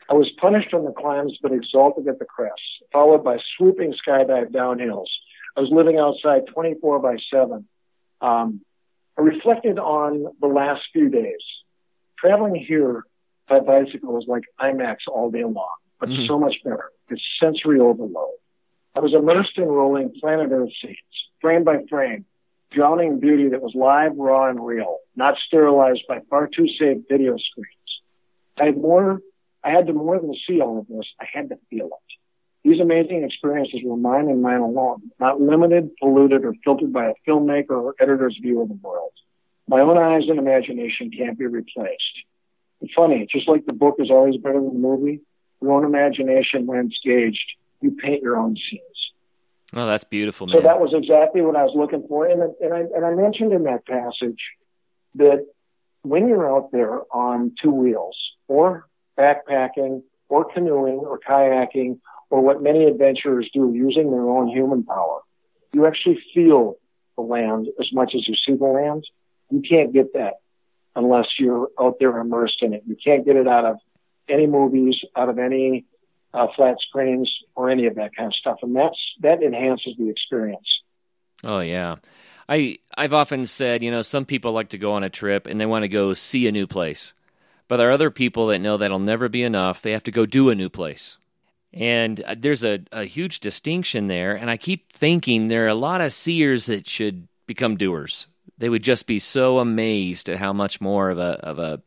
I 0.08 0.14
was 0.14 0.30
punished 0.40 0.72
on 0.72 0.84
the 0.84 0.92
climbs, 0.92 1.36
but 1.42 1.52
exalted 1.52 2.06
at 2.06 2.18
the 2.18 2.24
crests, 2.24 2.60
followed 2.92 3.24
by 3.24 3.38
swooping 3.56 3.94
skydive 3.94 4.52
downhills. 4.52 5.08
I 5.56 5.60
was 5.60 5.70
living 5.72 5.98
outside 5.98 6.42
24 6.52 7.00
by 7.00 7.16
7. 7.30 7.66
Um, 8.20 8.60
I 9.18 9.22
reflected 9.22 9.78
on 9.78 10.26
the 10.40 10.46
last 10.46 10.82
few 10.92 11.08
days. 11.08 11.42
Traveling 12.18 12.54
here 12.54 13.04
by 13.48 13.60
bicycle 13.60 14.12
was 14.12 14.26
like 14.28 14.44
IMAX 14.60 14.96
all 15.08 15.30
day 15.30 15.44
long, 15.44 15.76
but 15.98 16.08
mm-hmm. 16.08 16.26
so 16.26 16.38
much 16.38 16.56
better. 16.62 16.90
It's 17.08 17.22
sensory 17.40 17.80
overload. 17.80 18.34
I 18.94 19.00
was 19.00 19.14
immersed 19.14 19.58
in 19.58 19.64
rolling 19.64 20.12
planet 20.20 20.50
Earth 20.52 20.70
scenes, 20.80 20.96
frame 21.40 21.64
by 21.64 21.78
frame, 21.88 22.24
drowning 22.76 23.18
beauty 23.18 23.48
that 23.48 23.62
was 23.62 23.74
live, 23.74 24.12
raw, 24.16 24.50
and 24.50 24.64
real, 24.64 24.98
not 25.16 25.38
sterilized 25.46 26.04
by 26.06 26.20
far 26.28 26.46
too 26.46 26.68
safe 26.78 26.98
video 27.08 27.36
screens. 27.38 28.00
I 28.60 28.66
had 28.66 28.76
more, 28.76 29.20
I 29.64 29.70
had 29.70 29.86
to 29.86 29.94
more 29.94 30.20
than 30.20 30.34
see 30.46 30.60
all 30.60 30.78
of 30.78 30.86
this, 30.86 31.06
I 31.18 31.24
had 31.32 31.48
to 31.48 31.56
feel 31.70 31.86
it. 31.86 32.68
These 32.68 32.80
amazing 32.80 33.24
experiences 33.24 33.80
were 33.82 33.96
mine 33.96 34.28
and 34.28 34.42
mine 34.42 34.60
alone, 34.60 35.10
not 35.18 35.40
limited, 35.40 35.96
polluted, 35.98 36.44
or 36.44 36.54
filtered 36.64 36.92
by 36.92 37.06
a 37.06 37.14
filmmaker 37.26 37.70
or 37.70 37.94
editor's 37.98 38.38
view 38.42 38.60
of 38.60 38.68
the 38.68 38.78
world. 38.82 39.12
My 39.68 39.80
own 39.80 39.96
eyes 39.96 40.28
and 40.28 40.38
imagination 40.38 41.10
can't 41.16 41.38
be 41.38 41.46
replaced. 41.46 42.02
Funny, 42.94 43.26
just 43.30 43.48
like 43.48 43.64
the 43.64 43.72
book 43.72 43.96
is 43.98 44.10
always 44.10 44.36
better 44.36 44.60
than 44.60 44.74
the 44.74 44.78
movie, 44.78 45.20
your 45.62 45.72
own 45.72 45.84
imagination, 45.84 46.66
when 46.66 46.86
it's 46.86 47.00
gauged, 47.02 47.52
you 47.80 47.96
paint 48.02 48.22
your 48.22 48.36
own 48.36 48.54
scenes. 48.56 48.95
Oh, 49.74 49.86
that's 49.86 50.04
beautiful, 50.04 50.46
man. 50.46 50.56
So 50.56 50.62
that 50.62 50.80
was 50.80 50.94
exactly 50.94 51.40
what 51.40 51.56
I 51.56 51.64
was 51.64 51.74
looking 51.74 52.06
for. 52.08 52.26
And, 52.26 52.42
and, 52.60 52.72
I, 52.72 52.80
and 52.94 53.04
I 53.04 53.14
mentioned 53.14 53.52
in 53.52 53.64
that 53.64 53.86
passage 53.86 54.40
that 55.16 55.44
when 56.02 56.28
you're 56.28 56.48
out 56.48 56.70
there 56.72 57.00
on 57.12 57.52
two 57.60 57.72
wheels 57.72 58.16
or 58.46 58.86
backpacking 59.18 60.02
or 60.28 60.44
canoeing 60.44 60.98
or 60.98 61.18
kayaking 61.18 61.98
or 62.30 62.40
what 62.40 62.62
many 62.62 62.84
adventurers 62.84 63.50
do 63.52 63.72
using 63.74 64.10
their 64.10 64.28
own 64.28 64.48
human 64.48 64.84
power, 64.84 65.20
you 65.72 65.86
actually 65.86 66.22
feel 66.32 66.76
the 67.16 67.22
land 67.22 67.66
as 67.80 67.92
much 67.92 68.14
as 68.14 68.26
you 68.28 68.34
see 68.36 68.54
the 68.54 68.64
land. 68.64 69.04
You 69.50 69.62
can't 69.68 69.92
get 69.92 70.12
that 70.14 70.34
unless 70.94 71.26
you're 71.38 71.68
out 71.78 71.96
there 71.98 72.16
immersed 72.18 72.62
in 72.62 72.72
it. 72.72 72.82
You 72.86 72.96
can't 73.02 73.24
get 73.24 73.36
it 73.36 73.48
out 73.48 73.64
of 73.64 73.78
any 74.28 74.46
movies, 74.46 74.96
out 75.14 75.28
of 75.28 75.38
any 75.38 75.84
uh, 76.36 76.46
flat 76.54 76.76
screens, 76.80 77.34
or 77.54 77.70
any 77.70 77.86
of 77.86 77.94
that 77.96 78.14
kind 78.14 78.26
of 78.28 78.34
stuff, 78.34 78.58
and 78.62 78.76
that's 78.76 78.98
that 79.20 79.42
enhances 79.42 79.94
the 79.98 80.10
experience. 80.10 80.68
Oh 81.42 81.60
yeah, 81.60 81.96
I 82.48 82.78
I've 82.96 83.14
often 83.14 83.46
said 83.46 83.82
you 83.82 83.90
know 83.90 84.02
some 84.02 84.26
people 84.26 84.52
like 84.52 84.68
to 84.70 84.78
go 84.78 84.92
on 84.92 85.02
a 85.02 85.10
trip 85.10 85.46
and 85.46 85.60
they 85.60 85.66
want 85.66 85.82
to 85.84 85.88
go 85.88 86.12
see 86.12 86.46
a 86.46 86.52
new 86.52 86.66
place, 86.66 87.14
but 87.68 87.78
there 87.78 87.88
are 87.88 87.92
other 87.92 88.10
people 88.10 88.48
that 88.48 88.60
know 88.60 88.76
that'll 88.76 88.98
never 88.98 89.28
be 89.28 89.42
enough. 89.42 89.82
They 89.82 89.92
have 89.92 90.04
to 90.04 90.12
go 90.12 90.26
do 90.26 90.50
a 90.50 90.54
new 90.54 90.68
place. 90.68 91.16
And 91.72 92.22
uh, 92.22 92.34
there's 92.38 92.64
a, 92.64 92.80
a 92.90 93.04
huge 93.04 93.40
distinction 93.40 94.06
there. 94.06 94.34
And 94.34 94.48
I 94.48 94.56
keep 94.56 94.92
thinking 94.92 95.48
there 95.48 95.66
are 95.66 95.68
a 95.68 95.74
lot 95.74 96.00
of 96.00 96.12
seers 96.12 96.66
that 96.66 96.88
should 96.88 97.28
become 97.46 97.76
doers. 97.76 98.28
They 98.56 98.70
would 98.70 98.82
just 98.82 99.06
be 99.06 99.18
so 99.18 99.58
amazed 99.58 100.30
at 100.30 100.38
how 100.38 100.54
much 100.54 100.80
more 100.80 101.10
of 101.10 101.18
a 101.18 101.32
of 101.44 101.58
a 101.58 101.82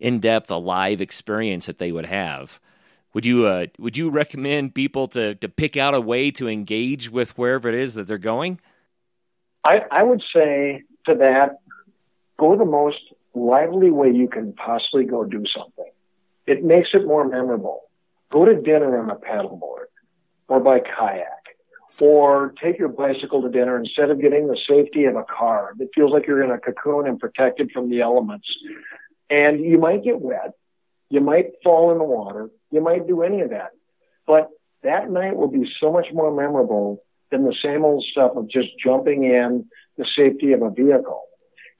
in 0.00 0.20
depth, 0.20 0.50
alive 0.50 1.00
experience 1.00 1.66
that 1.66 1.78
they 1.78 1.92
would 1.92 2.06
have. 2.06 2.60
Would 3.14 3.24
you 3.26 3.46
uh, 3.46 3.66
would 3.78 3.96
you 3.96 4.10
recommend 4.10 4.74
people 4.74 5.08
to 5.08 5.34
to 5.36 5.48
pick 5.48 5.76
out 5.76 5.94
a 5.94 6.00
way 6.00 6.30
to 6.32 6.48
engage 6.48 7.10
with 7.10 7.36
wherever 7.38 7.68
it 7.68 7.74
is 7.74 7.94
that 7.94 8.06
they're 8.06 8.18
going? 8.18 8.60
I, 9.64 9.80
I 9.90 10.02
would 10.02 10.22
say 10.32 10.82
to 11.06 11.14
that, 11.16 11.58
go 12.38 12.56
the 12.56 12.64
most 12.64 13.00
lively 13.34 13.90
way 13.90 14.10
you 14.10 14.28
can 14.28 14.52
possibly 14.52 15.04
go 15.04 15.24
do 15.24 15.44
something. 15.54 15.90
It 16.46 16.64
makes 16.64 16.90
it 16.94 17.06
more 17.06 17.26
memorable. 17.26 17.82
Go 18.30 18.44
to 18.44 18.54
dinner 18.54 18.98
on 18.98 19.10
a 19.10 19.16
paddleboard 19.16 19.86
or 20.48 20.60
by 20.60 20.80
kayak 20.80 21.26
or 22.00 22.54
take 22.62 22.78
your 22.78 22.88
bicycle 22.88 23.42
to 23.42 23.48
dinner 23.48 23.76
instead 23.76 24.10
of 24.10 24.20
getting 24.20 24.46
the 24.46 24.58
safety 24.68 25.04
of 25.04 25.16
a 25.16 25.24
car 25.24 25.72
that 25.78 25.88
feels 25.94 26.12
like 26.12 26.26
you're 26.26 26.42
in 26.42 26.50
a 26.50 26.58
cocoon 26.58 27.06
and 27.06 27.18
protected 27.18 27.70
from 27.72 27.90
the 27.90 28.00
elements. 28.00 28.46
And 29.28 29.60
you 29.60 29.78
might 29.78 30.04
get 30.04 30.20
wet. 30.20 30.52
You 31.10 31.20
might 31.20 31.46
fall 31.64 31.92
in 31.92 31.98
the 31.98 32.04
water. 32.04 32.50
You 32.70 32.80
might 32.80 33.06
do 33.06 33.22
any 33.22 33.40
of 33.40 33.50
that. 33.50 33.70
But 34.26 34.50
that 34.82 35.10
night 35.10 35.36
will 35.36 35.48
be 35.48 35.70
so 35.80 35.90
much 35.90 36.06
more 36.12 36.34
memorable 36.34 37.02
than 37.30 37.44
the 37.44 37.54
same 37.62 37.84
old 37.84 38.04
stuff 38.10 38.32
of 38.36 38.48
just 38.48 38.68
jumping 38.82 39.24
in 39.24 39.66
the 39.96 40.06
safety 40.16 40.52
of 40.52 40.62
a 40.62 40.70
vehicle. 40.70 41.22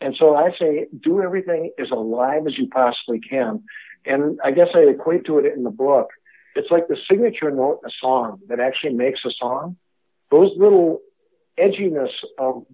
And 0.00 0.14
so 0.18 0.34
I 0.36 0.50
say 0.58 0.86
do 1.02 1.22
everything 1.22 1.72
as 1.78 1.90
alive 1.90 2.46
as 2.46 2.56
you 2.56 2.68
possibly 2.68 3.20
can. 3.20 3.64
And 4.04 4.38
I 4.44 4.52
guess 4.52 4.68
I 4.74 4.80
equate 4.80 5.26
to 5.26 5.38
it 5.38 5.52
in 5.54 5.64
the 5.64 5.70
book. 5.70 6.08
It's 6.54 6.70
like 6.70 6.88
the 6.88 6.96
signature 7.08 7.50
note 7.50 7.80
in 7.82 7.90
a 7.90 7.92
song 8.00 8.40
that 8.48 8.60
actually 8.60 8.94
makes 8.94 9.20
a 9.24 9.30
song. 9.30 9.76
Those 10.30 10.50
little 10.56 11.00
edginess 11.58 12.10
of 12.38 12.64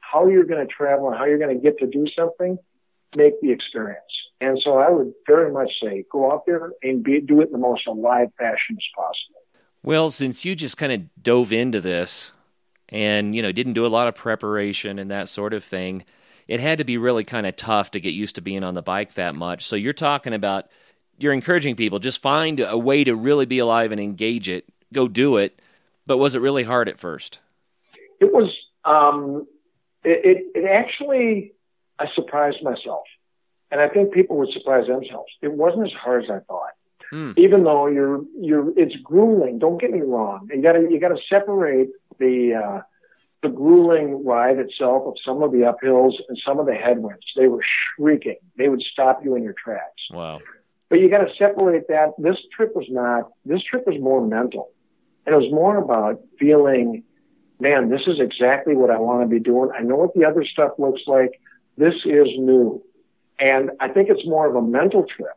how 0.00 0.26
you're 0.26 0.44
going 0.44 0.66
to 0.66 0.72
travel 0.72 1.08
and 1.08 1.16
how 1.16 1.24
you're 1.24 1.38
going 1.38 1.54
to 1.54 1.62
get 1.62 1.78
to 1.78 1.86
do 1.86 2.06
something 2.16 2.58
make 3.14 3.40
the 3.40 3.50
experience. 3.50 4.00
And 4.40 4.58
so 4.62 4.78
I 4.78 4.90
would 4.90 5.12
very 5.26 5.52
much 5.52 5.70
say 5.82 6.04
go 6.10 6.32
out 6.32 6.46
there 6.46 6.72
and 6.82 7.02
be, 7.02 7.20
do 7.20 7.40
it 7.40 7.46
in 7.46 7.52
the 7.52 7.58
most 7.58 7.86
alive 7.86 8.28
fashion 8.38 8.76
as 8.76 8.84
possible. 8.94 9.42
Well, 9.82 10.10
since 10.10 10.44
you 10.44 10.54
just 10.54 10.76
kind 10.76 10.92
of 10.92 11.22
dove 11.22 11.52
into 11.52 11.80
this 11.80 12.32
and, 12.88 13.34
you 13.34 13.42
know, 13.42 13.52
didn't 13.52 13.74
do 13.74 13.86
a 13.86 13.88
lot 13.88 14.08
of 14.08 14.14
preparation 14.14 14.98
and 14.98 15.10
that 15.10 15.28
sort 15.28 15.52
of 15.52 15.64
thing, 15.64 16.04
it 16.48 16.60
had 16.60 16.78
to 16.78 16.84
be 16.84 16.98
really 16.98 17.24
kind 17.24 17.46
of 17.46 17.56
tough 17.56 17.90
to 17.92 18.00
get 18.00 18.14
used 18.14 18.34
to 18.34 18.40
being 18.40 18.64
on 18.64 18.74
the 18.74 18.82
bike 18.82 19.14
that 19.14 19.34
much. 19.34 19.66
So 19.66 19.76
you're 19.76 19.92
talking 19.92 20.32
about, 20.32 20.68
you're 21.18 21.32
encouraging 21.32 21.76
people 21.76 21.98
just 21.98 22.22
find 22.22 22.60
a 22.60 22.78
way 22.78 23.04
to 23.04 23.14
really 23.14 23.46
be 23.46 23.58
alive 23.58 23.92
and 23.92 24.00
engage 24.00 24.48
it, 24.48 24.64
go 24.92 25.06
do 25.06 25.36
it. 25.36 25.60
But 26.06 26.18
was 26.18 26.34
it 26.34 26.40
really 26.40 26.64
hard 26.64 26.88
at 26.88 26.98
first? 26.98 27.38
It 28.20 28.32
was, 28.32 28.50
um, 28.84 29.46
it, 30.02 30.48
it, 30.54 30.58
it 30.58 30.64
actually, 30.64 31.52
I 32.00 32.06
surprised 32.14 32.62
myself. 32.62 33.04
And 33.70 33.80
I 33.80 33.88
think 33.88 34.12
people 34.12 34.36
would 34.38 34.52
surprise 34.52 34.86
themselves. 34.88 35.30
It 35.42 35.52
wasn't 35.52 35.86
as 35.86 35.92
hard 35.92 36.24
as 36.24 36.30
I 36.30 36.40
thought. 36.40 36.72
Hmm. 37.10 37.32
Even 37.36 37.64
though 37.64 37.86
you're, 37.86 38.22
you're, 38.40 38.72
it's 38.76 38.96
grueling. 39.02 39.58
Don't 39.58 39.80
get 39.80 39.90
me 39.90 40.00
wrong. 40.00 40.48
You 40.52 40.62
gotta, 40.62 40.80
you 40.90 40.98
gotta 40.98 41.18
separate 41.28 41.90
the, 42.18 42.54
uh, 42.54 42.80
the 43.42 43.48
grueling 43.48 44.24
ride 44.24 44.58
itself 44.58 45.06
of 45.06 45.14
some 45.24 45.42
of 45.42 45.52
the 45.52 45.58
uphills 45.58 46.14
and 46.28 46.38
some 46.44 46.58
of 46.58 46.66
the 46.66 46.74
headwinds. 46.74 47.24
They 47.36 47.48
were 47.48 47.64
shrieking. 47.96 48.38
They 48.56 48.68
would 48.68 48.82
stop 48.82 49.24
you 49.24 49.34
in 49.36 49.42
your 49.42 49.54
tracks. 49.62 50.02
Wow. 50.10 50.40
But 50.88 51.00
you 51.00 51.08
got 51.08 51.24
to 51.24 51.34
separate 51.36 51.88
that. 51.88 52.14
This 52.18 52.36
trip 52.54 52.74
was 52.74 52.86
not, 52.90 53.30
this 53.44 53.62
trip 53.62 53.86
was 53.86 54.00
more 54.00 54.26
mental. 54.26 54.70
And 55.26 55.34
it 55.34 55.38
was 55.38 55.52
more 55.52 55.76
about 55.76 56.20
feeling, 56.38 57.04
man, 57.60 57.90
this 57.90 58.02
is 58.06 58.18
exactly 58.20 58.74
what 58.74 58.90
I 58.90 58.98
want 58.98 59.22
to 59.22 59.28
be 59.28 59.38
doing. 59.38 59.70
I 59.76 59.82
know 59.82 59.96
what 59.96 60.14
the 60.14 60.24
other 60.24 60.44
stuff 60.44 60.72
looks 60.78 61.02
like. 61.06 61.40
This 61.76 61.94
is 62.04 62.28
new. 62.38 62.82
And 63.38 63.70
I 63.80 63.88
think 63.88 64.10
it's 64.10 64.26
more 64.26 64.46
of 64.46 64.54
a 64.54 64.62
mental 64.62 65.04
trip. 65.04 65.32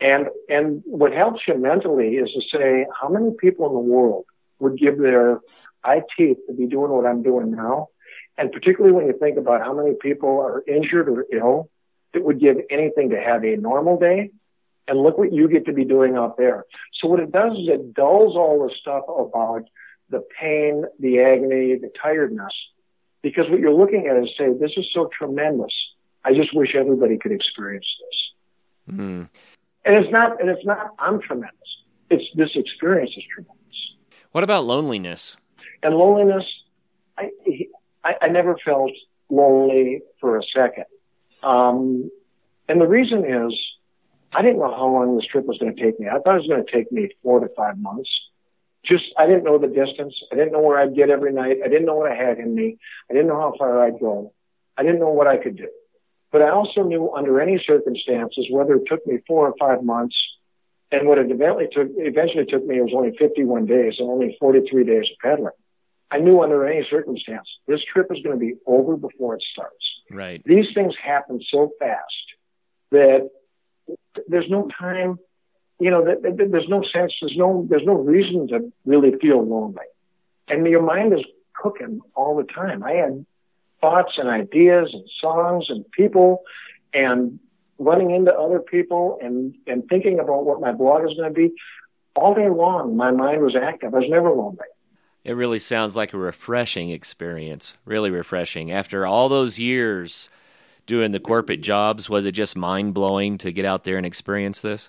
And, 0.00 0.28
and 0.48 0.82
what 0.84 1.12
helps 1.12 1.40
you 1.48 1.56
mentally 1.58 2.16
is 2.16 2.30
to 2.32 2.40
say, 2.56 2.86
how 3.00 3.08
many 3.08 3.30
people 3.38 3.66
in 3.66 3.72
the 3.72 3.80
world 3.80 4.26
would 4.60 4.78
give 4.78 4.98
their 4.98 5.40
eye 5.82 6.02
teeth 6.16 6.38
to 6.46 6.52
be 6.54 6.66
doing 6.66 6.90
what 6.90 7.06
I'm 7.06 7.22
doing 7.22 7.50
now? 7.50 7.88
And 8.36 8.52
particularly 8.52 8.94
when 8.94 9.06
you 9.06 9.18
think 9.18 9.38
about 9.38 9.62
how 9.62 9.74
many 9.74 9.94
people 10.00 10.38
are 10.40 10.62
injured 10.68 11.08
or 11.08 11.26
ill 11.32 11.70
that 12.14 12.22
would 12.22 12.38
give 12.40 12.56
anything 12.70 13.10
to 13.10 13.20
have 13.20 13.44
a 13.44 13.56
normal 13.56 13.98
day. 13.98 14.30
And 14.86 14.98
look 15.02 15.18
what 15.18 15.32
you 15.32 15.48
get 15.48 15.66
to 15.66 15.72
be 15.74 15.84
doing 15.84 16.16
out 16.16 16.38
there. 16.38 16.64
So 16.94 17.08
what 17.08 17.20
it 17.20 17.30
does 17.30 17.52
is 17.52 17.68
it 17.68 17.92
dulls 17.92 18.36
all 18.36 18.66
the 18.66 18.74
stuff 18.80 19.04
about 19.06 19.64
the 20.08 20.24
pain, 20.40 20.84
the 20.98 21.20
agony, 21.20 21.76
the 21.76 21.90
tiredness, 22.00 22.52
because 23.22 23.48
what 23.50 23.60
you're 23.60 23.72
looking 23.72 24.06
at 24.06 24.16
is 24.16 24.30
say, 24.38 24.52
this 24.58 24.72
is 24.76 24.86
so 24.92 25.08
tremendous. 25.16 25.72
I 26.24 26.34
just 26.34 26.54
wish 26.54 26.74
everybody 26.74 27.18
could 27.18 27.32
experience 27.32 27.86
this. 28.00 28.94
Mm-hmm. 28.94 29.22
And 29.84 29.94
it's 29.94 30.12
not, 30.12 30.40
and 30.40 30.50
it's 30.50 30.64
not, 30.64 30.94
I'm 30.98 31.20
tremendous. 31.20 31.58
It's 32.10 32.24
this 32.34 32.50
experience 32.54 33.12
is 33.16 33.24
tremendous. 33.32 33.56
What 34.32 34.44
about 34.44 34.64
loneliness? 34.64 35.36
And 35.82 35.94
loneliness, 35.94 36.44
I, 37.16 37.30
I, 38.04 38.14
I 38.22 38.28
never 38.28 38.58
felt 38.64 38.92
lonely 39.30 40.02
for 40.20 40.38
a 40.38 40.42
second. 40.42 40.84
Um, 41.42 42.10
and 42.68 42.80
the 42.80 42.86
reason 42.86 43.24
is, 43.24 43.58
I 44.32 44.42
didn't 44.42 44.58
know 44.58 44.70
how 44.70 44.88
long 44.88 45.16
this 45.16 45.26
trip 45.26 45.46
was 45.46 45.58
going 45.58 45.74
to 45.74 45.82
take 45.82 45.98
me. 45.98 46.06
I 46.08 46.18
thought 46.18 46.34
it 46.34 46.40
was 46.40 46.48
going 46.48 46.64
to 46.64 46.70
take 46.70 46.92
me 46.92 47.10
four 47.22 47.40
to 47.40 47.48
five 47.56 47.78
months. 47.78 48.10
Just, 48.88 49.04
I 49.18 49.26
didn't 49.26 49.44
know 49.44 49.58
the 49.58 49.66
distance. 49.66 50.14
I 50.32 50.36
didn't 50.36 50.52
know 50.52 50.60
where 50.60 50.78
I'd 50.78 50.94
get 50.94 51.10
every 51.10 51.32
night. 51.32 51.58
I 51.64 51.68
didn't 51.68 51.86
know 51.86 51.96
what 51.96 52.10
I 52.10 52.14
had 52.14 52.38
in 52.38 52.54
me. 52.54 52.78
I 53.10 53.12
didn't 53.12 53.28
know 53.28 53.40
how 53.40 53.54
far 53.58 53.84
I'd 53.84 54.00
go. 54.00 54.32
I 54.76 54.82
didn't 54.82 55.00
know 55.00 55.10
what 55.10 55.26
I 55.26 55.36
could 55.36 55.56
do. 55.56 55.68
But 56.32 56.42
I 56.42 56.50
also 56.50 56.82
knew 56.82 57.12
under 57.14 57.40
any 57.40 57.62
circumstances, 57.66 58.46
whether 58.50 58.74
it 58.74 58.84
took 58.86 59.06
me 59.06 59.18
four 59.26 59.48
or 59.48 59.54
five 59.58 59.82
months, 59.82 60.16
and 60.90 61.06
what 61.06 61.18
it 61.18 61.30
eventually 61.30 61.68
took, 61.70 61.88
eventually 61.96 62.46
took 62.46 62.64
me 62.64 62.80
was 62.80 62.92
only 62.94 63.16
51 63.18 63.66
days 63.66 63.94
and 63.98 64.08
only 64.08 64.36
43 64.40 64.84
days 64.84 65.04
of 65.12 65.18
pedaling. 65.22 65.52
I 66.10 66.18
knew 66.18 66.42
under 66.42 66.66
any 66.66 66.86
circumstance, 66.88 67.46
this 67.66 67.80
trip 67.92 68.06
is 68.10 68.22
going 68.22 68.38
to 68.38 68.40
be 68.40 68.54
over 68.66 68.96
before 68.96 69.34
it 69.34 69.44
starts. 69.52 69.84
Right. 70.10 70.42
These 70.44 70.66
things 70.74 70.94
happen 71.02 71.40
so 71.50 71.70
fast 71.78 72.04
that 72.90 73.28
there's 74.26 74.48
no 74.48 74.68
time, 74.78 75.18
you 75.78 75.90
know, 75.90 76.04
that, 76.04 76.22
that, 76.22 76.50
there's 76.50 76.68
no 76.68 76.82
sense, 76.82 77.14
there's 77.20 77.36
no, 77.36 77.66
there's 77.68 77.84
no 77.84 77.94
reason 77.94 78.48
to 78.48 78.72
really 78.84 79.12
feel 79.20 79.44
lonely. 79.46 79.84
And 80.48 80.66
your 80.66 80.82
mind 80.82 81.12
is 81.12 81.24
cooking 81.54 82.00
all 82.14 82.36
the 82.36 82.44
time. 82.44 82.82
I 82.82 82.92
had 82.92 83.26
thoughts 83.80 84.12
and 84.16 84.28
ideas 84.28 84.90
and 84.92 85.04
songs 85.20 85.66
and 85.68 85.88
people 85.90 86.42
and 86.92 87.38
running 87.78 88.10
into 88.10 88.32
other 88.32 88.58
people 88.58 89.18
and, 89.22 89.54
and 89.66 89.88
thinking 89.88 90.18
about 90.18 90.44
what 90.44 90.60
my 90.60 90.72
blog 90.72 91.04
is 91.04 91.16
going 91.16 91.32
to 91.32 91.34
be 91.34 91.52
all 92.16 92.34
day 92.34 92.48
long. 92.48 92.96
My 92.96 93.10
mind 93.10 93.42
was 93.42 93.54
active. 93.54 93.94
I 93.94 93.98
was 93.98 94.08
never 94.08 94.30
lonely. 94.30 94.66
It 95.24 95.32
really 95.32 95.58
sounds 95.58 95.94
like 95.94 96.12
a 96.12 96.18
refreshing 96.18 96.90
experience. 96.90 97.76
Really 97.84 98.10
refreshing. 98.10 98.72
After 98.72 99.06
all 99.06 99.28
those 99.28 99.58
years 99.58 100.28
doing 100.86 101.12
the 101.12 101.20
corporate 101.20 101.60
jobs, 101.60 102.08
was 102.08 102.24
it 102.24 102.32
just 102.32 102.56
mind 102.56 102.94
blowing 102.94 103.38
to 103.38 103.52
get 103.52 103.64
out 103.64 103.84
there 103.84 103.96
and 103.96 104.06
experience 104.06 104.60
this? 104.60 104.88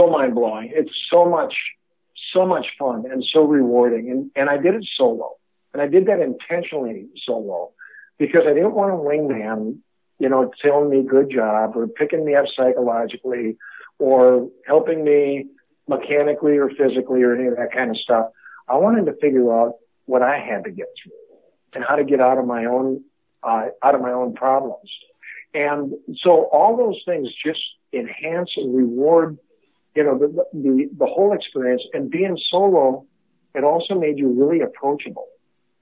So 0.00 0.08
mind 0.08 0.34
blowing. 0.34 0.72
It's 0.72 0.90
so 1.10 1.26
much, 1.28 1.54
so 2.32 2.46
much 2.46 2.66
fun 2.78 3.04
and 3.10 3.22
so 3.32 3.44
rewarding. 3.44 4.10
And 4.10 4.30
and 4.34 4.48
I 4.48 4.56
did 4.56 4.74
it 4.74 4.88
solo, 4.96 5.32
and 5.74 5.82
I 5.82 5.88
did 5.88 6.06
that 6.06 6.20
intentionally 6.20 7.08
solo 7.26 7.72
because 8.18 8.42
I 8.46 8.54
didn't 8.54 8.72
want 8.72 8.92
a 8.92 8.96
wingman, 8.96 9.78
you 10.18 10.28
know, 10.30 10.50
telling 10.62 10.88
me 10.88 11.02
good 11.02 11.30
job 11.30 11.76
or 11.76 11.86
picking 11.86 12.24
me 12.24 12.34
up 12.34 12.46
psychologically 12.56 13.58
or 13.98 14.48
helping 14.66 15.04
me 15.04 15.48
mechanically 15.86 16.56
or 16.56 16.70
physically 16.70 17.22
or 17.22 17.34
any 17.34 17.48
of 17.48 17.56
that 17.56 17.72
kind 17.72 17.90
of 17.90 17.98
stuff. 17.98 18.28
I 18.68 18.76
wanted 18.76 19.04
to 19.04 19.12
figure 19.20 19.52
out 19.52 19.74
what 20.06 20.22
I 20.22 20.38
had 20.38 20.64
to 20.64 20.70
get 20.70 20.86
through 21.02 21.12
and 21.74 21.84
how 21.86 21.96
to 21.96 22.04
get 22.04 22.20
out 22.20 22.38
of 22.38 22.46
my 22.46 22.64
own 22.64 23.04
uh, 23.42 23.66
out 23.82 23.94
of 23.94 24.00
my 24.00 24.12
own 24.12 24.34
problems. 24.34 24.90
And 25.52 25.92
so 26.22 26.44
all 26.44 26.78
those 26.78 27.02
things 27.04 27.28
just 27.44 27.60
enhance 27.92 28.52
and 28.56 28.74
reward, 28.74 29.36
you 30.00 30.06
know, 30.06 30.18
the, 30.18 30.44
the, 30.54 30.90
the 30.98 31.06
whole 31.06 31.34
experience. 31.34 31.82
And 31.92 32.10
being 32.10 32.38
solo, 32.50 33.04
it 33.54 33.64
also 33.64 33.94
made 33.94 34.18
you 34.18 34.28
really 34.32 34.60
approachable. 34.62 35.26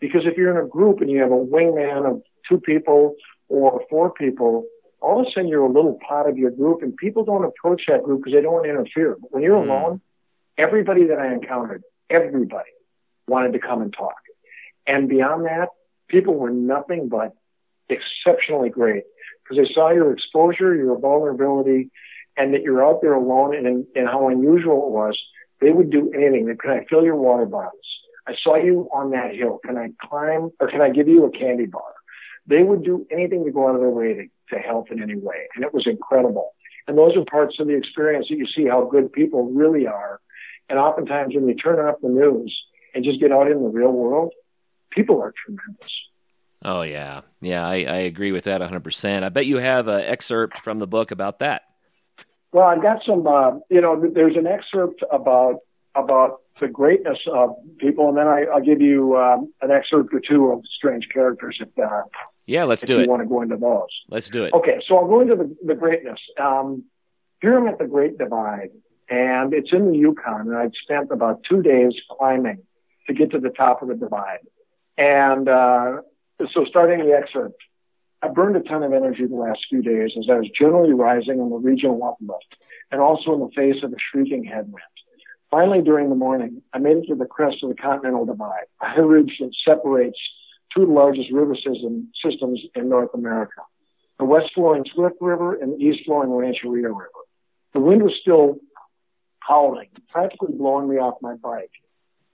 Because 0.00 0.22
if 0.24 0.36
you're 0.36 0.58
in 0.58 0.64
a 0.64 0.68
group 0.68 1.00
and 1.00 1.08
you 1.10 1.20
have 1.20 1.30
a 1.30 1.44
wingman 1.54 2.10
of 2.10 2.22
two 2.48 2.58
people 2.58 3.14
or 3.48 3.82
four 3.88 4.10
people, 4.12 4.66
all 5.00 5.20
of 5.20 5.26
a 5.26 5.30
sudden 5.30 5.48
you're 5.48 5.62
a 5.62 5.72
little 5.72 5.98
part 6.06 6.28
of 6.28 6.36
your 6.36 6.50
group 6.50 6.82
and 6.82 6.96
people 6.96 7.24
don't 7.24 7.44
approach 7.44 7.82
that 7.86 8.02
group 8.02 8.24
because 8.24 8.36
they 8.36 8.42
don't 8.42 8.54
want 8.54 8.64
to 8.64 8.70
interfere. 8.70 9.16
But 9.20 9.32
when 9.32 9.42
you're 9.44 9.62
mm. 9.62 9.68
alone, 9.68 10.00
everybody 10.56 11.06
that 11.06 11.18
I 11.18 11.32
encountered, 11.32 11.84
everybody 12.10 12.70
wanted 13.28 13.52
to 13.52 13.60
come 13.60 13.82
and 13.82 13.92
talk. 13.92 14.16
And 14.84 15.08
beyond 15.08 15.44
that, 15.46 15.68
people 16.08 16.34
were 16.34 16.50
nothing 16.50 17.08
but 17.08 17.34
exceptionally 17.88 18.70
great 18.70 19.04
because 19.44 19.64
they 19.64 19.72
saw 19.72 19.90
your 19.90 20.12
exposure, 20.12 20.74
your 20.74 20.98
vulnerability, 20.98 21.90
and 22.38 22.54
that 22.54 22.62
you're 22.62 22.86
out 22.86 23.00
there 23.02 23.14
alone 23.14 23.54
and, 23.54 23.84
and 23.94 24.08
how 24.08 24.28
unusual 24.28 24.86
it 24.86 24.92
was. 24.92 25.18
They 25.60 25.70
would 25.70 25.90
do 25.90 26.10
anything. 26.14 26.46
They, 26.46 26.54
Can 26.54 26.70
I 26.70 26.86
fill 26.88 27.04
your 27.04 27.16
water 27.16 27.46
bottles? 27.46 27.74
I 28.26 28.34
saw 28.42 28.56
you 28.56 28.88
on 28.92 29.10
that 29.10 29.34
hill. 29.34 29.60
Can 29.64 29.76
I 29.76 29.90
climb 30.06 30.50
or 30.60 30.70
can 30.70 30.80
I 30.80 30.90
give 30.90 31.08
you 31.08 31.24
a 31.24 31.30
candy 31.30 31.66
bar? 31.66 31.94
They 32.46 32.62
would 32.62 32.84
do 32.84 33.06
anything 33.10 33.44
to 33.44 33.50
go 33.50 33.68
out 33.68 33.74
of 33.74 33.80
their 33.80 33.90
way 33.90 34.14
to, 34.14 34.54
to 34.54 34.60
help 34.60 34.90
in 34.90 35.02
any 35.02 35.16
way. 35.16 35.48
And 35.54 35.64
it 35.64 35.74
was 35.74 35.86
incredible. 35.86 36.54
And 36.86 36.96
those 36.96 37.16
are 37.16 37.24
parts 37.24 37.58
of 37.58 37.66
the 37.66 37.74
experience 37.74 38.26
that 38.30 38.38
you 38.38 38.46
see 38.46 38.66
how 38.66 38.84
good 38.84 39.12
people 39.12 39.50
really 39.50 39.86
are. 39.86 40.20
And 40.68 40.78
oftentimes 40.78 41.34
when 41.34 41.48
you 41.48 41.54
turn 41.54 41.78
off 41.78 41.96
the 42.02 42.08
news 42.08 42.56
and 42.94 43.04
just 43.04 43.20
get 43.20 43.32
out 43.32 43.50
in 43.50 43.62
the 43.62 43.68
real 43.68 43.92
world, 43.92 44.32
people 44.90 45.20
are 45.20 45.34
tremendous. 45.44 45.92
Oh 46.64 46.82
yeah, 46.82 47.20
yeah, 47.40 47.66
I, 47.66 47.84
I 47.84 47.96
agree 47.98 48.32
with 48.32 48.44
that 48.44 48.60
100. 48.60 48.82
percent 48.82 49.24
I 49.24 49.28
bet 49.28 49.46
you 49.46 49.58
have 49.58 49.86
an 49.86 50.00
excerpt 50.00 50.58
from 50.58 50.80
the 50.80 50.86
book 50.88 51.10
about 51.10 51.38
that. 51.38 51.62
Well, 52.52 52.66
I've 52.66 52.82
got 52.82 53.02
some. 53.04 53.26
Uh, 53.26 53.58
you 53.68 53.80
know, 53.80 54.10
there's 54.12 54.36
an 54.36 54.46
excerpt 54.46 55.02
about 55.12 55.60
about 55.94 56.40
the 56.60 56.68
greatness 56.68 57.18
of 57.32 57.56
people, 57.78 58.08
and 58.08 58.16
then 58.16 58.26
I, 58.26 58.44
will 58.52 58.64
give 58.64 58.80
you 58.80 59.16
um, 59.16 59.52
an 59.60 59.70
excerpt 59.70 60.12
or 60.14 60.20
two 60.20 60.46
of 60.52 60.64
strange 60.66 61.08
characters 61.12 61.58
if 61.60 61.68
uh, 61.78 62.02
yeah, 62.46 62.64
let's 62.64 62.82
if 62.82 62.88
do 62.88 62.94
you 62.94 63.00
it. 63.00 63.02
You 63.04 63.10
want 63.10 63.22
to 63.22 63.28
go 63.28 63.42
into 63.42 63.56
those? 63.56 63.88
Let's 64.08 64.30
do 64.30 64.44
it. 64.44 64.52
Okay, 64.54 64.80
so 64.86 64.96
I'll 64.96 65.06
go 65.06 65.20
into 65.20 65.36
the, 65.36 65.54
the 65.64 65.74
greatness. 65.74 66.18
Um, 66.40 66.84
here 67.40 67.58
I'm 67.58 67.68
at 67.68 67.78
the 67.78 67.86
Great 67.86 68.18
Divide, 68.18 68.70
and 69.08 69.52
it's 69.52 69.72
in 69.72 69.92
the 69.92 69.98
Yukon, 69.98 70.48
and 70.48 70.56
I'd 70.56 70.74
spent 70.82 71.10
about 71.10 71.42
two 71.48 71.62
days 71.62 71.92
climbing 72.10 72.62
to 73.06 73.14
get 73.14 73.30
to 73.32 73.38
the 73.38 73.50
top 73.50 73.82
of 73.82 73.88
the 73.88 73.94
divide, 73.94 74.40
and 74.96 75.48
uh, 75.48 76.00
so 76.52 76.64
starting 76.64 77.06
the 77.06 77.12
excerpt, 77.12 77.62
I 78.20 78.28
burned 78.28 78.56
a 78.56 78.60
ton 78.60 78.82
of 78.82 78.92
energy 78.92 79.26
the 79.26 79.36
last 79.36 79.60
few 79.68 79.82
days 79.82 80.10
as 80.18 80.26
I 80.28 80.34
was 80.34 80.50
generally 80.58 80.92
rising 80.92 81.40
on 81.40 81.50
the 81.50 81.56
regional 81.56 82.02
uplift 82.02 82.56
and 82.90 83.00
also 83.00 83.34
in 83.34 83.40
the 83.40 83.50
face 83.54 83.82
of 83.84 83.92
a 83.92 83.96
shrieking 84.10 84.44
headwind. 84.44 84.82
Finally, 85.50 85.82
during 85.82 86.08
the 86.08 86.14
morning, 86.14 86.62
I 86.72 86.78
made 86.78 86.98
it 86.98 87.06
to 87.08 87.14
the 87.14 87.26
crest 87.26 87.58
of 87.62 87.70
the 87.70 87.74
Continental 87.74 88.26
Divide, 88.26 88.66
a 88.96 89.02
ridge 89.02 89.36
that 89.40 89.54
separates 89.64 90.18
two 90.74 90.82
of 90.82 90.88
the 90.88 90.94
largest 90.94 91.30
river 91.32 91.54
system, 91.54 92.10
systems 92.22 92.60
in 92.74 92.88
North 92.88 93.14
America. 93.14 93.62
The 94.18 94.24
west 94.24 94.50
flowing 94.54 94.84
Swift 94.92 95.16
River 95.20 95.54
and 95.54 95.74
the 95.74 95.84
east 95.84 96.04
flowing 96.04 96.30
Rancheria 96.30 96.88
River. 96.88 97.10
The 97.72 97.80
wind 97.80 98.02
was 98.02 98.14
still 98.20 98.56
howling, 99.38 99.88
practically 100.10 100.54
blowing 100.54 100.88
me 100.88 100.96
off 100.96 101.14
my 101.22 101.34
bike. 101.36 101.70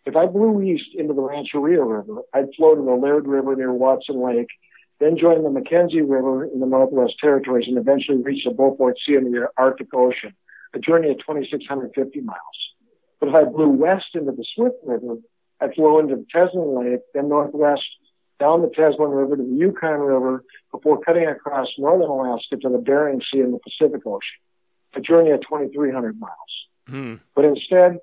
If 0.06 0.16
I 0.16 0.26
blew 0.26 0.62
east 0.62 0.94
into 0.94 1.14
the 1.14 1.22
Rancheria 1.22 1.82
River, 1.82 2.22
I'd 2.32 2.54
flow 2.56 2.74
to 2.74 2.82
the 2.82 2.90
Liard 2.90 3.26
River 3.26 3.54
near 3.54 3.72
Watson 3.72 4.20
Lake, 4.20 4.48
then 5.00 5.16
join 5.18 5.42
the 5.42 5.50
Mackenzie 5.50 6.02
River 6.02 6.44
in 6.44 6.60
the 6.60 6.66
Northwest 6.66 7.14
Territories, 7.20 7.66
and 7.68 7.78
eventually 7.78 8.22
reach 8.22 8.44
the 8.44 8.52
Beaufort 8.52 8.96
Sea 9.04 9.16
in 9.16 9.30
the 9.30 9.48
Arctic 9.56 9.92
Ocean, 9.92 10.34
a 10.72 10.78
journey 10.78 11.10
of 11.10 11.18
2,650 11.18 12.20
miles. 12.20 12.38
But 13.20 13.28
if 13.28 13.34
I 13.34 13.44
blew 13.44 13.68
west 13.68 14.06
into 14.14 14.32
the 14.32 14.44
Swift 14.54 14.76
River, 14.84 15.16
I'd 15.60 15.74
flow 15.74 15.98
into 15.98 16.16
the 16.16 16.26
Teslin 16.32 16.78
Lake, 16.78 17.00
then 17.12 17.28
northwest 17.28 17.82
down 18.38 18.62
the 18.62 18.68
Teslin 18.68 19.10
River 19.10 19.36
to 19.36 19.42
the 19.42 19.56
Yukon 19.56 20.00
River 20.00 20.44
before 20.72 21.00
cutting 21.00 21.26
across 21.26 21.68
northern 21.78 22.08
Alaska 22.10 22.56
to 22.56 22.68
the 22.68 22.78
Bering 22.78 23.20
Sea 23.32 23.40
in 23.40 23.52
the 23.52 23.58
Pacific 23.58 24.02
Ocean, 24.06 24.20
a 24.94 25.00
journey 25.00 25.30
of 25.30 25.40
2,300 25.42 26.18
miles. 26.18 26.32
Hmm. 26.88 27.14
But 27.34 27.44
instead, 27.44 27.98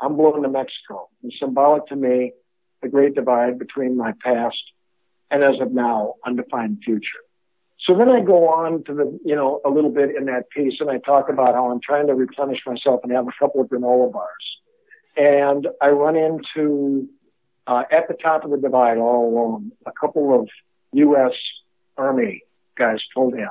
I'm 0.00 0.16
blown 0.16 0.42
to 0.42 0.48
Mexico 0.48 1.08
and 1.22 1.32
symbolic 1.38 1.86
to 1.86 1.96
me, 1.96 2.32
the 2.82 2.88
great 2.88 3.14
divide 3.14 3.58
between 3.58 3.96
my 3.96 4.12
past 4.22 4.58
and 5.30 5.42
as 5.42 5.60
of 5.60 5.72
now, 5.72 6.14
undefined 6.24 6.82
future. 6.84 7.20
So 7.80 7.96
then 7.96 8.08
I 8.08 8.20
go 8.20 8.48
on 8.48 8.84
to 8.84 8.94
the, 8.94 9.20
you 9.24 9.36
know, 9.36 9.60
a 9.64 9.70
little 9.70 9.90
bit 9.90 10.16
in 10.16 10.26
that 10.26 10.50
piece 10.50 10.80
and 10.80 10.90
I 10.90 10.98
talk 10.98 11.28
about 11.28 11.54
how 11.54 11.70
I'm 11.70 11.80
trying 11.80 12.06
to 12.08 12.14
replenish 12.14 12.60
myself 12.66 13.00
and 13.02 13.12
have 13.12 13.28
a 13.28 13.32
couple 13.38 13.60
of 13.60 13.68
granola 13.68 14.12
bars. 14.12 14.58
And 15.16 15.68
I 15.80 15.88
run 15.88 16.16
into, 16.16 17.08
uh, 17.66 17.84
at 17.90 18.08
the 18.08 18.14
top 18.14 18.44
of 18.44 18.50
the 18.50 18.56
divide 18.56 18.98
all 18.98 19.28
alone, 19.28 19.72
a 19.86 19.92
couple 19.92 20.38
of 20.38 20.48
U.S. 20.92 21.32
Army 21.96 22.42
guys 22.76 23.00
pulled 23.14 23.34
in. 23.34 23.48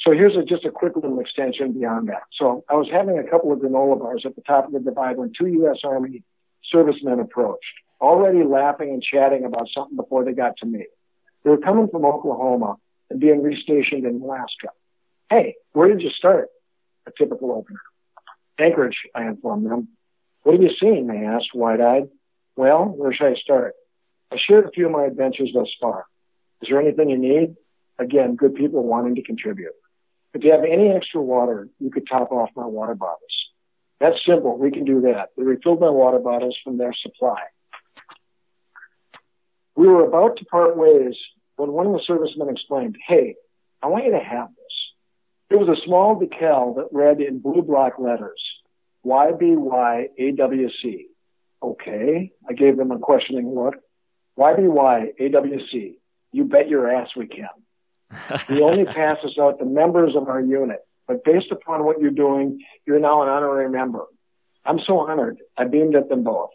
So 0.00 0.12
here's 0.12 0.36
a, 0.36 0.44
just 0.44 0.64
a 0.64 0.70
quick 0.70 0.96
little 0.96 1.20
extension 1.20 1.72
beyond 1.72 2.08
that. 2.10 2.24
So 2.38 2.64
I 2.68 2.74
was 2.74 2.88
having 2.92 3.18
a 3.18 3.24
couple 3.24 3.52
of 3.52 3.60
granola 3.60 3.98
bars 3.98 4.24
at 4.26 4.36
the 4.36 4.42
top 4.42 4.66
of 4.66 4.72
the 4.72 4.80
divide 4.80 5.16
when 5.16 5.32
two 5.36 5.46
U.S. 5.46 5.78
Army 5.84 6.22
servicemen 6.70 7.20
approached, 7.20 7.64
already 8.00 8.44
laughing 8.44 8.90
and 8.90 9.02
chatting 9.02 9.44
about 9.44 9.68
something 9.74 9.96
before 9.96 10.24
they 10.24 10.32
got 10.32 10.56
to 10.58 10.66
me. 10.66 10.86
They 11.44 11.50
were 11.50 11.58
coming 11.58 11.88
from 11.88 12.04
Oklahoma 12.04 12.76
and 13.10 13.20
being 13.20 13.42
restationed 13.42 14.08
in 14.08 14.20
Alaska. 14.22 14.68
Hey, 15.30 15.56
where 15.72 15.88
did 15.88 16.00
you 16.00 16.10
start? 16.10 16.48
A 17.06 17.12
typical 17.16 17.52
opener. 17.52 17.80
Anchorage, 18.58 18.96
I 19.14 19.26
informed 19.26 19.66
them. 19.70 19.88
What 20.42 20.54
have 20.54 20.62
you 20.62 20.70
seen? 20.80 21.06
They 21.06 21.24
asked, 21.24 21.54
wide-eyed. 21.54 22.08
Well, 22.56 22.84
where 22.86 23.12
should 23.12 23.26
I 23.26 23.34
start? 23.34 23.74
I 24.32 24.36
shared 24.38 24.64
a 24.66 24.70
few 24.70 24.86
of 24.86 24.92
my 24.92 25.04
adventures 25.04 25.50
thus 25.54 25.68
far. 25.80 26.06
Is 26.62 26.68
there 26.68 26.80
anything 26.80 27.10
you 27.10 27.18
need? 27.18 27.56
Again, 27.98 28.36
good 28.36 28.54
people 28.54 28.82
wanting 28.82 29.16
to 29.16 29.22
contribute. 29.22 29.72
If 30.32 30.42
you 30.44 30.52
have 30.52 30.64
any 30.64 30.90
extra 30.90 31.20
water, 31.20 31.68
you 31.78 31.90
could 31.90 32.08
top 32.08 32.32
off 32.32 32.50
my 32.56 32.66
water 32.66 32.94
bottles. 32.94 33.20
That's 34.00 34.24
simple. 34.26 34.58
We 34.58 34.70
can 34.70 34.84
do 34.84 35.02
that. 35.02 35.30
They 35.36 35.44
refilled 35.44 35.80
my 35.80 35.90
water 35.90 36.18
bottles 36.18 36.56
from 36.64 36.78
their 36.78 36.92
supply. 36.92 37.40
We 39.76 39.88
were 39.88 40.04
about 40.04 40.36
to 40.38 40.44
part 40.44 40.76
ways 40.76 41.16
when 41.56 41.72
one 41.72 41.86
of 41.86 41.92
the 41.92 42.02
servicemen 42.06 42.48
exclaimed, 42.48 42.96
Hey, 43.06 43.36
I 43.82 43.88
want 43.88 44.04
you 44.04 44.12
to 44.12 44.18
have 44.18 44.48
this. 44.48 44.56
It 45.50 45.56
was 45.56 45.68
a 45.68 45.82
small 45.84 46.18
decal 46.18 46.76
that 46.76 46.88
read 46.92 47.20
in 47.20 47.40
blue 47.40 47.62
block 47.62 47.98
letters, 47.98 48.40
YBYAWC. 49.04 51.06
Okay. 51.62 52.32
I 52.48 52.52
gave 52.52 52.76
them 52.76 52.90
a 52.90 52.98
questioning 52.98 53.54
look. 53.54 53.74
YBYAWC. 54.38 55.96
You 56.32 56.44
bet 56.44 56.68
your 56.68 56.90
ass 56.90 57.10
we 57.16 57.26
can. 57.26 57.48
we 58.48 58.62
only 58.62 58.84
pass 58.86 59.18
this 59.22 59.38
out 59.40 59.58
to 59.58 59.64
members 59.64 60.16
of 60.16 60.28
our 60.28 60.40
unit, 60.40 60.80
but 61.06 61.24
based 61.24 61.52
upon 61.52 61.84
what 61.84 62.00
you're 62.00 62.10
doing, 62.10 62.60
you're 62.86 62.98
now 62.98 63.22
an 63.22 63.28
honorary 63.28 63.70
member. 63.70 64.04
I'm 64.64 64.80
so 64.80 64.98
honored. 64.98 65.38
I 65.56 65.64
beamed 65.64 65.94
at 65.94 66.08
them 66.08 66.24
both. 66.24 66.50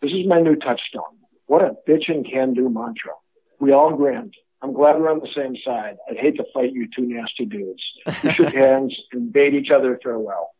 This 0.00 0.12
is 0.12 0.26
my 0.26 0.40
new 0.40 0.56
touchstone. 0.56 1.17
What 1.48 1.62
a 1.62 1.74
bitch 1.88 2.08
and 2.08 2.24
can 2.30 2.52
do 2.52 2.68
mantra. 2.68 3.12
We 3.58 3.72
all 3.72 3.96
grinned. 3.96 4.34
I'm 4.60 4.74
glad 4.74 5.00
we're 5.00 5.10
on 5.10 5.20
the 5.20 5.32
same 5.34 5.56
side. 5.64 5.96
I'd 6.08 6.18
hate 6.18 6.36
to 6.36 6.44
fight 6.52 6.72
you 6.72 6.86
two 6.94 7.06
nasty 7.06 7.46
dudes. 7.46 7.82
We 8.22 8.30
shook 8.30 8.52
hands 8.52 8.94
and 9.12 9.32
bade 9.32 9.54
each 9.54 9.70
other 9.70 9.98
farewell. 10.02 10.54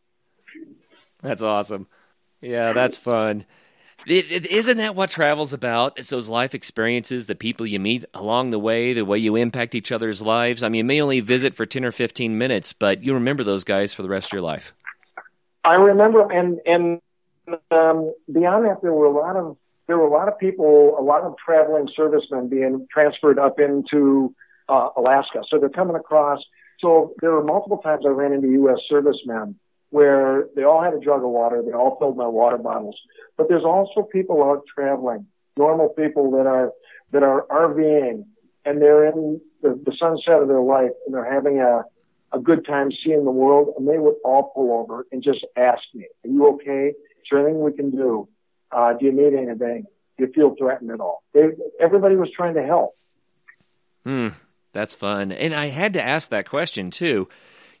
That's 1.21 1.43
awesome. 1.43 1.87
Yeah, 2.41 2.73
that's 2.73 2.97
fun. 2.97 3.45
It, 4.07 4.31
it, 4.31 4.45
isn't 4.47 4.77
that 4.77 4.95
what 4.95 5.11
travel's 5.11 5.53
about? 5.53 5.99
It's 5.99 6.09
those 6.09 6.27
life 6.27 6.55
experiences, 6.55 7.27
the 7.27 7.35
people 7.35 7.67
you 7.67 7.79
meet 7.79 8.05
along 8.15 8.49
the 8.49 8.57
way, 8.57 8.93
the 8.93 9.05
way 9.05 9.19
you 9.19 9.35
impact 9.35 9.75
each 9.75 9.91
other's 9.91 10.23
lives. 10.23 10.63
I 10.63 10.69
mean, 10.69 10.79
you 10.79 10.85
may 10.85 11.01
only 11.01 11.19
visit 11.19 11.53
for 11.53 11.67
10 11.67 11.85
or 11.85 11.91
15 11.91 12.35
minutes, 12.35 12.73
but 12.73 13.03
you 13.03 13.13
remember 13.13 13.43
those 13.43 13.63
guys 13.63 13.93
for 13.93 14.01
the 14.01 14.09
rest 14.09 14.27
of 14.27 14.33
your 14.33 14.41
life. 14.41 14.73
I 15.63 15.73
remember, 15.73 16.31
and, 16.31 16.59
and 16.65 17.01
um, 17.69 18.13
beyond 18.31 18.65
that, 18.65 18.81
there 18.81 18.93
were 18.93 19.05
a 19.05 19.11
lot 19.11 19.35
of 19.35 19.57
there 19.89 19.97
were 19.97 20.05
a 20.05 20.11
lot 20.11 20.27
of 20.27 20.37
people, 20.37 20.95
a 20.99 21.01
lot 21.01 21.23
of 21.23 21.33
traveling 21.43 21.89
servicemen 21.95 22.47
being 22.47 22.85
transferred 22.93 23.39
up 23.39 23.59
into 23.59 24.35
uh, 24.69 24.89
Alaska. 24.95 25.41
So 25.49 25.57
they're 25.57 25.67
coming 25.67 25.95
across. 25.95 26.43
So 26.79 27.15
there 27.21 27.31
were 27.31 27.43
multiple 27.43 27.79
times 27.79 28.03
I 28.05 28.09
ran 28.09 28.31
into 28.31 28.49
U.S. 28.49 28.77
servicemen 28.87 29.55
where 29.89 30.45
they 30.55 30.63
all 30.63 30.83
had 30.83 30.93
a 30.93 30.99
jug 30.99 31.23
of 31.23 31.29
water. 31.31 31.63
They 31.65 31.73
all 31.73 31.97
filled 31.97 32.17
my 32.17 32.27
water 32.27 32.59
bottles. 32.59 32.95
But 33.35 33.49
there's 33.49 33.63
also 33.63 34.03
people 34.03 34.43
out 34.43 34.61
traveling, 34.71 35.25
normal 35.57 35.89
people 35.89 36.29
that 36.33 36.45
are, 36.45 36.71
that 37.11 37.23
are 37.23 37.47
RVing 37.49 38.25
and 38.65 38.79
they're 38.79 39.07
in 39.07 39.41
the, 39.63 39.69
the 39.83 39.97
sunset 39.97 40.39
of 40.39 40.47
their 40.47 40.61
life 40.61 40.91
and 41.07 41.15
they're 41.15 41.33
having 41.33 41.61
a, 41.61 41.81
a 42.31 42.39
good 42.39 42.63
time 42.63 42.91
seeing 43.03 43.25
the 43.25 43.31
world. 43.31 43.73
And 43.75 43.87
they 43.87 43.97
would 43.97 44.17
all 44.23 44.51
pull 44.53 44.71
over 44.71 45.07
and 45.11 45.23
just 45.23 45.43
ask 45.57 45.81
me, 45.95 46.05
are 46.23 46.29
you 46.29 46.47
okay? 46.49 46.89
Is 46.89 47.27
there 47.31 47.39
anything 47.39 47.63
we 47.63 47.73
can 47.73 47.89
do? 47.89 48.29
Uh, 48.71 48.93
do 48.93 49.05
you 49.05 49.11
need 49.11 49.33
anything? 49.33 49.85
Do 50.17 50.25
you 50.25 50.31
feel 50.33 50.55
threatened 50.55 50.91
at 50.91 50.99
all? 50.99 51.23
They, 51.33 51.49
everybody 51.79 52.15
was 52.15 52.29
trying 52.35 52.55
to 52.55 52.63
help. 52.63 52.95
Hmm. 54.03 54.29
That's 54.73 54.93
fun. 54.93 55.31
And 55.31 55.53
I 55.53 55.67
had 55.67 55.93
to 55.93 56.01
ask 56.01 56.29
that 56.29 56.47
question 56.47 56.91
too. 56.91 57.27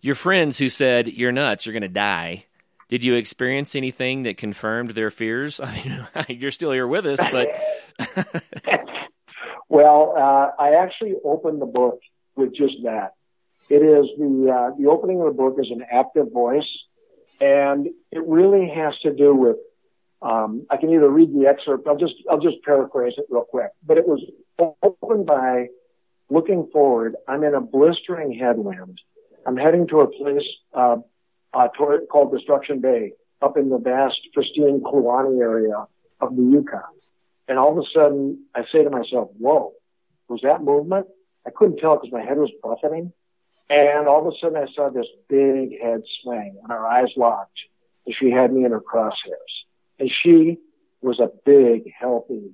Your 0.01 0.15
friends 0.15 0.57
who 0.57 0.69
said, 0.69 1.07
You're 1.07 1.31
nuts, 1.31 1.65
you're 1.65 1.73
going 1.73 1.81
to 1.83 1.87
die. 1.87 2.45
Did 2.87 3.03
you 3.03 3.13
experience 3.13 3.75
anything 3.75 4.23
that 4.23 4.37
confirmed 4.37 4.91
their 4.91 5.11
fears? 5.11 5.59
I 5.63 5.71
mean, 6.27 6.39
you're 6.39 6.51
still 6.51 6.71
here 6.71 6.87
with 6.87 7.05
us, 7.05 7.19
but. 7.31 7.49
well, 9.69 10.15
uh, 10.17 10.61
I 10.61 10.75
actually 10.81 11.13
opened 11.23 11.61
the 11.61 11.67
book 11.67 11.99
with 12.35 12.55
just 12.55 12.75
that. 12.83 13.13
It 13.69 13.83
is 13.83 14.07
the 14.17 14.51
uh, 14.51 14.75
the 14.79 14.87
opening 14.87 15.19
of 15.21 15.27
the 15.27 15.33
book 15.33 15.57
is 15.59 15.69
an 15.69 15.85
active 15.91 16.31
voice, 16.33 16.67
and 17.39 17.87
it 18.11 18.23
really 18.25 18.67
has 18.69 18.97
to 19.03 19.13
do 19.13 19.35
with. 19.35 19.57
Um, 20.21 20.65
I 20.69 20.77
can 20.77 20.89
either 20.89 21.09
read 21.09 21.33
the 21.33 21.47
excerpt. 21.47 21.87
I'll 21.87 21.97
just 21.97 22.15
I'll 22.29 22.39
just 22.39 22.61
paraphrase 22.63 23.13
it 23.17 23.25
real 23.29 23.43
quick. 23.43 23.71
But 23.85 23.97
it 23.97 24.07
was 24.07 24.21
opened 24.83 25.25
by 25.25 25.67
looking 26.29 26.69
forward. 26.71 27.15
I'm 27.27 27.43
in 27.43 27.55
a 27.55 27.61
blistering 27.61 28.33
headwind. 28.33 28.99
I'm 29.45 29.57
heading 29.57 29.87
to 29.87 30.01
a 30.01 30.07
place 30.07 30.47
uh, 30.73 30.97
uh, 31.53 31.67
called 32.09 32.31
Destruction 32.33 32.81
Bay 32.81 33.13
up 33.41 33.57
in 33.57 33.69
the 33.69 33.77
vast, 33.77 34.19
pristine 34.33 34.81
Kluane 34.81 35.39
area 35.39 35.87
of 36.19 36.35
the 36.35 36.41
Yukon. 36.41 36.81
And 37.47 37.57
all 37.57 37.71
of 37.71 37.77
a 37.77 37.89
sudden, 37.93 38.45
I 38.53 38.63
say 38.71 38.83
to 38.83 38.89
myself, 38.89 39.29
whoa, 39.37 39.73
was 40.27 40.41
that 40.43 40.61
movement? 40.63 41.07
I 41.47 41.49
couldn't 41.49 41.77
tell 41.77 41.95
because 41.95 42.11
my 42.11 42.21
head 42.21 42.37
was 42.37 42.51
buffeting. 42.61 43.13
And 43.69 44.07
all 44.07 44.27
of 44.27 44.33
a 44.33 44.37
sudden, 44.39 44.57
I 44.57 44.71
saw 44.73 44.89
this 44.89 45.07
big 45.29 45.79
head 45.81 46.01
swing 46.21 46.59
and 46.61 46.71
our 46.71 46.85
eyes 46.85 47.09
locked. 47.15 47.57
She 48.19 48.31
had 48.31 48.51
me 48.51 48.65
in 48.65 48.71
her 48.71 48.81
crosshairs. 48.81 49.53
And 49.99 50.11
she 50.23 50.57
was 51.01 51.19
a 51.19 51.29
big, 51.45 51.91
healthy, 51.97 52.51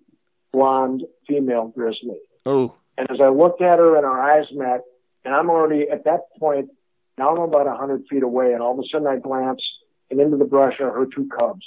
blonde 0.51 1.03
female 1.27 1.67
grizzly. 1.67 2.19
Oh. 2.45 2.75
And 2.97 3.09
as 3.11 3.17
I 3.21 3.29
looked 3.29 3.61
at 3.61 3.79
her 3.79 3.97
and 3.97 4.05
our 4.05 4.21
eyes 4.21 4.45
met, 4.51 4.81
and 5.23 5.33
I'm 5.33 5.49
already 5.49 5.89
at 5.89 6.05
that 6.05 6.21
point, 6.39 6.69
now 7.17 7.35
I'm 7.35 7.41
about 7.41 7.67
a 7.67 7.75
hundred 7.75 8.03
feet 8.09 8.23
away, 8.23 8.53
and 8.53 8.61
all 8.61 8.73
of 8.73 8.79
a 8.79 8.87
sudden 8.91 9.07
I 9.07 9.17
glance 9.17 9.61
and 10.09 10.19
into 10.19 10.37
the 10.37 10.45
brush 10.45 10.79
are 10.79 10.91
her 10.91 11.05
two 11.05 11.27
cubs. 11.27 11.65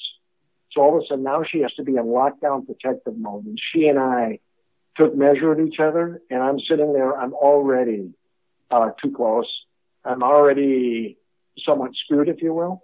So 0.73 0.83
all 0.83 0.97
of 0.97 1.03
a 1.03 1.07
sudden 1.07 1.25
now 1.25 1.43
she 1.43 1.61
has 1.61 1.73
to 1.75 1.83
be 1.83 1.97
in 1.97 2.05
lockdown 2.05 2.67
protective 2.67 3.17
mode, 3.17 3.47
and 3.47 3.59
she 3.73 3.89
and 3.89 3.99
I 3.99 4.41
took 4.97 5.17
measure 5.17 5.53
of 5.53 5.61
each 5.61 5.81
other, 5.81 6.21
and 6.31 6.43
I'm 6.43 6.61
sitting 6.61 6.93
there, 6.93 7.17
I'm 7.17 7.33
already 7.33 8.15
uh, 8.71 8.91
too 9.03 9.13
close. 9.13 9.49
I'm 10.05 10.23
already 10.23 11.19
somewhat 11.65 11.93
screwed, 11.95 12.29
if 12.29 12.43
you 12.43 12.53
will. 12.53 12.83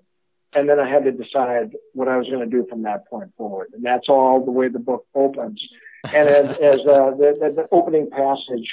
And 0.55 0.69
then 0.69 0.79
I 0.79 0.89
had 0.89 1.05
to 1.05 1.13
decide 1.13 1.73
what 1.93 2.09
I 2.09 2.17
was 2.17 2.29
going 2.29 2.39
to 2.39 2.47
do 2.47 2.67
from 2.69 2.83
that 2.83 3.09
point 3.09 3.33
forward. 3.37 3.69
And 3.75 3.85
that's 3.85 4.09
all 4.09 4.45
the 4.45 4.53
way 4.53 4.69
the 4.69 4.79
book 4.79 5.07
opens. 5.15 5.61
And 6.05 6.29
as, 6.29 6.49
as 6.59 6.81
uh, 6.81 7.11
the, 7.17 7.37
the, 7.41 7.53
the, 7.57 7.69
opening 7.73 8.11
passage 8.11 8.71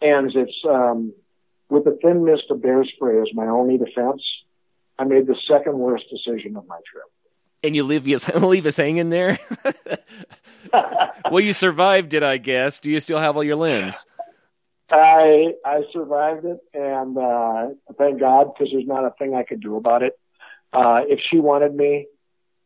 ends, 0.00 0.34
it's 0.36 0.56
um, 0.64 1.12
with 1.68 1.86
a 1.86 1.98
thin 2.02 2.24
mist 2.24 2.44
of 2.50 2.62
bear 2.62 2.84
spray 2.84 3.20
as 3.20 3.28
my 3.34 3.46
only 3.46 3.78
defense. 3.78 4.22
I 4.98 5.04
made 5.04 5.26
the 5.26 5.36
second 5.46 5.78
worst 5.78 6.04
decision 6.10 6.56
of 6.56 6.66
my 6.66 6.78
trip. 6.90 7.04
And 7.62 7.74
you 7.74 7.82
leave 7.82 8.06
us 8.06 8.28
leave 8.34 8.66
us 8.66 8.76
hanging 8.76 9.10
there. 9.10 9.38
well, 11.30 11.40
you 11.40 11.52
survived 11.52 12.14
it, 12.14 12.22
I 12.22 12.36
guess. 12.36 12.80
Do 12.80 12.90
you 12.90 13.00
still 13.00 13.18
have 13.18 13.36
all 13.36 13.44
your 13.44 13.56
limbs? 13.56 14.06
I 14.90 15.54
I 15.64 15.82
survived 15.92 16.44
it, 16.44 16.58
and 16.72 17.18
uh, 17.18 17.68
thank 17.98 18.20
God 18.20 18.52
because 18.54 18.72
there's 18.72 18.86
not 18.86 19.04
a 19.04 19.10
thing 19.18 19.34
I 19.34 19.42
could 19.42 19.60
do 19.60 19.76
about 19.76 20.02
it. 20.02 20.18
Uh, 20.72 21.02
if 21.06 21.20
she 21.30 21.38
wanted 21.38 21.74
me, 21.74 22.06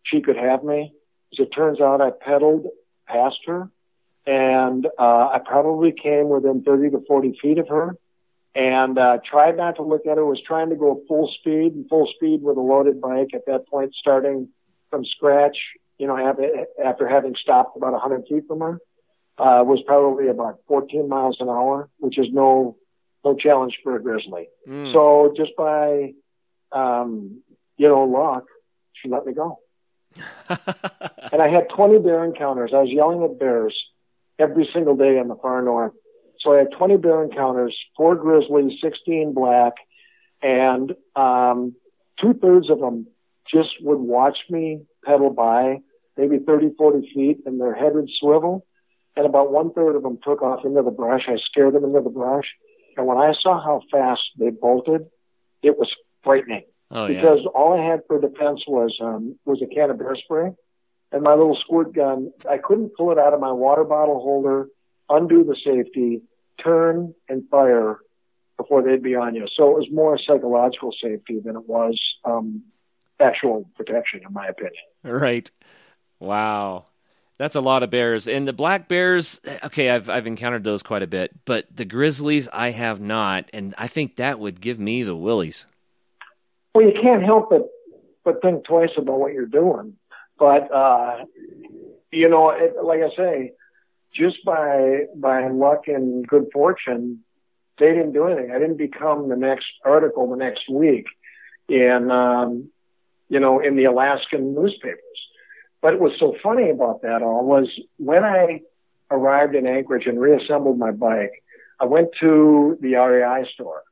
she 0.02 0.20
could 0.20 0.36
have 0.36 0.64
me. 0.64 0.92
As 1.32 1.38
it 1.38 1.50
turns 1.54 1.80
out, 1.80 2.00
I 2.00 2.10
pedaled 2.10 2.66
past 3.06 3.38
her 3.46 3.70
and 4.26 4.86
uh, 4.98 5.28
I 5.32 5.40
probably 5.44 5.92
came 5.92 6.28
within 6.28 6.62
30 6.62 6.90
to 6.90 7.04
40 7.06 7.38
feet 7.40 7.58
of 7.58 7.68
her 7.68 7.96
and 8.54 8.98
uh, 8.98 9.18
tried 9.28 9.56
not 9.56 9.76
to 9.76 9.82
look 9.82 10.06
at 10.06 10.16
her. 10.16 10.24
Was 10.24 10.40
trying 10.46 10.70
to 10.70 10.76
go 10.76 11.02
full 11.08 11.32
speed 11.40 11.74
and 11.74 11.88
full 11.88 12.08
speed 12.14 12.42
with 12.42 12.56
a 12.56 12.60
loaded 12.60 13.00
bike 13.00 13.30
at 13.34 13.46
that 13.46 13.66
point, 13.68 13.94
starting 13.94 14.48
from 14.90 15.04
scratch. 15.04 15.56
You 15.98 16.06
know, 16.06 16.34
after 16.84 17.08
having 17.08 17.34
stopped 17.40 17.76
about 17.76 17.92
100 17.92 18.26
feet 18.28 18.44
from 18.46 18.60
her, 18.60 18.80
uh, 19.38 19.62
was 19.64 19.80
probably 19.86 20.28
about 20.28 20.58
14 20.68 21.08
miles 21.08 21.36
an 21.40 21.48
hour, 21.48 21.88
which 21.98 22.18
is 22.18 22.26
no 22.30 22.76
no 23.24 23.36
challenge 23.36 23.78
for 23.82 23.96
a 23.96 24.02
grizzly. 24.02 24.48
Mm. 24.68 24.92
So 24.92 25.32
just 25.36 25.52
by 25.56 26.14
um, 26.72 27.42
you 27.76 27.88
know 27.88 28.04
luck, 28.04 28.44
she 28.92 29.08
let 29.08 29.26
me 29.26 29.32
go. 29.32 29.58
and 30.48 31.40
I 31.40 31.48
had 31.48 31.68
20 31.74 31.98
bear 32.00 32.24
encounters. 32.24 32.72
I 32.74 32.80
was 32.80 32.90
yelling 32.90 33.22
at 33.24 33.38
bears 33.38 33.74
every 34.38 34.68
single 34.72 34.96
day 34.96 35.18
in 35.18 35.28
the 35.28 35.36
far 35.36 35.62
north. 35.62 35.92
So 36.40 36.54
I 36.54 36.58
had 36.58 36.72
20 36.76 36.96
bear 36.98 37.22
encounters, 37.22 37.76
four 37.96 38.16
grizzlies, 38.16 38.80
16 38.82 39.32
black, 39.32 39.74
and 40.42 40.92
um, 41.14 41.74
two 42.20 42.34
thirds 42.34 42.68
of 42.68 42.80
them 42.80 43.06
just 43.52 43.70
would 43.80 43.98
watch 43.98 44.38
me 44.50 44.82
pedal 45.04 45.30
by, 45.30 45.80
maybe 46.16 46.38
30, 46.38 46.74
40 46.76 47.12
feet, 47.14 47.38
and 47.46 47.60
their 47.60 47.74
head 47.74 47.94
would 47.94 48.10
swivel. 48.18 48.66
And 49.16 49.26
about 49.26 49.52
one 49.52 49.72
third 49.72 49.94
of 49.94 50.02
them 50.02 50.18
took 50.22 50.42
off 50.42 50.64
into 50.64 50.82
the 50.82 50.90
brush. 50.90 51.24
I 51.28 51.36
scared 51.36 51.74
them 51.74 51.84
into 51.84 52.00
the 52.00 52.10
brush. 52.10 52.46
And 52.96 53.06
when 53.06 53.18
I 53.18 53.34
saw 53.40 53.62
how 53.62 53.82
fast 53.90 54.22
they 54.38 54.50
bolted, 54.50 55.06
it 55.62 55.78
was 55.78 55.94
frightening. 56.24 56.64
Oh, 56.92 57.08
because 57.08 57.40
yeah. 57.42 57.50
all 57.54 57.78
I 57.78 57.84
had 57.84 58.02
for 58.06 58.20
defense 58.20 58.62
was 58.68 58.96
um, 59.00 59.38
was 59.44 59.62
a 59.62 59.66
can 59.66 59.90
of 59.90 59.98
bear 59.98 60.14
spray 60.14 60.52
and 61.12 61.22
my 61.22 61.34
little 61.34 61.56
squirt 61.56 61.94
gun. 61.94 62.32
I 62.50 62.58
couldn't 62.58 62.96
pull 62.96 63.12
it 63.12 63.18
out 63.18 63.34
of 63.34 63.40
my 63.40 63.52
water 63.52 63.84
bottle 63.84 64.20
holder, 64.20 64.68
undo 65.08 65.44
the 65.44 65.56
safety, 65.64 66.22
turn 66.62 67.14
and 67.28 67.48
fire 67.50 67.98
before 68.56 68.82
they'd 68.82 69.02
be 69.02 69.14
on 69.14 69.34
you. 69.34 69.46
So 69.54 69.70
it 69.70 69.78
was 69.78 69.88
more 69.92 70.18
psychological 70.18 70.92
safety 71.00 71.40
than 71.40 71.56
it 71.56 71.68
was 71.68 72.00
um, 72.24 72.62
actual 73.20 73.68
protection, 73.76 74.20
in 74.26 74.32
my 74.32 74.46
opinion. 74.46 74.82
Right. 75.02 75.50
Wow. 76.18 76.86
That's 77.38 77.56
a 77.56 77.60
lot 77.60 77.82
of 77.82 77.90
bears. 77.90 78.28
And 78.28 78.46
the 78.46 78.52
black 78.52 78.88
bears, 78.88 79.40
okay, 79.64 79.90
I've 79.90 80.08
I've 80.08 80.26
encountered 80.26 80.62
those 80.62 80.82
quite 80.82 81.02
a 81.02 81.08
bit, 81.08 81.32
but 81.44 81.66
the 81.74 81.84
grizzlies 81.84 82.48
I 82.52 82.70
have 82.70 83.00
not, 83.00 83.50
and 83.52 83.74
I 83.76 83.88
think 83.88 84.16
that 84.16 84.38
would 84.38 84.60
give 84.60 84.78
me 84.78 85.02
the 85.02 85.16
willies. 85.16 85.66
Well, 86.74 86.86
you 86.86 86.94
can't 87.00 87.22
help 87.22 87.50
but 87.50 87.68
but 88.24 88.40
think 88.40 88.64
twice 88.64 88.90
about 88.96 89.18
what 89.18 89.32
you're 89.32 89.46
doing. 89.46 89.96
But 90.38 90.72
uh, 90.72 91.24
you 92.10 92.28
know, 92.28 92.50
it, 92.50 92.74
like 92.82 93.00
I 93.00 93.14
say, 93.16 93.52
just 94.14 94.44
by 94.44 95.06
by 95.16 95.48
luck 95.48 95.82
and 95.86 96.26
good 96.26 96.46
fortune, 96.52 97.20
they 97.78 97.88
didn't 97.88 98.12
do 98.12 98.26
anything. 98.26 98.52
I 98.52 98.58
didn't 98.58 98.78
become 98.78 99.28
the 99.28 99.36
next 99.36 99.66
article 99.84 100.30
the 100.30 100.36
next 100.36 100.68
week 100.70 101.06
in 101.68 102.10
um, 102.10 102.70
you 103.28 103.40
know 103.40 103.60
in 103.60 103.76
the 103.76 103.84
Alaskan 103.84 104.54
newspapers. 104.54 104.98
But 105.80 105.94
what 105.94 106.12
was 106.12 106.20
so 106.20 106.36
funny 106.42 106.70
about 106.70 107.02
that 107.02 107.22
all 107.22 107.44
was 107.44 107.68
when 107.98 108.24
I 108.24 108.60
arrived 109.10 109.54
in 109.54 109.66
Anchorage 109.66 110.06
and 110.06 110.18
reassembled 110.20 110.78
my 110.78 110.92
bike, 110.92 111.42
I 111.78 111.86
went 111.86 112.10
to 112.20 112.78
the 112.80 112.94
REI 112.94 113.48
store 113.52 113.82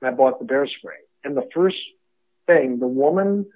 and 0.00 0.10
I 0.10 0.16
bought 0.16 0.38
the 0.38 0.46
bear 0.46 0.66
spray. 0.66 0.96
And 1.22 1.36
the 1.36 1.48
first 1.54 1.76
thing, 2.46 2.78
the 2.78 2.86
woman 2.86 3.46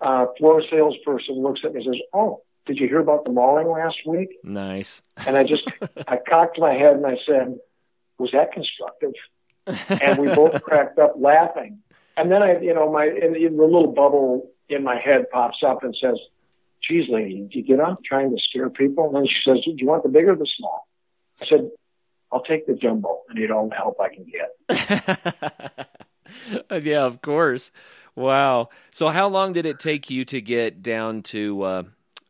uh, 0.00 0.26
floor 0.38 0.62
salesperson 0.70 1.36
looks 1.42 1.60
at 1.64 1.72
me 1.72 1.84
and 1.84 1.94
says, 1.94 2.02
"Oh, 2.12 2.42
did 2.66 2.78
you 2.78 2.88
hear 2.88 3.00
about 3.00 3.24
the 3.24 3.30
mauling 3.30 3.68
last 3.68 3.98
week?" 4.06 4.30
Nice. 4.42 5.02
And 5.26 5.36
I 5.36 5.44
just 5.44 5.68
I 6.06 6.18
cocked 6.28 6.58
my 6.58 6.74
head 6.74 6.96
and 6.96 7.06
I 7.06 7.18
said, 7.26 7.58
"Was 8.18 8.30
that 8.32 8.52
constructive?" 8.52 9.12
And 9.66 10.18
we 10.18 10.34
both 10.34 10.62
cracked 10.62 10.98
up 10.98 11.14
laughing. 11.16 11.80
And 12.16 12.30
then 12.32 12.42
I, 12.42 12.60
you 12.60 12.74
know, 12.74 12.90
my 12.90 13.06
and 13.06 13.34
the 13.34 13.48
little 13.48 13.92
bubble 13.92 14.50
in 14.68 14.82
my 14.82 14.98
head 14.98 15.30
pops 15.30 15.62
up 15.62 15.82
and 15.82 15.96
says, 16.00 16.18
"Geez, 16.82 17.08
lady, 17.08 17.42
did 17.42 17.54
you 17.54 17.62
get 17.62 17.80
up 17.80 17.98
trying 18.04 18.30
to 18.36 18.42
scare 18.42 18.70
people?" 18.70 19.06
And 19.06 19.16
then 19.16 19.26
she 19.26 19.40
says, 19.44 19.64
"Do 19.64 19.74
you 19.76 19.86
want 19.86 20.02
the 20.02 20.08
big 20.08 20.28
or 20.28 20.36
the 20.36 20.48
small?" 20.56 20.86
I 21.40 21.46
said, 21.46 21.70
"I'll 22.32 22.42
take 22.42 22.66
the 22.66 22.74
jumbo. 22.74 23.22
I 23.30 23.34
need 23.34 23.50
all 23.50 23.68
the 23.68 23.74
help 23.74 24.00
I 24.00 24.08
can 24.14 24.26
get." 24.26 25.88
yeah, 26.82 27.04
of 27.04 27.22
course. 27.22 27.70
Wow. 28.14 28.70
So, 28.92 29.08
how 29.08 29.28
long 29.28 29.52
did 29.52 29.66
it 29.66 29.78
take 29.78 30.10
you 30.10 30.24
to 30.26 30.40
get 30.40 30.82
down 30.82 31.22
to 31.24 31.62
uh, 31.62 31.82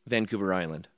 Vancouver 0.07 0.53
Island? 0.53 0.89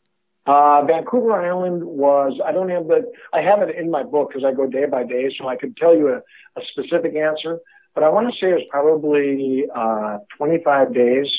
Uh, 0.46 0.82
Vancouver 0.84 1.32
Island 1.32 1.84
was, 1.84 2.40
I 2.44 2.51
don't 2.51 2.70
have 2.70 2.88
the, 2.88 3.11
I 3.32 3.42
have 3.42 3.62
it 3.62 3.76
in 3.76 3.90
my 3.90 4.03
book 4.03 4.30
because 4.30 4.44
I 4.44 4.53
go 4.53 4.66
day 4.66 4.86
by 4.86 5.05
day, 5.05 5.32
so 5.38 5.46
I 5.46 5.57
could 5.57 5.76
tell 5.76 5.96
you 5.96 6.09
a, 6.09 6.16
a 6.16 6.62
specific 6.72 7.14
answer, 7.14 7.61
but 7.94 8.03
I 8.03 8.09
want 8.09 8.32
to 8.32 8.40
say 8.40 8.51
it 8.51 8.55
was 8.55 8.66
probably, 8.68 9.66
uh, 9.72 10.18
25 10.38 10.94
days 10.94 11.30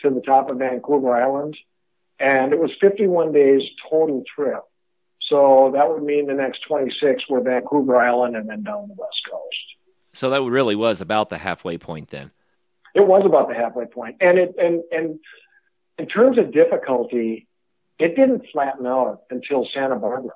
to 0.00 0.10
the 0.10 0.20
top 0.20 0.50
of 0.50 0.58
Vancouver 0.58 1.14
Island. 1.14 1.56
And 2.18 2.52
it 2.52 2.58
was 2.58 2.70
51 2.80 3.32
days 3.32 3.62
total 3.88 4.24
trip. 4.34 4.62
So 5.28 5.70
that 5.74 5.88
would 5.88 6.02
mean 6.02 6.26
the 6.26 6.34
next 6.34 6.62
26 6.66 7.24
were 7.28 7.40
Vancouver 7.40 7.96
Island 7.96 8.34
and 8.34 8.48
then 8.48 8.62
down 8.62 8.88
the 8.88 8.94
West 8.94 9.20
Coast. 9.30 9.77
So 10.18 10.30
that 10.30 10.42
really 10.42 10.74
was 10.74 11.00
about 11.00 11.28
the 11.28 11.38
halfway 11.38 11.78
point 11.78 12.10
then. 12.10 12.32
It 12.92 13.06
was 13.06 13.22
about 13.24 13.48
the 13.48 13.54
halfway 13.54 13.86
point. 13.86 14.16
And 14.20 14.36
it, 14.36 14.52
and, 14.58 14.82
and 14.90 15.20
in 15.96 16.06
terms 16.08 16.38
of 16.38 16.52
difficulty, 16.52 17.46
it 18.00 18.16
didn't 18.16 18.46
flatten 18.50 18.84
out 18.84 19.20
until 19.30 19.68
Santa 19.72 19.94
Barbara. 19.94 20.32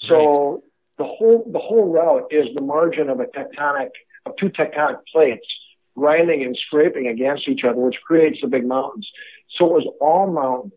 So 0.00 0.16
right. 0.16 0.60
the 0.96 1.04
whole, 1.04 1.44
the 1.52 1.58
whole 1.58 1.92
route 1.92 2.28
is 2.30 2.46
the 2.54 2.62
margin 2.62 3.10
of 3.10 3.20
a 3.20 3.26
tectonic, 3.26 3.90
of 4.24 4.34
two 4.36 4.48
tectonic 4.48 5.00
plates 5.12 5.46
grinding 5.94 6.42
and 6.44 6.56
scraping 6.66 7.08
against 7.08 7.48
each 7.48 7.64
other, 7.64 7.80
which 7.80 7.96
creates 8.06 8.38
the 8.40 8.48
big 8.48 8.66
mountains. 8.66 9.10
So 9.58 9.66
it 9.66 9.72
was 9.72 9.94
all 10.00 10.32
mountains 10.32 10.72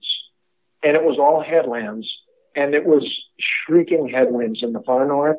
and 0.83 0.97
it 0.97 1.03
was 1.03 1.17
all 1.17 1.41
headlands 1.41 2.11
and 2.53 2.75
it 2.75 2.85
was 2.85 3.09
shrieking 3.39 4.09
headwinds 4.09 4.61
in 4.61 4.73
the 4.73 4.81
far 4.81 5.07
north, 5.07 5.37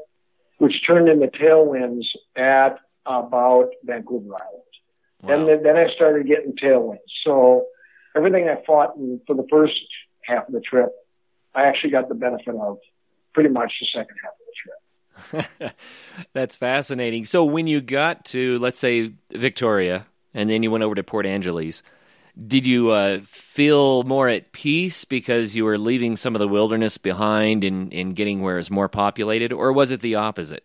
which 0.57 0.87
turned 0.87 1.11
into 1.11 1.27
tailwinds 1.27 2.07
at 2.35 2.79
about 3.07 3.71
Vancouver 3.85 4.35
Island. 4.35 4.63
Wow. 5.23 5.35
And 5.35 5.49
then, 5.49 5.63
then 5.63 5.77
I 5.77 5.93
started 5.95 6.27
getting 6.27 6.53
tailwinds. 6.53 6.99
So 7.25 7.67
everything 8.17 8.49
I 8.49 8.63
fought 8.67 8.97
in, 8.97 9.21
for 9.27 9.35
the 9.35 9.47
first 9.51 9.81
half 10.23 10.47
of 10.49 10.55
the 10.55 10.61
trip, 10.61 10.91
I 11.55 11.65
actually 11.65 11.91
got 11.91 12.09
the 12.09 12.15
benefit 12.15 12.55
of 12.55 12.79
pretty 13.35 13.51
much 13.51 13.73
the 13.81 13.87
second 13.87 14.17
half 14.23 14.33
of 14.33 15.37
the 15.37 15.63
trip. 15.63 15.73
That's 16.33 16.57
fascinating. 16.57 17.25
So 17.25 17.45
when 17.45 17.67
you 17.67 17.81
got 17.81 18.25
to, 18.27 18.59
let's 18.59 18.79
say, 18.79 19.13
Victoria, 19.31 20.07
and 20.35 20.49
then 20.49 20.63
you 20.63 20.71
went 20.71 20.85
over 20.85 20.95
to 20.95 21.03
Port 21.03 21.27
Angeles, 21.27 21.83
did 22.47 22.67
you 22.67 22.91
uh, 22.91 23.21
feel 23.25 24.05
more 24.05 24.29
at 24.29 24.53
peace 24.53 25.05
because 25.05 25.55
you 25.55 25.65
were 25.65 25.79
leaving 25.79 26.17
some 26.17 26.35
of 26.35 26.41
the 26.41 26.49
wilderness 26.49 26.97
behind 26.97 27.63
and, 27.63 27.93
and 27.93 28.17
getting 28.17 28.41
where 28.41 28.59
it's 28.59 28.71
more 28.71 28.89
populated, 28.89 29.53
or 29.53 29.73
was 29.73 29.91
it 29.91 30.01
the 30.01 30.15
opposite? 30.15 30.65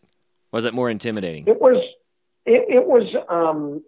Was 0.52 0.64
it 0.64 0.74
more 0.74 0.90
intimidating? 0.90 1.46
It 1.48 1.60
was. 1.60 1.84
It, 2.48 2.78
it 2.78 2.88
was. 2.88 3.04
Um, 3.30 3.84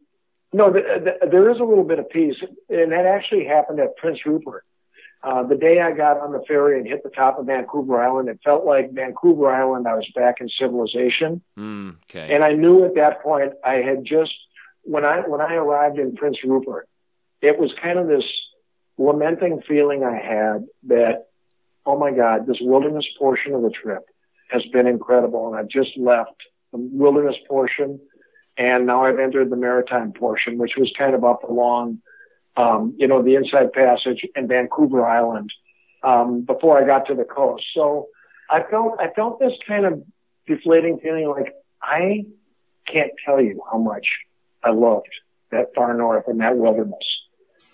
no, 0.52 0.72
the, 0.74 0.82
the, 1.22 1.30
there 1.30 1.50
is 1.52 1.60
a 1.60 1.64
little 1.64 1.84
bit 1.84 2.00
of 2.00 2.10
peace, 2.10 2.36
and 2.70 2.92
that 2.92 3.06
actually 3.06 3.46
happened 3.46 3.80
at 3.80 3.96
Prince 3.98 4.20
Rupert. 4.26 4.66
Uh, 5.22 5.44
the 5.44 5.56
day 5.56 5.80
I 5.82 5.92
got 5.92 6.18
on 6.18 6.32
the 6.32 6.42
ferry 6.48 6.78
and 6.78 6.88
hit 6.88 7.04
the 7.04 7.10
top 7.10 7.38
of 7.38 7.46
Vancouver 7.46 8.02
Island, 8.02 8.30
it 8.30 8.40
felt 8.44 8.66
like 8.66 8.92
Vancouver 8.92 9.50
Island. 9.52 9.88
I 9.88 9.96
was 9.96 10.08
back 10.16 10.42
in 10.42 10.50
civilization, 10.50 11.42
mm, 11.58 11.96
okay. 12.10 12.34
and 12.34 12.44
I 12.44 12.54
knew 12.54 12.86
at 12.86 12.96
that 12.96 13.22
point 13.22 13.54
I 13.64 13.76
had 13.76 14.06
just 14.06 14.34
when 14.84 15.06
I 15.06 15.22
when 15.22 15.42
I 15.42 15.56
arrived 15.56 16.00
in 16.00 16.16
Prince 16.16 16.38
Rupert, 16.44 16.88
it 17.42 17.58
was 17.60 17.72
kind 17.82 18.00
of 18.00 18.08
this 18.08 18.24
lamenting 18.98 19.62
feeling 19.68 20.04
I 20.04 20.18
had 20.18 20.68
that, 20.88 21.28
oh 21.86 21.98
my 21.98 22.12
God, 22.12 22.48
this 22.48 22.58
wilderness 22.60 23.06
portion 23.18 23.54
of 23.54 23.62
the 23.62 23.70
trip 23.70 24.04
has 24.50 24.64
been 24.74 24.88
incredible. 24.88 25.48
And 25.48 25.56
I've 25.56 25.70
just 25.70 25.98
left 25.98 26.36
the 26.72 26.80
wilderness 26.80 27.36
portion 27.48 28.00
and 28.60 28.86
now 28.86 29.06
I've 29.06 29.20
entered 29.20 29.50
the 29.50 29.56
maritime 29.56 30.12
portion, 30.12 30.58
which 30.58 30.74
was 30.78 30.92
kind 30.98 31.16
of 31.16 31.24
up 31.24 31.44
along, 31.44 32.00
um, 32.58 32.94
you 32.98 33.08
know, 33.08 33.24
the 33.24 33.36
Inside 33.36 33.72
Passage 33.72 34.26
and 34.36 34.50
Vancouver 34.50 35.08
Island, 35.08 35.50
um, 36.04 36.42
before 36.42 36.78
I 36.78 36.86
got 36.86 37.08
to 37.08 37.16
the 37.16 37.24
coast. 37.24 37.64
So 37.74 38.10
I 38.50 38.64
felt, 38.70 39.00
I 39.00 39.08
felt 39.16 39.40
this 39.40 39.54
kind 39.66 39.86
of 39.86 40.04
deflating 40.46 41.00
feeling 41.00 41.30
like 41.30 41.56
I 41.82 42.26
can't 42.86 43.12
tell 43.26 43.40
you 43.40 43.64
how 43.72 43.78
much 43.78 44.06
I 44.62 44.72
loved 44.72 45.08
that 45.52 45.68
far 45.74 45.94
north 45.94 46.26
and 46.28 46.42
that 46.42 46.58
wilderness. 46.58 47.08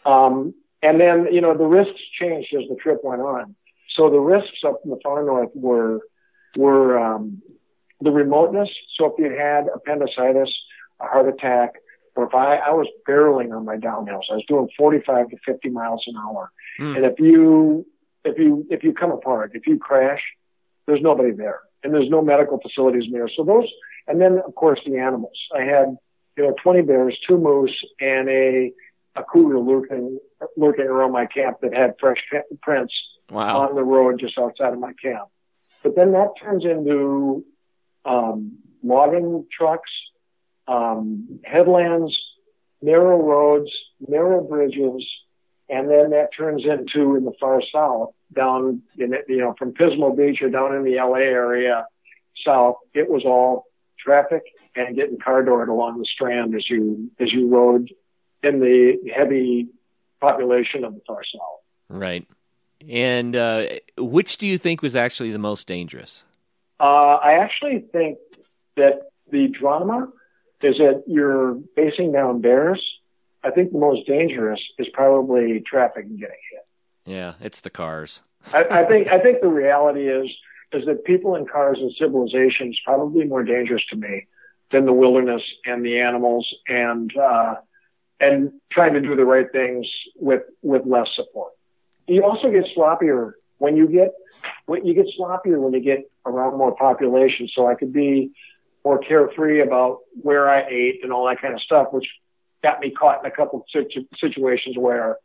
Um, 0.05 0.53
and 0.83 1.01
then, 1.01 1.33
you 1.33 1.41
know, 1.41 1.57
the 1.57 1.65
risks 1.65 1.99
changed 2.19 2.53
as 2.53 2.69
the 2.69 2.75
trip 2.75 2.99
went 3.03 3.21
on. 3.21 3.55
So 3.95 4.11
the 4.11 4.19
risks 4.19 4.59
up 4.63 4.81
in 4.83 4.91
the 4.91 4.99
far 5.01 5.23
north 5.23 5.49
were, 5.55 6.01
were, 6.55 6.99
um, 6.99 7.41
the 8.01 8.11
remoteness. 8.11 8.69
So 8.97 9.05
if 9.05 9.13
you 9.17 9.31
had 9.35 9.67
appendicitis, 9.73 10.53
a 11.01 11.05
heart 11.05 11.27
attack, 11.27 11.75
or 12.15 12.25
if 12.27 12.33
I, 12.33 12.57
I 12.57 12.71
was 12.71 12.87
barreling 13.07 13.55
on 13.55 13.65
my 13.65 13.77
downhills, 13.77 14.23
I 14.31 14.35
was 14.35 14.45
doing 14.47 14.69
45 14.77 15.29
to 15.29 15.37
50 15.45 15.69
miles 15.69 16.03
an 16.07 16.15
hour. 16.17 16.51
Mm. 16.79 16.95
And 16.97 17.05
if 17.05 17.19
you, 17.19 17.85
if 18.23 18.37
you, 18.37 18.65
if 18.69 18.83
you 18.83 18.93
come 18.93 19.11
apart, 19.11 19.51
if 19.53 19.67
you 19.67 19.77
crash, 19.77 20.21
there's 20.87 21.01
nobody 21.01 21.31
there 21.31 21.61
and 21.83 21.93
there's 21.93 22.09
no 22.09 22.21
medical 22.21 22.59
facilities 22.59 23.11
there. 23.11 23.29
So 23.35 23.43
those, 23.43 23.67
and 24.07 24.19
then 24.19 24.39
of 24.45 24.55
course 24.55 24.79
the 24.85 24.97
animals. 24.97 25.37
I 25.55 25.61
had, 25.61 25.97
you 26.37 26.43
know, 26.43 26.55
20 26.61 26.81
bears, 26.81 27.17
two 27.27 27.37
moose, 27.37 27.75
and 27.99 28.27
a 28.27 28.73
a 29.17 29.23
cougar 29.23 29.59
lurking 29.59 30.19
lurking 30.57 30.85
around 30.85 31.13
my 31.13 31.25
camp 31.25 31.57
that 31.61 31.73
had 31.73 31.93
fresh 31.99 32.17
prints 32.61 32.93
wow. 33.29 33.61
on 33.61 33.75
the 33.75 33.83
road 33.83 34.19
just 34.19 34.37
outside 34.37 34.73
of 34.73 34.79
my 34.79 34.91
camp. 35.01 35.29
But 35.83 35.95
then 35.95 36.11
that 36.11 36.29
turns 36.41 36.65
into 36.65 37.45
um, 38.03 38.57
logging 38.83 39.45
trucks, 39.55 39.89
um, 40.67 41.39
headlands, 41.43 42.17
narrow 42.81 43.21
roads, 43.21 43.71
narrow 44.07 44.41
bridges, 44.41 45.05
and 45.69 45.89
then 45.89 46.11
that 46.11 46.29
turns 46.37 46.63
into 46.63 47.15
in 47.15 47.25
the 47.25 47.33
far 47.39 47.61
south, 47.73 48.11
down 48.33 48.81
in 48.97 49.13
you 49.27 49.37
know 49.37 49.55
from 49.57 49.73
Pismo 49.73 50.15
Beach 50.15 50.41
or 50.41 50.49
down 50.49 50.75
in 50.75 50.83
the 50.83 50.95
LA 50.95 51.19
area 51.19 51.85
south. 52.45 52.77
It 52.93 53.09
was 53.09 53.23
all 53.25 53.65
traffic 53.99 54.43
and 54.75 54.95
getting 54.95 55.17
car 55.19 55.43
doored 55.43 55.69
along 55.69 55.99
the 55.99 56.05
strand 56.05 56.55
as 56.55 56.69
you 56.69 57.09
as 57.19 57.31
you 57.31 57.47
rode 57.47 57.89
in 58.43 58.59
the 58.59 59.11
heavy 59.15 59.67
population 60.21 60.83
of 60.83 60.93
the 60.93 61.01
far 61.07 61.23
south. 61.23 61.59
Right. 61.89 62.27
And 62.87 63.35
uh, 63.35 63.65
which 63.97 64.37
do 64.37 64.45
you 64.45 64.57
think 64.57 64.81
was 64.81 64.95
actually 64.95 65.31
the 65.31 65.39
most 65.39 65.65
dangerous? 65.67 66.23
Uh, 66.79 67.15
I 67.15 67.39
actually 67.39 67.85
think 67.91 68.17
that 68.75 69.09
the 69.31 69.47
drama 69.47 70.09
is 70.65 70.77
that 70.77 71.03
you're 71.05 71.59
facing 71.75 72.11
down 72.11 72.41
bears. 72.41 72.81
I 73.43 73.51
think 73.51 73.71
the 73.71 73.77
most 73.77 74.07
dangerous 74.07 74.59
is 74.79 74.87
probably 74.93 75.61
traffic 75.61 76.05
and 76.05 76.19
getting 76.19 76.37
hit. 76.51 76.65
Yeah, 77.05 77.33
it's 77.39 77.61
the 77.61 77.69
cars. 77.69 78.21
I, 78.51 78.63
I 78.71 78.85
think 78.85 79.07
I 79.11 79.19
think 79.19 79.41
the 79.41 79.47
reality 79.47 80.07
is 80.07 80.29
is 80.73 80.85
that 80.87 81.05
people 81.05 81.35
in 81.35 81.45
cars 81.45 81.77
and 81.79 81.91
civilization 81.99 82.69
is 82.69 82.79
probably 82.83 83.25
more 83.25 83.43
dangerous 83.43 83.83
to 83.91 83.95
me 83.95 84.27
than 84.71 84.85
the 84.85 84.93
wilderness 84.93 85.43
and 85.65 85.85
the 85.85 85.99
animals 85.99 86.51
and 86.67 87.15
uh, 87.15 87.55
and 88.19 88.51
trying 88.71 88.93
to 88.93 89.01
do 89.01 89.15
the 89.15 89.25
right 89.25 89.51
things 89.51 89.87
with 90.15 90.43
with 90.63 90.81
less 90.85 91.07
support. 91.15 91.51
You 92.07 92.23
also 92.23 92.51
get 92.51 92.65
sloppier 92.75 93.33
when 93.59 93.77
you 93.77 93.87
get 93.87 94.13
when 94.65 94.85
you 94.85 94.95
get 94.95 95.05
sloppier 95.19 95.59
when 95.59 95.73
you 95.73 95.81
get 95.81 96.09
around 96.25 96.57
more 96.57 96.75
population. 96.75 97.47
So 97.53 97.67
I 97.67 97.75
could 97.75 97.93
be 97.93 98.31
more 98.85 98.99
carefree 98.99 99.61
about 99.61 99.99
where 100.21 100.47
I 100.47 100.65
ate 100.69 100.99
and 101.03 101.11
all 101.11 101.27
that 101.27 101.41
kind 101.41 101.55
of 101.55 101.61
stuff, 101.61 101.87
which 101.91 102.07
got 102.63 102.79
me 102.79 102.91
caught 102.91 103.25
in 103.25 103.31
a 103.31 103.35
couple 103.35 103.59
of 103.59 103.65
situ- 103.73 104.07
situations 104.19 104.77
where 104.77 105.17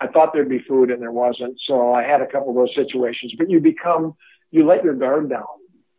I 0.00 0.06
thought 0.06 0.32
there'd 0.32 0.48
be 0.48 0.60
food 0.60 0.90
and 0.90 1.02
there 1.02 1.10
wasn't. 1.10 1.58
So 1.66 1.94
I 1.94 2.02
had 2.04 2.20
a 2.20 2.26
couple 2.26 2.50
of 2.50 2.56
those 2.56 2.74
situations. 2.76 3.32
But 3.36 3.50
you 3.50 3.60
become 3.60 4.14
you 4.50 4.66
let 4.66 4.84
your 4.84 4.94
guard 4.94 5.28
down 5.28 5.44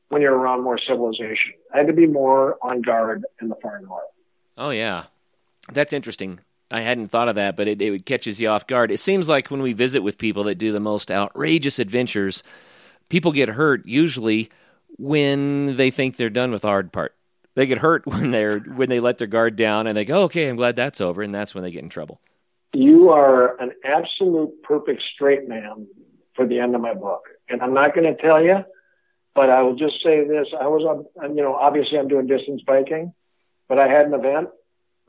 when 0.10 0.22
you're 0.22 0.36
around 0.36 0.64
more 0.64 0.80
civilization. 0.80 1.53
I 1.74 1.78
had 1.78 1.88
to 1.88 1.93
be 1.93 2.07
more 2.07 2.57
on 2.62 2.82
guard 2.82 3.26
in 3.41 3.49
the 3.49 3.55
far 3.62 3.82
north. 3.82 4.03
Oh 4.57 4.70
yeah, 4.70 5.05
that's 5.72 5.93
interesting. 5.93 6.39
I 6.72 6.82
hadn't 6.82 7.07
thought 7.07 7.30
of 7.30 7.36
that, 7.36 7.55
but 7.55 7.68
it, 7.68 7.82
it 7.82 8.05
catches 8.05 8.39
you 8.39 8.49
off 8.49 8.68
guard. 8.68 8.91
It 8.91 8.99
seems 8.99 9.28
like 9.28 9.49
when 9.49 9.64
we 9.64 9.74
visit 9.74 10.01
with 10.01 10.20
people 10.20 10.43
that 10.43 10.55
do 10.55 10.72
the 10.72 10.80
most 10.80 11.10
outrageous 11.10 11.80
adventures, 11.80 12.43
people 13.10 13.32
get 13.32 13.49
hurt 13.49 13.88
usually 13.88 14.51
when 14.98 15.78
they 15.78 15.92
think 15.92 16.18
they're 16.18 16.30
done 16.30 16.52
with 16.52 16.64
the 16.64 16.68
hard 16.68 16.92
part. 16.92 17.16
They 17.56 17.66
get 17.66 17.80
hurt 17.80 18.06
when 18.08 18.32
they're 18.32 18.60
when 18.60 18.90
they 18.90 19.00
let 19.00 19.18
their 19.18 19.28
guard 19.28 19.56
down 19.56 19.88
and 19.88 19.98
they 19.98 20.06
go, 20.06 20.24
"Okay, 20.24 20.48
I'm 20.48 20.56
glad 20.56 20.76
that's 20.76 21.02
over," 21.02 21.22
and 21.22 21.34
that's 21.34 21.54
when 21.54 21.64
they 21.64 21.72
get 21.72 21.84
in 21.84 21.90
trouble. 21.90 22.22
You 22.74 23.10
are 23.10 23.60
an 23.60 23.72
absolute 23.84 24.62
perfect 24.64 25.02
straight 25.16 25.48
man 25.48 25.88
for 26.36 26.46
the 26.46 26.60
end 26.60 26.76
of 26.76 26.82
my 26.82 26.94
book, 26.94 27.24
and 27.50 27.62
I'm 27.62 27.74
not 27.74 27.96
going 27.96 28.16
to 28.16 28.22
tell 28.22 28.42
you, 28.42 28.64
but 29.34 29.50
I 29.50 29.62
will 29.64 29.76
just 29.76 30.04
say 30.04 30.28
this: 30.28 30.48
I 30.60 30.68
was 30.68 30.84
on, 31.18 31.36
you 31.36 31.44
know, 31.44 31.56
obviously 31.56 31.98
I'm 31.98 32.08
doing 32.08 32.28
distance 32.28 32.62
biking, 32.66 33.14
but 33.68 33.80
I 33.80 33.88
had 33.88 34.06
an 34.06 34.14
event 34.14 34.50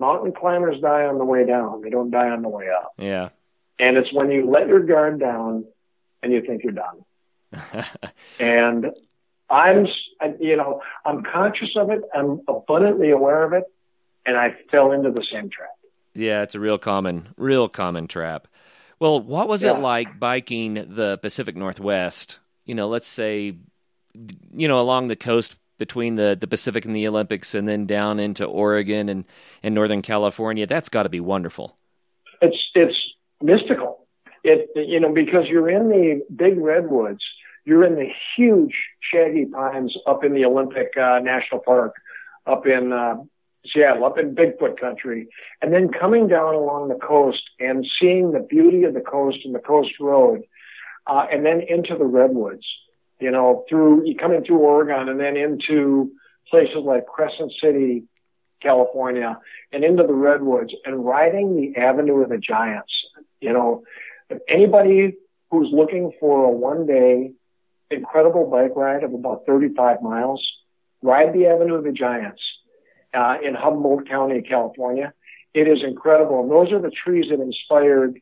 mountain 0.01 0.33
climbers 0.33 0.81
die 0.81 1.05
on 1.05 1.19
the 1.19 1.25
way 1.25 1.47
down. 1.47 1.83
They 1.83 1.91
don't 1.91 2.11
die 2.11 2.31
on 2.31 2.43
the 2.43 2.49
way 2.49 2.69
up. 2.71 2.95
Yeah. 2.99 3.29
And 3.79 3.97
it's 3.97 4.13
when 4.13 4.31
you 4.31 4.51
let 4.51 4.67
your 4.67 4.81
guard 4.81 5.21
down 5.21 5.67
and 6.23 6.33
you 6.33 6.43
think 6.43 6.65
you're 6.65 6.73
done. 6.73 7.05
and 8.41 8.87
I'm, 9.51 9.87
you 10.39 10.57
know, 10.57 10.81
I'm 11.05 11.23
conscious 11.23 11.71
of 11.77 11.91
it. 11.91 12.01
I'm 12.15 12.41
abundantly 12.49 13.11
aware 13.11 13.43
of 13.45 13.53
it. 13.53 13.65
And 14.27 14.37
I 14.37 14.55
fell 14.71 14.93
into 14.93 15.11
the 15.11 15.25
same 15.31 15.51
trap. 15.51 15.71
Yeah, 16.15 16.43
it's 16.43 16.55
a 16.55 16.61
real 16.61 16.79
common, 16.79 17.29
real 17.37 17.69
common 17.69 18.07
trap. 18.07 18.47
Well, 18.99 19.21
what 19.21 19.49
was 19.49 19.63
Yeah. 19.63 19.77
it 19.77 19.81
like 19.81 20.19
biking 20.19 20.75
the 20.75 21.19
Pacific 21.19 21.57
Northwest? 21.57 22.39
You 22.67 22.75
know, 22.75 22.89
let's 22.89 23.09
say, 23.09 23.57
you 24.55 24.69
know, 24.69 24.79
along 24.81 25.09
the 25.09 25.17
coast 25.17 25.57
between 25.79 26.17
the, 26.17 26.37
the 26.39 26.47
Pacific 26.47 26.85
and 26.85 26.95
the 26.95 27.09
Olympics, 27.09 27.55
and 27.55 27.67
then 27.67 27.87
down 27.87 28.21
into 28.21 28.45
Oregon 28.45 29.09
and, 29.09 29.25
and 29.63 29.75
Northern 29.75 30.03
California. 30.03 30.67
That's 30.67 30.91
got 30.91 31.05
to 31.05 31.09
be 31.09 31.21
wonderful. 31.21 31.79
It's 32.43 32.59
it's 32.75 32.97
mystical. 33.41 34.07
It 34.45 34.69
you 34.77 35.01
know 35.01 35.13
because 35.13 35.47
you're 35.49 35.71
in 35.71 35.89
the 35.89 36.23
big 36.35 36.59
redwoods, 36.59 37.25
you're 37.65 37.85
in 37.85 37.95
the 37.95 38.09
huge 38.37 38.75
shaggy 39.01 39.47
pines 39.47 39.97
up 40.07 40.25
in 40.25 40.33
the 40.33 40.45
Olympic 40.45 40.97
uh, 40.97 41.19
National 41.21 41.61
Park, 41.61 41.95
up 42.47 42.67
in 42.67 42.93
uh, 42.93 43.17
Seattle, 43.67 44.05
up 44.05 44.19
in 44.19 44.35
Bigfoot 44.35 44.81
country, 44.81 45.29
and 45.61 45.73
then 45.73 45.91
coming 45.91 46.29
down 46.29 46.55
along 46.55 46.89
the 46.89 46.95
coast 46.95 47.43
and 47.59 47.87
seeing 48.01 48.33
the 48.33 48.41
beauty 48.41 48.85
of 48.85 48.95
the 48.95 49.01
coast 49.01 49.39
and 49.45 49.55
the 49.55 49.61
coast 49.61 49.93
road, 50.01 50.43
uh, 51.07 51.27
and 51.31 51.45
then 51.45 51.61
into 51.61 51.97
the 51.97 52.05
redwoods. 52.05 52.67
You 53.19 53.31
know, 53.31 53.67
through 53.69 54.07
you 54.07 54.17
coming 54.17 54.43
through 54.45 54.59
Oregon 54.59 55.11
and 55.11 55.21
then 55.21 55.37
into 55.37 56.11
places 56.49 56.79
like 56.83 57.07
Crescent 57.07 57.53
City, 57.61 58.05
California, 58.63 59.39
and 59.73 59.85
into 59.85 60.05
the 60.05 60.15
redwoods 60.15 60.73
and 60.87 61.05
riding 61.05 61.55
the 61.55 61.79
Avenue 61.79 62.23
of 62.23 62.31
the 62.31 62.39
Giants. 62.39 62.93
You 63.41 63.53
know, 63.53 63.83
anybody 64.49 65.17
who's 65.51 65.69
looking 65.71 66.13
for 66.19 66.45
a 66.45 66.51
one 66.51 66.87
day 66.87 67.33
incredible 67.91 68.49
bike 68.49 68.73
ride 68.77 69.05
of 69.05 69.13
about 69.15 69.45
35 69.47 70.03
miles, 70.03 70.47
ride 71.03 71.33
the 71.33 71.47
Avenue 71.47 71.75
of 71.75 71.85
the 71.85 71.93
Giants 71.93 72.43
uh, 73.15 73.37
in 73.43 73.55
Humboldt 73.55 74.09
County, 74.09 74.43
California. 74.43 75.13
It 75.55 75.67
is 75.67 75.83
incredible. 75.83 76.43
And 76.43 76.51
those 76.51 76.73
are 76.73 76.81
the 76.81 76.91
trees 76.91 77.27
that 77.31 77.41
inspired, 77.41 78.21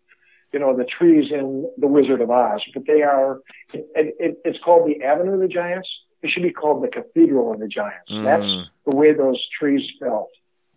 you 0.52 0.58
know, 0.58 0.76
the 0.76 0.84
trees 0.84 1.30
in 1.30 1.70
The 1.76 1.86
Wizard 1.86 2.20
of 2.20 2.30
Oz. 2.30 2.62
But 2.72 2.86
they 2.86 3.02
are, 3.02 3.40
it, 3.72 4.16
it, 4.18 4.38
it's 4.44 4.58
called 4.64 4.88
the 4.88 5.04
Avenue 5.04 5.34
of 5.34 5.40
the 5.40 5.48
Giants. 5.48 5.88
It 6.22 6.30
should 6.30 6.42
be 6.42 6.52
called 6.52 6.82
the 6.82 6.88
Cathedral 6.88 7.52
of 7.52 7.60
the 7.60 7.68
Giants. 7.68 8.10
Mm. 8.10 8.24
That's 8.24 8.70
the 8.86 8.94
way 8.94 9.12
those 9.12 9.40
trees 9.58 9.86
felt. 10.00 10.30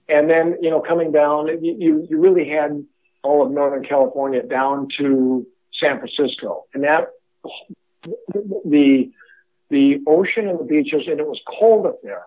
And 0.10 0.30
then, 0.30 0.58
you 0.62 0.70
know, 0.70 0.82
coming 0.82 1.12
down, 1.12 1.48
you, 1.64 1.76
you, 1.80 2.08
you 2.10 2.20
really 2.20 2.50
had 2.50 2.86
all 3.24 3.46
of 3.46 3.52
Northern 3.52 3.84
California 3.84 4.44
down 4.44 4.90
to 4.98 5.48
San 5.80 6.00
Francisco. 6.00 6.66
And 6.74 6.84
that, 6.84 7.08
the, 8.04 9.12
the 9.70 10.00
ocean 10.08 10.48
and 10.48 10.60
the 10.60 10.64
beaches, 10.64 11.04
and 11.08 11.20
it 11.20 11.28
was 11.28 11.40
cold 11.60 11.86
up 11.86 12.02
there. 12.04 12.24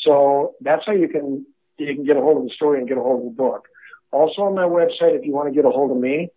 So 0.04 0.56
that's 0.62 0.86
how 0.86 0.94
you 0.94 1.08
can, 1.08 1.46
you 1.78 1.96
can 1.96 2.06
get 2.06 2.18
a 2.18 2.22
hold 2.22 2.38
of 2.38 2.44
the 2.44 2.54
story 2.54 2.80
and 2.80 2.88
get 2.88 2.98
a 2.98 3.02
hold 3.02 3.26
of 3.26 3.36
the 3.36 3.38
book. 3.38 3.68
Also 4.12 4.44
on 4.44 4.54
my 4.54 4.64
website, 4.66 5.18
if 5.18 5.26
you 5.26 5.34
want 5.34 5.50
to 5.50 5.56
get 5.56 5.66
a 5.66 5.72
hold 5.72 5.92
of 5.92 5.98
me, 5.98 6.30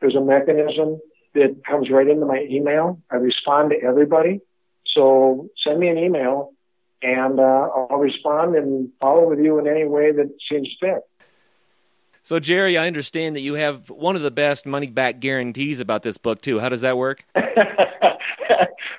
there's 0.00 0.14
a 0.14 0.20
mechanism 0.20 1.00
that 1.34 1.62
comes 1.68 1.90
right 1.90 2.06
into 2.06 2.26
my 2.26 2.46
email. 2.48 3.00
I 3.10 3.16
respond 3.16 3.70
to 3.70 3.86
everybody. 3.86 4.40
So 4.86 5.48
send 5.62 5.80
me 5.80 5.88
an 5.88 5.98
email 5.98 6.52
and 7.02 7.40
uh, 7.40 7.68
I'll 7.74 7.98
respond 7.98 8.54
and 8.54 8.90
follow 9.00 9.28
with 9.28 9.40
you 9.40 9.58
in 9.58 9.66
any 9.66 9.84
way 9.84 10.12
that 10.12 10.30
seems 10.48 10.68
fit. 10.80 11.00
So, 12.24 12.40
Jerry, 12.40 12.78
I 12.78 12.86
understand 12.86 13.36
that 13.36 13.42
you 13.42 13.52
have 13.52 13.90
one 13.90 14.16
of 14.16 14.22
the 14.22 14.30
best 14.30 14.64
money 14.64 14.86
back 14.86 15.20
guarantees 15.20 15.78
about 15.78 16.02
this 16.02 16.16
book, 16.16 16.40
too. 16.40 16.58
How 16.58 16.70
does 16.70 16.80
that 16.80 16.96
work? 16.96 17.22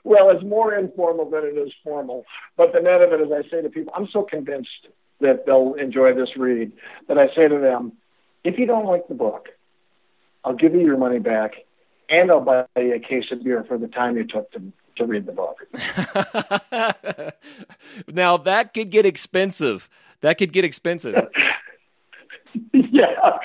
well, 0.03 0.29
it's 0.29 0.43
more 0.43 0.75
informal 0.75 1.27
than 1.31 1.43
it 1.43 1.57
is 1.57 1.73
formal. 1.83 2.23
But 2.55 2.71
the 2.71 2.81
net 2.81 3.01
of 3.01 3.11
it 3.13 3.21
is 3.21 3.31
I 3.31 3.41
say 3.49 3.63
to 3.63 3.69
people, 3.69 3.91
I'm 3.95 4.07
so 4.13 4.21
convinced 4.21 4.89
that 5.21 5.47
they'll 5.47 5.73
enjoy 5.73 6.13
this 6.13 6.37
read 6.37 6.71
that 7.07 7.17
I 7.17 7.25
say 7.35 7.47
to 7.47 7.57
them, 7.57 7.93
if 8.43 8.59
you 8.59 8.67
don't 8.67 8.85
like 8.85 9.07
the 9.07 9.15
book, 9.15 9.49
I'll 10.43 10.53
give 10.53 10.75
you 10.75 10.81
your 10.81 10.97
money 10.97 11.17
back 11.17 11.53
and 12.07 12.29
I'll 12.29 12.41
buy 12.41 12.67
you 12.77 12.93
a 12.93 12.99
case 12.99 13.31
of 13.31 13.43
beer 13.43 13.63
for 13.67 13.79
the 13.79 13.87
time 13.87 14.17
you 14.17 14.25
took 14.27 14.51
to, 14.51 14.61
to 14.97 15.05
read 15.07 15.25
the 15.25 15.31
book. 15.31 15.65
now, 18.07 18.37
that 18.37 18.75
could 18.75 18.91
get 18.91 19.07
expensive. 19.07 19.89
That 20.21 20.37
could 20.37 20.53
get 20.53 20.63
expensive. 20.63 21.15
Yeah, 22.73 23.37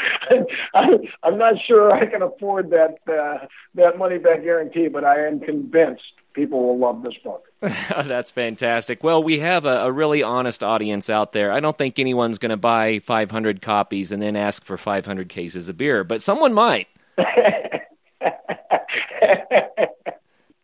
I, 0.74 0.84
I'm 1.22 1.38
not 1.38 1.54
sure 1.66 1.92
I 1.92 2.06
can 2.06 2.22
afford 2.22 2.70
that 2.70 2.98
uh, 3.08 3.46
that 3.74 3.98
money 3.98 4.18
back 4.18 4.42
guarantee, 4.42 4.88
but 4.88 5.04
I 5.04 5.26
am 5.26 5.40
convinced 5.40 6.02
people 6.32 6.62
will 6.62 6.78
love 6.78 7.02
this 7.02 7.14
book. 7.22 7.46
That's 7.60 8.30
fantastic. 8.30 9.02
Well, 9.02 9.22
we 9.22 9.40
have 9.40 9.64
a, 9.64 9.82
a, 9.82 9.92
really 9.92 10.22
honest 10.22 10.62
audience 10.62 11.10
out 11.10 11.32
there. 11.32 11.52
I 11.52 11.60
don't 11.60 11.76
think 11.76 11.98
anyone's 11.98 12.38
going 12.38 12.50
to 12.50 12.56
buy 12.56 13.00
500 13.00 13.60
copies 13.60 14.12
and 14.12 14.22
then 14.22 14.36
ask 14.36 14.64
for 14.64 14.78
500 14.78 15.28
cases 15.28 15.68
of 15.68 15.76
beer, 15.76 16.04
but 16.04 16.22
someone 16.22 16.54
might. 16.54 16.88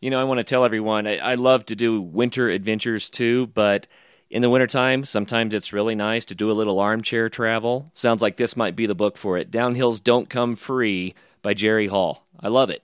you 0.01 0.11
know, 0.11 0.21
I 0.21 0.25
want 0.25 0.39
to 0.39 0.45
tell 0.45 0.65
everyone 0.65 1.07
I, 1.07 1.19
I 1.19 1.35
love 1.35 1.67
to 1.67 1.77
do 1.77 2.01
winter 2.01 2.49
adventures 2.49 3.11
too, 3.11 3.49
but 3.49 3.87
in 4.31 4.43
the 4.43 4.51
wintertime, 4.51 5.05
sometimes 5.05 5.55
it's 5.55 5.73
really 5.73 5.95
nice 5.95 6.25
to 6.27 6.35
do 6.35 6.51
a 6.51 6.53
little 6.53 6.81
armchair 6.81 7.29
travel. 7.29 7.91
Sounds 7.93 8.21
like 8.21 8.37
this 8.37 8.57
might 8.57 8.75
be 8.75 8.87
the 8.87 8.95
book 8.95 9.17
for 9.17 9.39
it. 9.39 9.51
Downhills 9.51 10.03
Don't 10.03 10.29
Come 10.29 10.57
Free 10.57 11.15
by 11.43 11.55
Jerry 11.55 11.87
Hall. 11.87 12.27
I 12.41 12.49
love 12.49 12.71
it. 12.71 12.83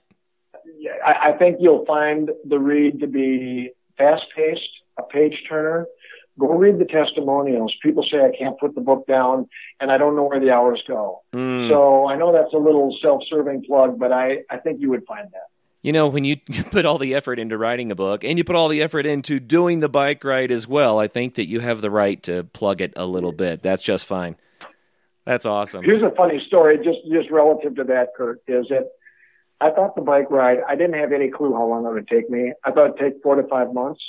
Yeah, 0.77 0.91
I, 1.05 1.31
I 1.31 1.37
think 1.37 1.57
you'll 1.59 1.85
find 1.85 2.31
the 2.45 2.59
read 2.59 2.99
to 3.01 3.07
be 3.07 3.71
fast 3.97 4.23
paced, 4.35 4.61
a 4.97 5.03
page 5.03 5.43
turner. 5.49 5.85
Go 6.39 6.47
read 6.47 6.79
the 6.79 6.85
testimonials. 6.85 7.73
People 7.83 8.05
say 8.09 8.19
I 8.19 8.35
can't 8.35 8.59
put 8.59 8.73
the 8.73 8.81
book 8.81 9.05
down 9.05 9.47
and 9.79 9.91
I 9.91 9.97
don't 9.97 10.15
know 10.15 10.23
where 10.23 10.39
the 10.39 10.51
hours 10.51 10.81
go. 10.87 11.21
Mm. 11.33 11.69
So 11.69 12.07
I 12.07 12.15
know 12.15 12.31
that's 12.31 12.53
a 12.53 12.57
little 12.57 12.97
self 13.01 13.21
serving 13.29 13.65
plug, 13.65 13.99
but 13.99 14.11
I, 14.11 14.39
I 14.49 14.57
think 14.57 14.81
you 14.81 14.89
would 14.89 15.05
find 15.05 15.27
that. 15.31 15.52
You 15.83 15.91
know, 15.91 16.07
when 16.07 16.23
you 16.23 16.37
put 16.71 16.85
all 16.85 16.97
the 16.97 17.13
effort 17.13 17.37
into 17.37 17.57
writing 17.57 17.91
a 17.91 17.95
book 17.95 18.23
and 18.23 18.37
you 18.37 18.43
put 18.43 18.55
all 18.55 18.69
the 18.69 18.81
effort 18.81 19.05
into 19.05 19.39
doing 19.39 19.81
the 19.81 19.89
bike 19.89 20.23
ride 20.23 20.51
as 20.51 20.67
well, 20.67 20.97
I 20.97 21.07
think 21.07 21.35
that 21.35 21.47
you 21.47 21.59
have 21.59 21.81
the 21.81 21.91
right 21.91 22.21
to 22.23 22.45
plug 22.45 22.81
it 22.81 22.93
a 22.95 23.05
little 23.05 23.33
bit. 23.33 23.61
That's 23.61 23.83
just 23.83 24.05
fine. 24.05 24.37
That's 25.25 25.45
awesome. 25.45 25.83
Here's 25.83 26.01
a 26.01 26.13
funny 26.15 26.41
story, 26.47 26.77
just 26.77 26.99
just 27.11 27.29
relative 27.29 27.75
to 27.75 27.83
that, 27.85 28.09
Kurt, 28.17 28.41
is 28.47 28.67
that 28.69 28.89
I 29.61 29.71
thought 29.71 29.95
the 29.95 30.01
bike 30.01 30.29
ride, 30.29 30.57
I 30.67 30.75
didn't 30.75 30.95
have 30.99 31.13
any 31.13 31.29
clue 31.29 31.53
how 31.53 31.65
long 31.65 31.85
it 31.85 31.93
would 31.93 32.07
take 32.07 32.29
me. 32.29 32.53
I 32.65 32.71
thought 32.71 32.89
it'd 32.89 32.97
take 32.97 33.23
four 33.23 33.35
to 33.35 33.47
five 33.47 33.73
months. 33.73 34.01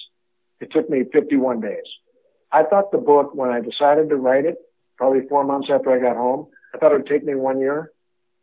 It 0.61 0.73
took 0.73 0.89
me 0.91 1.05
51 1.13 1.61
days. 1.61 1.85
I 2.51 2.65
thought 2.65 2.91
the 2.91 2.99
book, 2.99 3.35
when 3.35 3.51
I 3.51 3.61
decided 3.61 4.09
to 4.09 4.17
write 4.17 4.47
it, 4.47 4.57
probably 4.97 5.27
four 5.29 5.45
months 5.45 5.69
after 5.73 5.93
I 5.93 6.01
got 6.01 6.17
home, 6.17 6.49
I 6.75 6.79
thought 6.79 6.93
it 6.93 6.99
would 6.99 7.07
take 7.07 7.25
me 7.25 7.35
one 7.35 7.61
year. 7.61 7.93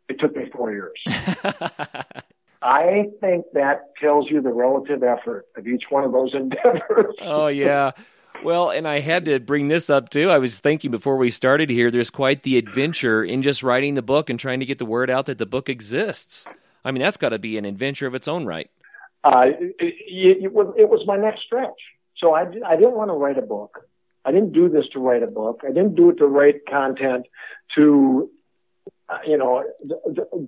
It 0.08 0.20
took 0.20 0.34
me 0.36 0.44
four 0.54 0.70
years. 0.70 0.98
I 2.62 3.06
think 3.20 3.46
that 3.54 3.90
tells 4.00 4.30
you 4.30 4.40
the 4.40 4.52
relative 4.52 5.02
effort 5.02 5.46
of 5.56 5.66
each 5.66 5.84
one 5.90 6.04
of 6.04 6.12
those 6.12 6.32
endeavors. 6.34 7.14
oh, 7.20 7.48
yeah. 7.48 7.92
Well, 8.44 8.70
and 8.70 8.88
I 8.88 9.00
had 9.00 9.24
to 9.26 9.38
bring 9.38 9.68
this 9.68 9.88
up 9.88 10.10
too. 10.10 10.30
I 10.30 10.38
was 10.38 10.58
thinking 10.58 10.90
before 10.90 11.16
we 11.16 11.30
started 11.30 11.70
here, 11.70 11.90
there's 11.90 12.10
quite 12.10 12.42
the 12.42 12.58
adventure 12.58 13.22
in 13.24 13.42
just 13.42 13.62
writing 13.62 13.94
the 13.94 14.02
book 14.02 14.30
and 14.30 14.38
trying 14.38 14.60
to 14.60 14.66
get 14.66 14.78
the 14.78 14.84
word 14.84 15.10
out 15.10 15.26
that 15.26 15.38
the 15.38 15.46
book 15.46 15.68
exists. 15.68 16.44
I 16.84 16.90
mean, 16.90 17.02
that's 17.02 17.16
got 17.16 17.28
to 17.30 17.38
be 17.38 17.56
an 17.56 17.64
adventure 17.64 18.06
of 18.06 18.14
its 18.14 18.26
own 18.26 18.44
right. 18.44 18.68
Uh, 19.22 19.44
it, 19.46 19.76
it, 19.78 20.44
it, 20.44 20.52
was, 20.52 20.74
it 20.76 20.88
was 20.88 21.06
my 21.06 21.16
next 21.16 21.42
stretch. 21.42 21.70
So 22.16 22.34
I, 22.34 22.42
I 22.66 22.74
didn't 22.76 22.96
want 22.96 23.10
to 23.10 23.14
write 23.14 23.38
a 23.38 23.42
book. 23.42 23.86
I 24.24 24.32
didn't 24.32 24.52
do 24.52 24.68
this 24.68 24.86
to 24.92 25.00
write 25.00 25.22
a 25.22 25.28
book. 25.28 25.62
I 25.64 25.68
didn't 25.68 25.94
do 25.94 26.10
it 26.10 26.16
to 26.18 26.26
write 26.26 26.66
content 26.68 27.26
to, 27.76 28.30
uh, 29.08 29.18
you 29.26 29.36
know, 29.36 29.64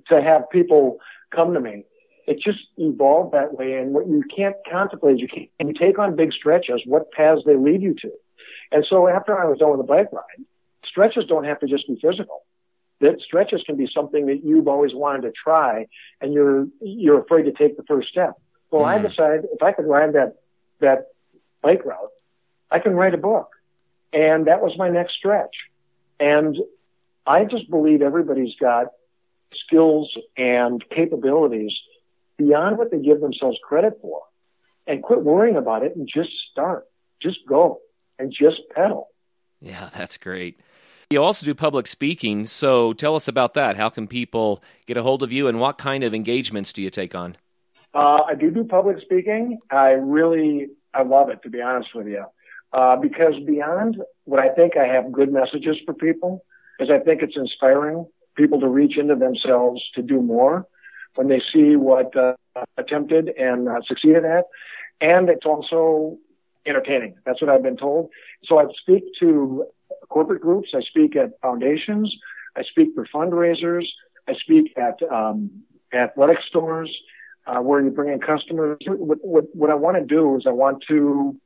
to 0.08 0.22
have 0.22 0.50
people 0.50 0.98
come 1.34 1.54
to 1.54 1.60
me. 1.60 1.84
It 2.26 2.40
just 2.40 2.60
evolved 2.76 3.34
that 3.34 3.54
way. 3.54 3.74
And 3.74 3.92
what 3.92 4.06
you 4.06 4.22
can't 4.34 4.56
contemplate, 4.70 5.16
is 5.16 5.20
you 5.20 5.28
can 5.28 5.68
you 5.68 5.74
take 5.74 5.98
on 5.98 6.16
big 6.16 6.32
stretches, 6.32 6.82
what 6.86 7.12
paths 7.12 7.42
they 7.44 7.56
lead 7.56 7.82
you 7.82 7.94
to. 7.94 8.10
And 8.72 8.84
so 8.88 9.08
after 9.08 9.38
I 9.38 9.44
was 9.44 9.58
done 9.58 9.70
with 9.70 9.80
the 9.80 9.84
bike 9.84 10.12
ride, 10.12 10.44
stretches 10.84 11.26
don't 11.26 11.44
have 11.44 11.60
to 11.60 11.66
just 11.66 11.86
be 11.86 11.98
physical. 12.00 12.42
That 13.00 13.20
stretches 13.20 13.62
can 13.66 13.76
be 13.76 13.88
something 13.92 14.26
that 14.26 14.44
you've 14.44 14.68
always 14.68 14.94
wanted 14.94 15.22
to 15.22 15.32
try, 15.32 15.86
and 16.20 16.32
you're 16.32 16.68
you're 16.80 17.20
afraid 17.20 17.44
to 17.44 17.52
take 17.52 17.76
the 17.76 17.82
first 17.84 18.08
step. 18.08 18.34
Well, 18.70 18.82
mm. 18.82 18.86
I 18.86 18.98
mm-hmm. 18.98 19.08
decided 19.08 19.44
if 19.52 19.62
I 19.62 19.72
could 19.72 19.86
ride 19.86 20.14
that 20.14 20.36
that 20.80 21.08
bike 21.60 21.84
route, 21.84 22.10
I 22.70 22.78
can 22.78 22.94
write 22.94 23.14
a 23.14 23.18
book, 23.18 23.50
and 24.12 24.46
that 24.46 24.62
was 24.62 24.78
my 24.78 24.88
next 24.88 25.14
stretch. 25.14 25.54
And 26.18 26.56
I 27.26 27.44
just 27.44 27.68
believe 27.68 28.00
everybody's 28.00 28.54
got 28.60 28.86
skills 29.66 30.16
and 30.36 30.82
capabilities 30.90 31.72
beyond 32.36 32.78
what 32.78 32.90
they 32.90 32.98
give 32.98 33.20
themselves 33.20 33.58
credit 33.62 33.98
for 34.00 34.22
and 34.86 35.02
quit 35.02 35.22
worrying 35.22 35.56
about 35.56 35.82
it 35.82 35.96
and 35.96 36.08
just 36.12 36.30
start. 36.50 36.86
Just 37.22 37.38
go 37.48 37.80
and 38.18 38.32
just 38.32 38.60
pedal. 38.74 39.08
Yeah, 39.60 39.90
that's 39.96 40.18
great. 40.18 40.60
You 41.10 41.22
also 41.22 41.46
do 41.46 41.54
public 41.54 41.86
speaking, 41.86 42.46
so 42.46 42.92
tell 42.92 43.14
us 43.14 43.28
about 43.28 43.54
that. 43.54 43.76
How 43.76 43.88
can 43.88 44.06
people 44.06 44.62
get 44.86 44.96
a 44.96 45.02
hold 45.02 45.22
of 45.22 45.32
you 45.32 45.48
and 45.48 45.60
what 45.60 45.78
kind 45.78 46.02
of 46.02 46.14
engagements 46.14 46.72
do 46.72 46.82
you 46.82 46.90
take 46.90 47.14
on? 47.14 47.36
Uh, 47.94 48.22
I 48.26 48.34
do 48.34 48.50
do 48.50 48.64
public 48.64 49.00
speaking. 49.00 49.60
I 49.70 49.90
really, 49.90 50.68
I 50.92 51.02
love 51.02 51.28
it 51.28 51.42
to 51.44 51.50
be 51.50 51.60
honest 51.60 51.94
with 51.94 52.08
you. 52.08 52.24
Uh, 52.72 52.96
because 52.96 53.34
beyond 53.46 54.02
what 54.24 54.40
I 54.40 54.48
think 54.48 54.76
I 54.76 54.86
have 54.86 55.12
good 55.12 55.32
messages 55.32 55.76
for 55.86 55.94
people 55.94 56.44
because 56.76 56.92
I 56.92 56.98
think 56.98 57.22
it's 57.22 57.36
inspiring 57.36 58.06
people 58.36 58.58
to 58.60 58.68
reach 58.68 58.98
into 58.98 59.14
themselves 59.14 59.80
to 59.94 60.02
do 60.02 60.20
more 60.20 60.66
when 61.14 61.28
they 61.28 61.42
see 61.52 61.76
what 61.76 62.16
uh, 62.16 62.34
attempted 62.76 63.28
and 63.28 63.68
uh, 63.68 63.80
succeeded 63.86 64.24
at. 64.24 64.44
And 65.00 65.28
it's 65.28 65.46
also 65.46 66.18
entertaining. 66.66 67.16
That's 67.24 67.40
what 67.40 67.50
I've 67.50 67.62
been 67.62 67.76
told. 67.76 68.10
So 68.44 68.58
I 68.58 68.64
speak 68.80 69.04
to 69.20 69.66
corporate 70.08 70.42
groups. 70.42 70.70
I 70.74 70.80
speak 70.80 71.16
at 71.16 71.40
foundations. 71.40 72.14
I 72.56 72.62
speak 72.62 72.88
for 72.94 73.06
fundraisers. 73.06 73.84
I 74.28 74.34
speak 74.34 74.72
at 74.76 75.00
um, 75.10 75.50
athletic 75.92 76.38
stores 76.48 76.90
uh, 77.46 77.58
where 77.58 77.80
you 77.82 77.90
bring 77.90 78.12
in 78.12 78.20
customers. 78.20 78.78
What, 78.86 79.18
what, 79.22 79.44
what 79.54 79.70
I 79.70 79.74
want 79.74 79.96
to 79.96 80.04
do 80.04 80.36
is 80.36 80.44
I 80.46 80.50
want 80.50 80.84
to, 80.88 81.36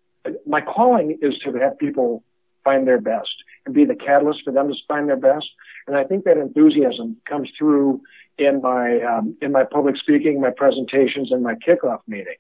my 0.47 0.61
calling 0.61 1.19
is 1.21 1.37
to 1.45 1.53
have 1.55 1.79
people 1.79 2.23
find 2.65 2.87
their 2.87 3.01
best 3.01 3.31
and 3.65 3.75
be 3.75 3.85
the 3.85 3.95
catalyst 3.95 4.43
for 4.45 4.53
them 4.53 4.69
to 4.69 4.75
find 4.87 5.09
their 5.09 5.17
best. 5.17 5.47
And 5.87 5.97
I 5.97 6.05
think 6.05 6.25
that 6.25 6.37
enthusiasm 6.37 7.17
comes 7.29 7.51
through 7.59 8.03
in 8.39 8.61
my 8.63 9.01
um, 9.03 9.37
in 9.43 9.53
my 9.53 9.65
public 9.65 9.97
speaking, 9.97 10.41
my 10.41 10.51
presentations, 10.51 11.31
and 11.33 11.43
my 11.43 11.55
kickoff 11.55 12.01
meetings. 12.07 12.37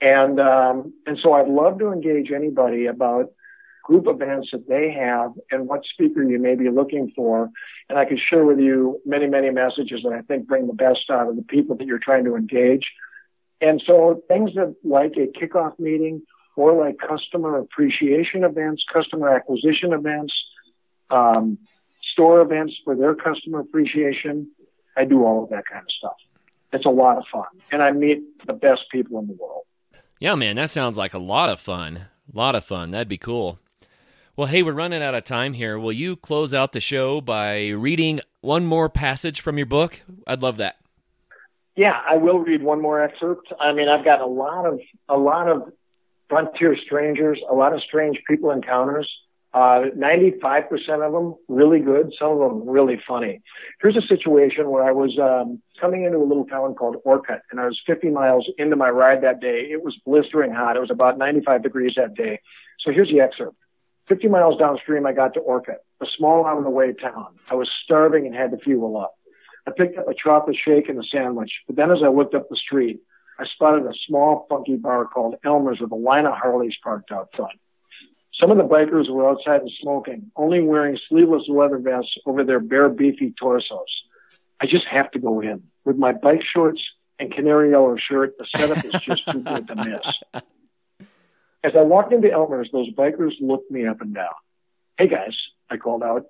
And 0.00 0.40
um, 0.40 0.94
and 1.06 1.18
so 1.22 1.32
I'd 1.32 1.48
love 1.48 1.78
to 1.78 1.92
engage 1.92 2.30
anybody 2.32 2.86
about 2.86 3.30
group 3.82 4.06
events 4.06 4.50
that 4.52 4.68
they 4.68 4.92
have 4.92 5.32
and 5.50 5.68
what 5.68 5.84
speaker 5.84 6.22
you 6.22 6.38
may 6.38 6.54
be 6.54 6.70
looking 6.70 7.12
for. 7.14 7.50
And 7.88 7.98
I 7.98 8.04
can 8.04 8.18
share 8.18 8.44
with 8.44 8.58
you 8.58 9.00
many, 9.04 9.26
many 9.26 9.50
messages 9.50 10.02
that 10.04 10.12
I 10.12 10.22
think 10.22 10.46
bring 10.46 10.66
the 10.66 10.72
best 10.72 11.10
out 11.10 11.28
of 11.28 11.36
the 11.36 11.42
people 11.42 11.76
that 11.76 11.86
you're 11.86 11.98
trying 11.98 12.24
to 12.24 12.36
engage. 12.36 12.86
And 13.60 13.82
so 13.84 14.22
things 14.28 14.54
that 14.54 14.74
like 14.84 15.14
a 15.16 15.26
kickoff 15.26 15.78
meeting 15.78 16.22
or 16.56 16.74
like 16.74 16.96
customer 16.98 17.58
appreciation 17.58 18.44
events, 18.44 18.84
customer 18.92 19.28
acquisition 19.34 19.92
events, 19.92 20.34
um, 21.10 21.58
store 22.12 22.40
events 22.40 22.74
for 22.84 22.94
their 22.96 23.14
customer 23.14 23.60
appreciation. 23.60 24.50
I 24.96 25.04
do 25.04 25.24
all 25.24 25.44
of 25.44 25.50
that 25.50 25.64
kind 25.70 25.82
of 25.82 25.90
stuff. 25.90 26.16
It's 26.72 26.86
a 26.86 26.90
lot 26.90 27.18
of 27.18 27.24
fun. 27.32 27.46
And 27.70 27.82
I 27.82 27.90
meet 27.92 28.22
the 28.46 28.52
best 28.52 28.82
people 28.90 29.18
in 29.18 29.26
the 29.26 29.34
world. 29.34 29.64
Yeah, 30.18 30.34
man, 30.34 30.56
that 30.56 30.70
sounds 30.70 30.96
like 30.96 31.14
a 31.14 31.18
lot 31.18 31.48
of 31.48 31.60
fun. 31.60 32.06
A 32.32 32.36
lot 32.36 32.54
of 32.54 32.64
fun. 32.64 32.92
That'd 32.92 33.08
be 33.08 33.18
cool. 33.18 33.58
Well, 34.36 34.46
hey, 34.46 34.62
we're 34.62 34.72
running 34.72 35.02
out 35.02 35.14
of 35.14 35.24
time 35.24 35.52
here. 35.52 35.78
Will 35.78 35.92
you 35.92 36.16
close 36.16 36.54
out 36.54 36.72
the 36.72 36.80
show 36.80 37.20
by 37.20 37.68
reading 37.68 38.20
one 38.40 38.64
more 38.64 38.88
passage 38.88 39.40
from 39.40 39.58
your 39.58 39.66
book? 39.66 40.00
I'd 40.26 40.42
love 40.42 40.56
that. 40.56 40.76
Yeah, 41.76 42.00
I 42.08 42.16
will 42.16 42.38
read 42.38 42.62
one 42.62 42.80
more 42.80 43.02
excerpt. 43.02 43.52
I 43.60 43.72
mean, 43.72 43.88
I've 43.88 44.04
got 44.04 44.20
a 44.20 44.26
lot 44.26 44.66
of 44.66 44.80
a 45.08 45.16
lot 45.16 45.48
of 45.48 45.72
frontier 46.28 46.76
strangers, 46.76 47.40
a 47.50 47.54
lot 47.54 47.74
of 47.74 47.82
strange 47.82 48.18
people 48.28 48.50
encounters. 48.50 49.10
Uh, 49.54 49.90
95% 49.98 50.72
of 51.06 51.12
them 51.12 51.34
really 51.46 51.80
good, 51.80 52.10
some 52.18 52.32
of 52.32 52.38
them 52.38 52.66
really 52.66 52.98
funny. 53.06 53.42
Here's 53.82 53.96
a 53.96 54.06
situation 54.06 54.70
where 54.70 54.82
I 54.82 54.92
was 54.92 55.18
um, 55.18 55.60
coming 55.78 56.04
into 56.04 56.18
a 56.18 56.24
little 56.24 56.46
town 56.46 56.74
called 56.74 56.96
Orcutt, 57.04 57.42
and 57.50 57.60
I 57.60 57.66
was 57.66 57.78
50 57.86 58.08
miles 58.08 58.48
into 58.56 58.76
my 58.76 58.88
ride 58.88 59.22
that 59.22 59.40
day. 59.40 59.68
It 59.70 59.84
was 59.84 59.94
blistering 60.06 60.52
hot. 60.52 60.76
It 60.76 60.80
was 60.80 60.90
about 60.90 61.18
95 61.18 61.62
degrees 61.62 61.92
that 61.96 62.14
day. 62.14 62.40
So 62.80 62.92
here's 62.92 63.10
the 63.10 63.20
excerpt. 63.20 63.56
50 64.08 64.28
miles 64.28 64.58
downstream, 64.58 65.06
I 65.06 65.12
got 65.12 65.34
to 65.34 65.40
Orcutt, 65.40 65.84
a 66.00 66.06
small 66.16 66.46
out 66.46 66.58
of 66.58 66.64
the 66.64 66.70
way 66.70 66.94
town. 66.94 67.38
I 67.50 67.54
was 67.54 67.70
starving 67.84 68.26
and 68.26 68.34
had 68.34 68.50
to 68.52 68.56
fuel 68.56 68.96
up. 68.96 69.14
I 69.66 69.70
picked 69.70 69.98
up 69.98 70.08
a 70.08 70.14
chocolate 70.14 70.56
shake 70.56 70.88
and 70.88 70.98
a 70.98 71.06
sandwich, 71.06 71.52
but 71.66 71.76
then 71.76 71.90
as 71.90 72.02
I 72.02 72.08
looked 72.08 72.34
up 72.34 72.48
the 72.48 72.56
street, 72.56 73.00
I 73.38 73.44
spotted 73.46 73.86
a 73.86 73.94
small, 74.06 74.46
funky 74.48 74.76
bar 74.76 75.06
called 75.06 75.36
Elmer's 75.44 75.80
with 75.80 75.92
a 75.92 75.96
line 75.96 76.26
of 76.26 76.34
Harleys 76.34 76.74
parked 76.82 77.12
out 77.12 77.28
front. 77.36 77.52
Some 78.34 78.50
of 78.50 78.56
the 78.56 78.64
bikers 78.64 79.10
were 79.10 79.28
outside 79.28 79.60
and 79.60 79.70
smoking, 79.80 80.30
only 80.36 80.62
wearing 80.62 80.98
sleeveless 81.08 81.44
leather 81.48 81.78
vests 81.78 82.16
over 82.24 82.44
their 82.44 82.60
bare, 82.60 82.88
beefy 82.88 83.34
torsos. 83.38 84.02
I 84.60 84.66
just 84.66 84.86
have 84.86 85.10
to 85.12 85.18
go 85.18 85.40
in. 85.40 85.64
With 85.84 85.96
my 85.96 86.12
bike 86.12 86.42
shorts 86.42 86.80
and 87.18 87.32
canary 87.32 87.70
yellow 87.70 87.96
shirt, 87.96 88.38
the 88.38 88.46
setup 88.56 88.84
is 88.84 89.00
just 89.02 89.30
too 89.30 89.40
good 89.40 89.68
to 89.68 89.74
miss. 89.76 90.42
As 91.64 91.72
I 91.76 91.82
walked 91.82 92.12
into 92.12 92.30
Elmer's, 92.30 92.70
those 92.72 92.90
bikers 92.90 93.34
looked 93.40 93.70
me 93.70 93.86
up 93.86 94.00
and 94.00 94.14
down. 94.14 94.32
Hey 94.96 95.08
guys, 95.08 95.36
I 95.70 95.76
called 95.76 96.02
out. 96.02 96.26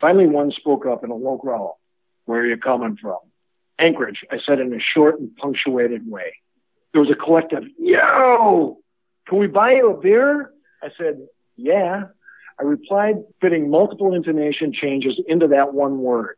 Finally, 0.00 0.26
one 0.26 0.52
spoke 0.52 0.86
up 0.86 1.02
in 1.02 1.10
a 1.10 1.14
low 1.14 1.36
growl. 1.36 1.80
Where 2.26 2.40
are 2.40 2.46
you 2.46 2.58
coming 2.58 2.96
from? 3.00 3.18
Anchorage, 3.78 4.24
I 4.30 4.38
said 4.44 4.60
in 4.60 4.72
a 4.72 4.80
short 4.80 5.18
and 5.18 5.34
punctuated 5.36 6.08
way. 6.08 6.34
There 6.92 7.00
was 7.00 7.10
a 7.10 7.14
collective, 7.14 7.64
yo, 7.78 8.78
can 9.26 9.38
we 9.38 9.46
buy 9.46 9.72
you 9.72 9.90
a 9.90 10.00
beer? 10.00 10.52
I 10.82 10.88
said, 10.96 11.26
yeah. 11.58 12.04
I 12.58 12.62
replied, 12.62 13.16
fitting 13.40 13.70
multiple 13.70 14.14
intonation 14.14 14.72
changes 14.72 15.20
into 15.28 15.48
that 15.48 15.74
one 15.74 15.98
word. 15.98 16.36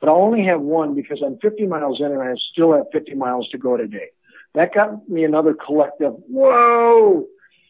But 0.00 0.08
I'll 0.08 0.16
only 0.16 0.44
have 0.44 0.60
one 0.60 0.94
because 0.94 1.20
I'm 1.24 1.38
50 1.38 1.66
miles 1.66 2.00
in 2.00 2.06
and 2.06 2.22
I 2.22 2.34
still 2.52 2.72
have 2.74 2.86
50 2.92 3.14
miles 3.14 3.48
to 3.50 3.58
go 3.58 3.76
today. 3.76 4.08
That 4.54 4.72
got 4.72 5.08
me 5.08 5.24
another 5.24 5.54
collective, 5.54 6.14
whoa! 6.28 7.26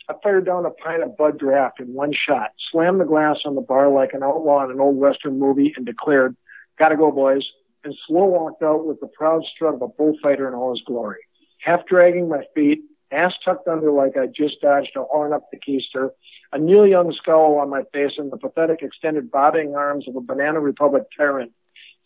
I 0.08 0.14
fired 0.22 0.46
down 0.46 0.64
a 0.64 0.70
pint 0.70 1.02
of 1.02 1.16
Bud 1.16 1.38
Draft 1.38 1.80
in 1.80 1.92
one 1.92 2.12
shot, 2.12 2.52
slammed 2.70 3.00
the 3.00 3.04
glass 3.04 3.38
on 3.44 3.54
the 3.54 3.60
bar 3.60 3.90
like 3.90 4.14
an 4.14 4.22
outlaw 4.22 4.64
in 4.64 4.70
an 4.70 4.80
old 4.80 4.96
Western 4.96 5.38
movie, 5.38 5.74
and 5.76 5.84
declared, 5.84 6.36
Gotta 6.78 6.96
go, 6.96 7.10
boys, 7.10 7.44
and 7.84 7.94
slow 8.06 8.24
walked 8.24 8.62
out 8.62 8.86
with 8.86 9.00
the 9.00 9.08
proud 9.08 9.42
strut 9.44 9.74
of 9.74 9.82
a 9.82 9.88
bullfighter 9.88 10.48
in 10.48 10.54
all 10.54 10.70
his 10.70 10.82
glory. 10.86 11.18
Half 11.60 11.86
dragging 11.86 12.28
my 12.28 12.44
feet, 12.54 12.82
ass 13.10 13.34
tucked 13.44 13.68
under 13.68 13.90
like 13.90 14.16
I 14.16 14.26
just 14.26 14.60
dodged 14.60 14.96
a 14.96 15.02
horn 15.02 15.32
up 15.32 15.48
the 15.50 15.58
keister, 15.58 16.10
a 16.52 16.58
Neil 16.58 16.86
Young 16.86 17.12
scowl 17.12 17.58
on 17.58 17.68
my 17.68 17.82
face, 17.92 18.12
and 18.18 18.32
the 18.32 18.36
pathetic 18.36 18.82
extended 18.82 19.30
bobbing 19.30 19.74
arms 19.74 20.08
of 20.08 20.16
a 20.16 20.20
Banana 20.20 20.60
Republic 20.60 21.04
tyrant 21.16 21.52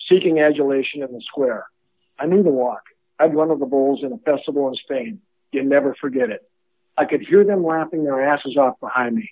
seeking 0.08 0.40
adulation 0.40 1.02
in 1.02 1.12
the 1.12 1.20
square. 1.20 1.66
I 2.18 2.26
knew 2.26 2.42
the 2.42 2.50
walk. 2.50 2.82
I'd 3.18 3.34
run 3.34 3.50
of 3.50 3.60
the 3.60 3.66
bulls 3.66 4.00
in 4.02 4.12
a 4.12 4.18
festival 4.18 4.68
in 4.68 4.74
Spain. 4.74 5.20
You 5.52 5.62
never 5.62 5.94
forget 6.00 6.30
it. 6.30 6.48
I 6.96 7.04
could 7.04 7.22
hear 7.22 7.44
them 7.44 7.64
laughing 7.64 8.04
their 8.04 8.22
asses 8.22 8.56
off 8.56 8.80
behind 8.80 9.16
me. 9.16 9.30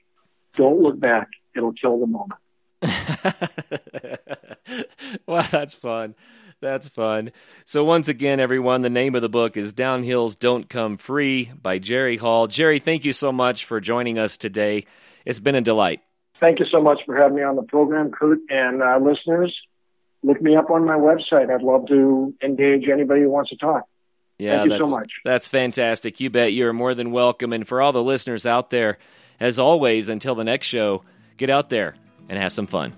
Don't 0.57 0.81
look 0.81 0.99
back. 0.99 1.29
It'll 1.55 1.73
kill 1.73 1.99
the 1.99 2.07
moment. 2.07 2.41
well, 5.27 5.47
that's 5.51 5.75
fun. 5.75 6.15
That's 6.61 6.89
fun. 6.89 7.33
So, 7.65 7.85
once 7.85 8.09
again, 8.09 8.39
everyone, 8.39 8.83
the 8.83 8.91
name 8.91 9.15
of 9.15 9.23
the 9.23 9.31
book 9.31 9.57
is 9.57 9.73
Downhills 9.73 10.39
Don't 10.39 10.69
Come 10.69 10.99
Free 10.99 11.51
by 11.63 11.79
Jerry 11.79 12.19
Hall. 12.19 12.47
Jerry, 12.49 12.79
thank 12.79 13.05
you 13.07 13.15
so 13.15 13.33
much 13.33 13.65
for 13.65 13.81
joining 13.81 14.19
us 14.19 14.37
today. 14.37 14.85
It's 15.25 15.41
been 15.41 15.55
a 15.55 15.63
delight. 15.63 16.01
Thank 16.39 16.59
you 16.59 16.67
so 16.71 16.83
much 16.83 17.01
for 17.07 17.17
having 17.17 17.37
me 17.37 17.43
on 17.43 17.57
the 17.57 17.63
program, 17.63 18.11
Kurt. 18.11 18.39
And 18.51 18.83
uh, 18.83 18.99
listeners, 18.99 19.57
look 20.23 20.41
me 20.43 20.55
up 20.55 20.71
on 20.71 20.85
my 20.85 20.97
website. 20.97 21.51
I'd 21.51 21.63
love 21.63 21.87
to 21.89 22.35
engage 22.43 22.89
anybody 22.89 23.23
who 23.23 23.31
wants 23.31 23.51
to 23.51 23.57
talk. 23.57 23.87
Yeah, 24.39 24.59
Thank 24.59 24.73
you 24.73 24.79
so 24.85 24.91
much. 24.91 25.13
That's 25.25 25.49
fantastic. 25.49 26.21
You 26.21 26.31
bet 26.31 26.53
you're 26.53 26.73
more 26.73 26.95
than 26.95 27.11
welcome. 27.11 27.53
And 27.53 27.67
for 27.67 27.81
all 27.81 27.93
the 27.93 28.03
listeners 28.03 28.45
out 28.47 28.71
there, 28.71 28.99
as 29.39 29.59
always, 29.59 30.09
until 30.09 30.35
the 30.35 30.45
next 30.45 30.67
show, 30.67 31.05
get 31.39 31.51
out 31.51 31.71
there 31.71 31.95
and 32.29 32.39
have 32.39 32.53
some 32.53 32.67
fun. 32.67 32.95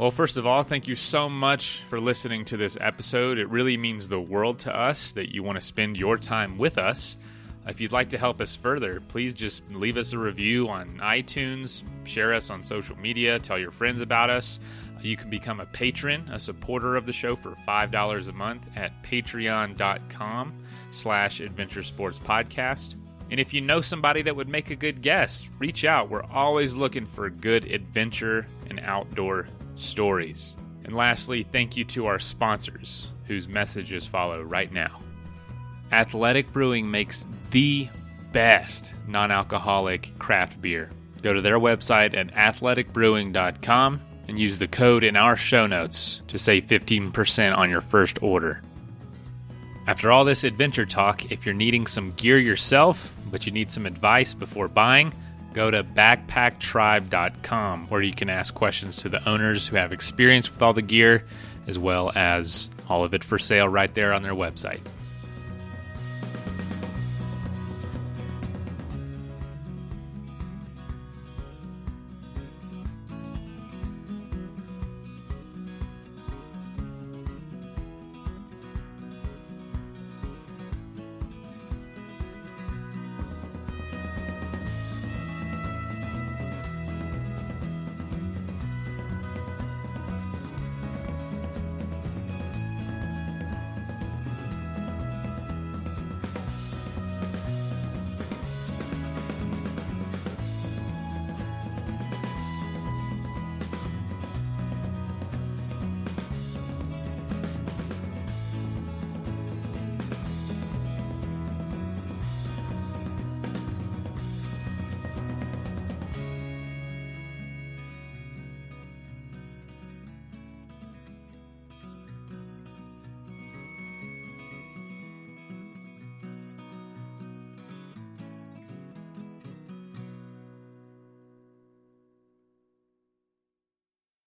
Well, 0.00 0.10
first 0.10 0.38
of 0.38 0.46
all, 0.46 0.62
thank 0.62 0.88
you 0.88 0.96
so 0.96 1.28
much 1.28 1.84
for 1.90 2.00
listening 2.00 2.46
to 2.46 2.56
this 2.56 2.78
episode. 2.80 3.36
It 3.36 3.50
really 3.50 3.76
means 3.76 4.08
the 4.08 4.18
world 4.18 4.60
to 4.60 4.74
us 4.74 5.12
that 5.12 5.34
you 5.34 5.42
want 5.42 5.56
to 5.56 5.60
spend 5.60 5.98
your 5.98 6.16
time 6.16 6.56
with 6.56 6.78
us. 6.78 7.18
If 7.68 7.82
you'd 7.82 7.92
like 7.92 8.08
to 8.08 8.16
help 8.16 8.40
us 8.40 8.56
further, 8.56 9.00
please 9.08 9.34
just 9.34 9.62
leave 9.70 9.98
us 9.98 10.14
a 10.14 10.18
review 10.18 10.70
on 10.70 10.88
iTunes, 11.00 11.82
share 12.04 12.32
us 12.32 12.48
on 12.48 12.62
social 12.62 12.96
media, 12.96 13.38
tell 13.38 13.58
your 13.58 13.72
friends 13.72 14.00
about 14.00 14.30
us. 14.30 14.58
You 15.02 15.18
can 15.18 15.28
become 15.28 15.60
a 15.60 15.66
patron, 15.66 16.26
a 16.30 16.40
supporter 16.40 16.96
of 16.96 17.04
the 17.04 17.12
show 17.12 17.36
for 17.36 17.54
$5 17.68 18.28
a 18.28 18.32
month 18.32 18.66
at 18.76 19.02
patreon.com 19.02 20.64
slash 20.92 21.40
adventure 21.40 21.82
sports 21.82 22.18
podcast. 22.18 22.94
And 23.30 23.38
if 23.38 23.52
you 23.52 23.60
know 23.60 23.82
somebody 23.82 24.22
that 24.22 24.34
would 24.34 24.48
make 24.48 24.70
a 24.70 24.76
good 24.76 25.02
guest, 25.02 25.46
reach 25.58 25.84
out. 25.84 26.08
We're 26.08 26.24
always 26.24 26.74
looking 26.74 27.04
for 27.04 27.28
good 27.28 27.70
adventure 27.70 28.46
and 28.70 28.80
outdoor 28.80 29.46
stories. 29.80 30.56
And 30.84 30.94
lastly, 30.94 31.42
thank 31.42 31.76
you 31.76 31.84
to 31.86 32.06
our 32.06 32.18
sponsors, 32.18 33.08
whose 33.26 33.48
messages 33.48 34.06
follow 34.06 34.42
right 34.42 34.72
now. 34.72 35.00
Athletic 35.92 36.52
Brewing 36.52 36.90
makes 36.90 37.26
the 37.50 37.88
best 38.32 38.92
non 39.08 39.30
alcoholic 39.30 40.16
craft 40.18 40.60
beer. 40.60 40.90
Go 41.22 41.32
to 41.32 41.42
their 41.42 41.58
website 41.58 42.16
at 42.16 42.32
athleticbrewing.com 42.34 44.00
and 44.28 44.38
use 44.38 44.58
the 44.58 44.68
code 44.68 45.04
in 45.04 45.16
our 45.16 45.36
show 45.36 45.66
notes 45.66 46.22
to 46.28 46.38
save 46.38 46.66
15% 46.66 47.56
on 47.56 47.68
your 47.68 47.80
first 47.80 48.22
order. 48.22 48.62
After 49.86 50.12
all 50.12 50.24
this 50.24 50.44
adventure 50.44 50.86
talk, 50.86 51.32
if 51.32 51.44
you're 51.44 51.54
needing 51.54 51.86
some 51.86 52.10
gear 52.10 52.38
yourself, 52.38 53.14
but 53.30 53.44
you 53.44 53.52
need 53.52 53.72
some 53.72 53.86
advice 53.86 54.34
before 54.34 54.68
buying, 54.68 55.12
go 55.52 55.70
to 55.70 55.82
backpacktribe.com 55.82 57.86
where 57.88 58.02
you 58.02 58.12
can 58.12 58.28
ask 58.28 58.54
questions 58.54 58.96
to 58.98 59.08
the 59.08 59.26
owners 59.28 59.68
who 59.68 59.76
have 59.76 59.92
experience 59.92 60.50
with 60.50 60.62
all 60.62 60.72
the 60.72 60.82
gear, 60.82 61.24
as 61.66 61.78
well 61.78 62.12
as 62.14 62.70
all 62.88 63.04
of 63.04 63.14
it 63.14 63.24
for 63.24 63.38
sale 63.38 63.68
right 63.68 63.92
there 63.94 64.12
on 64.12 64.22
their 64.22 64.34
website. 64.34 64.80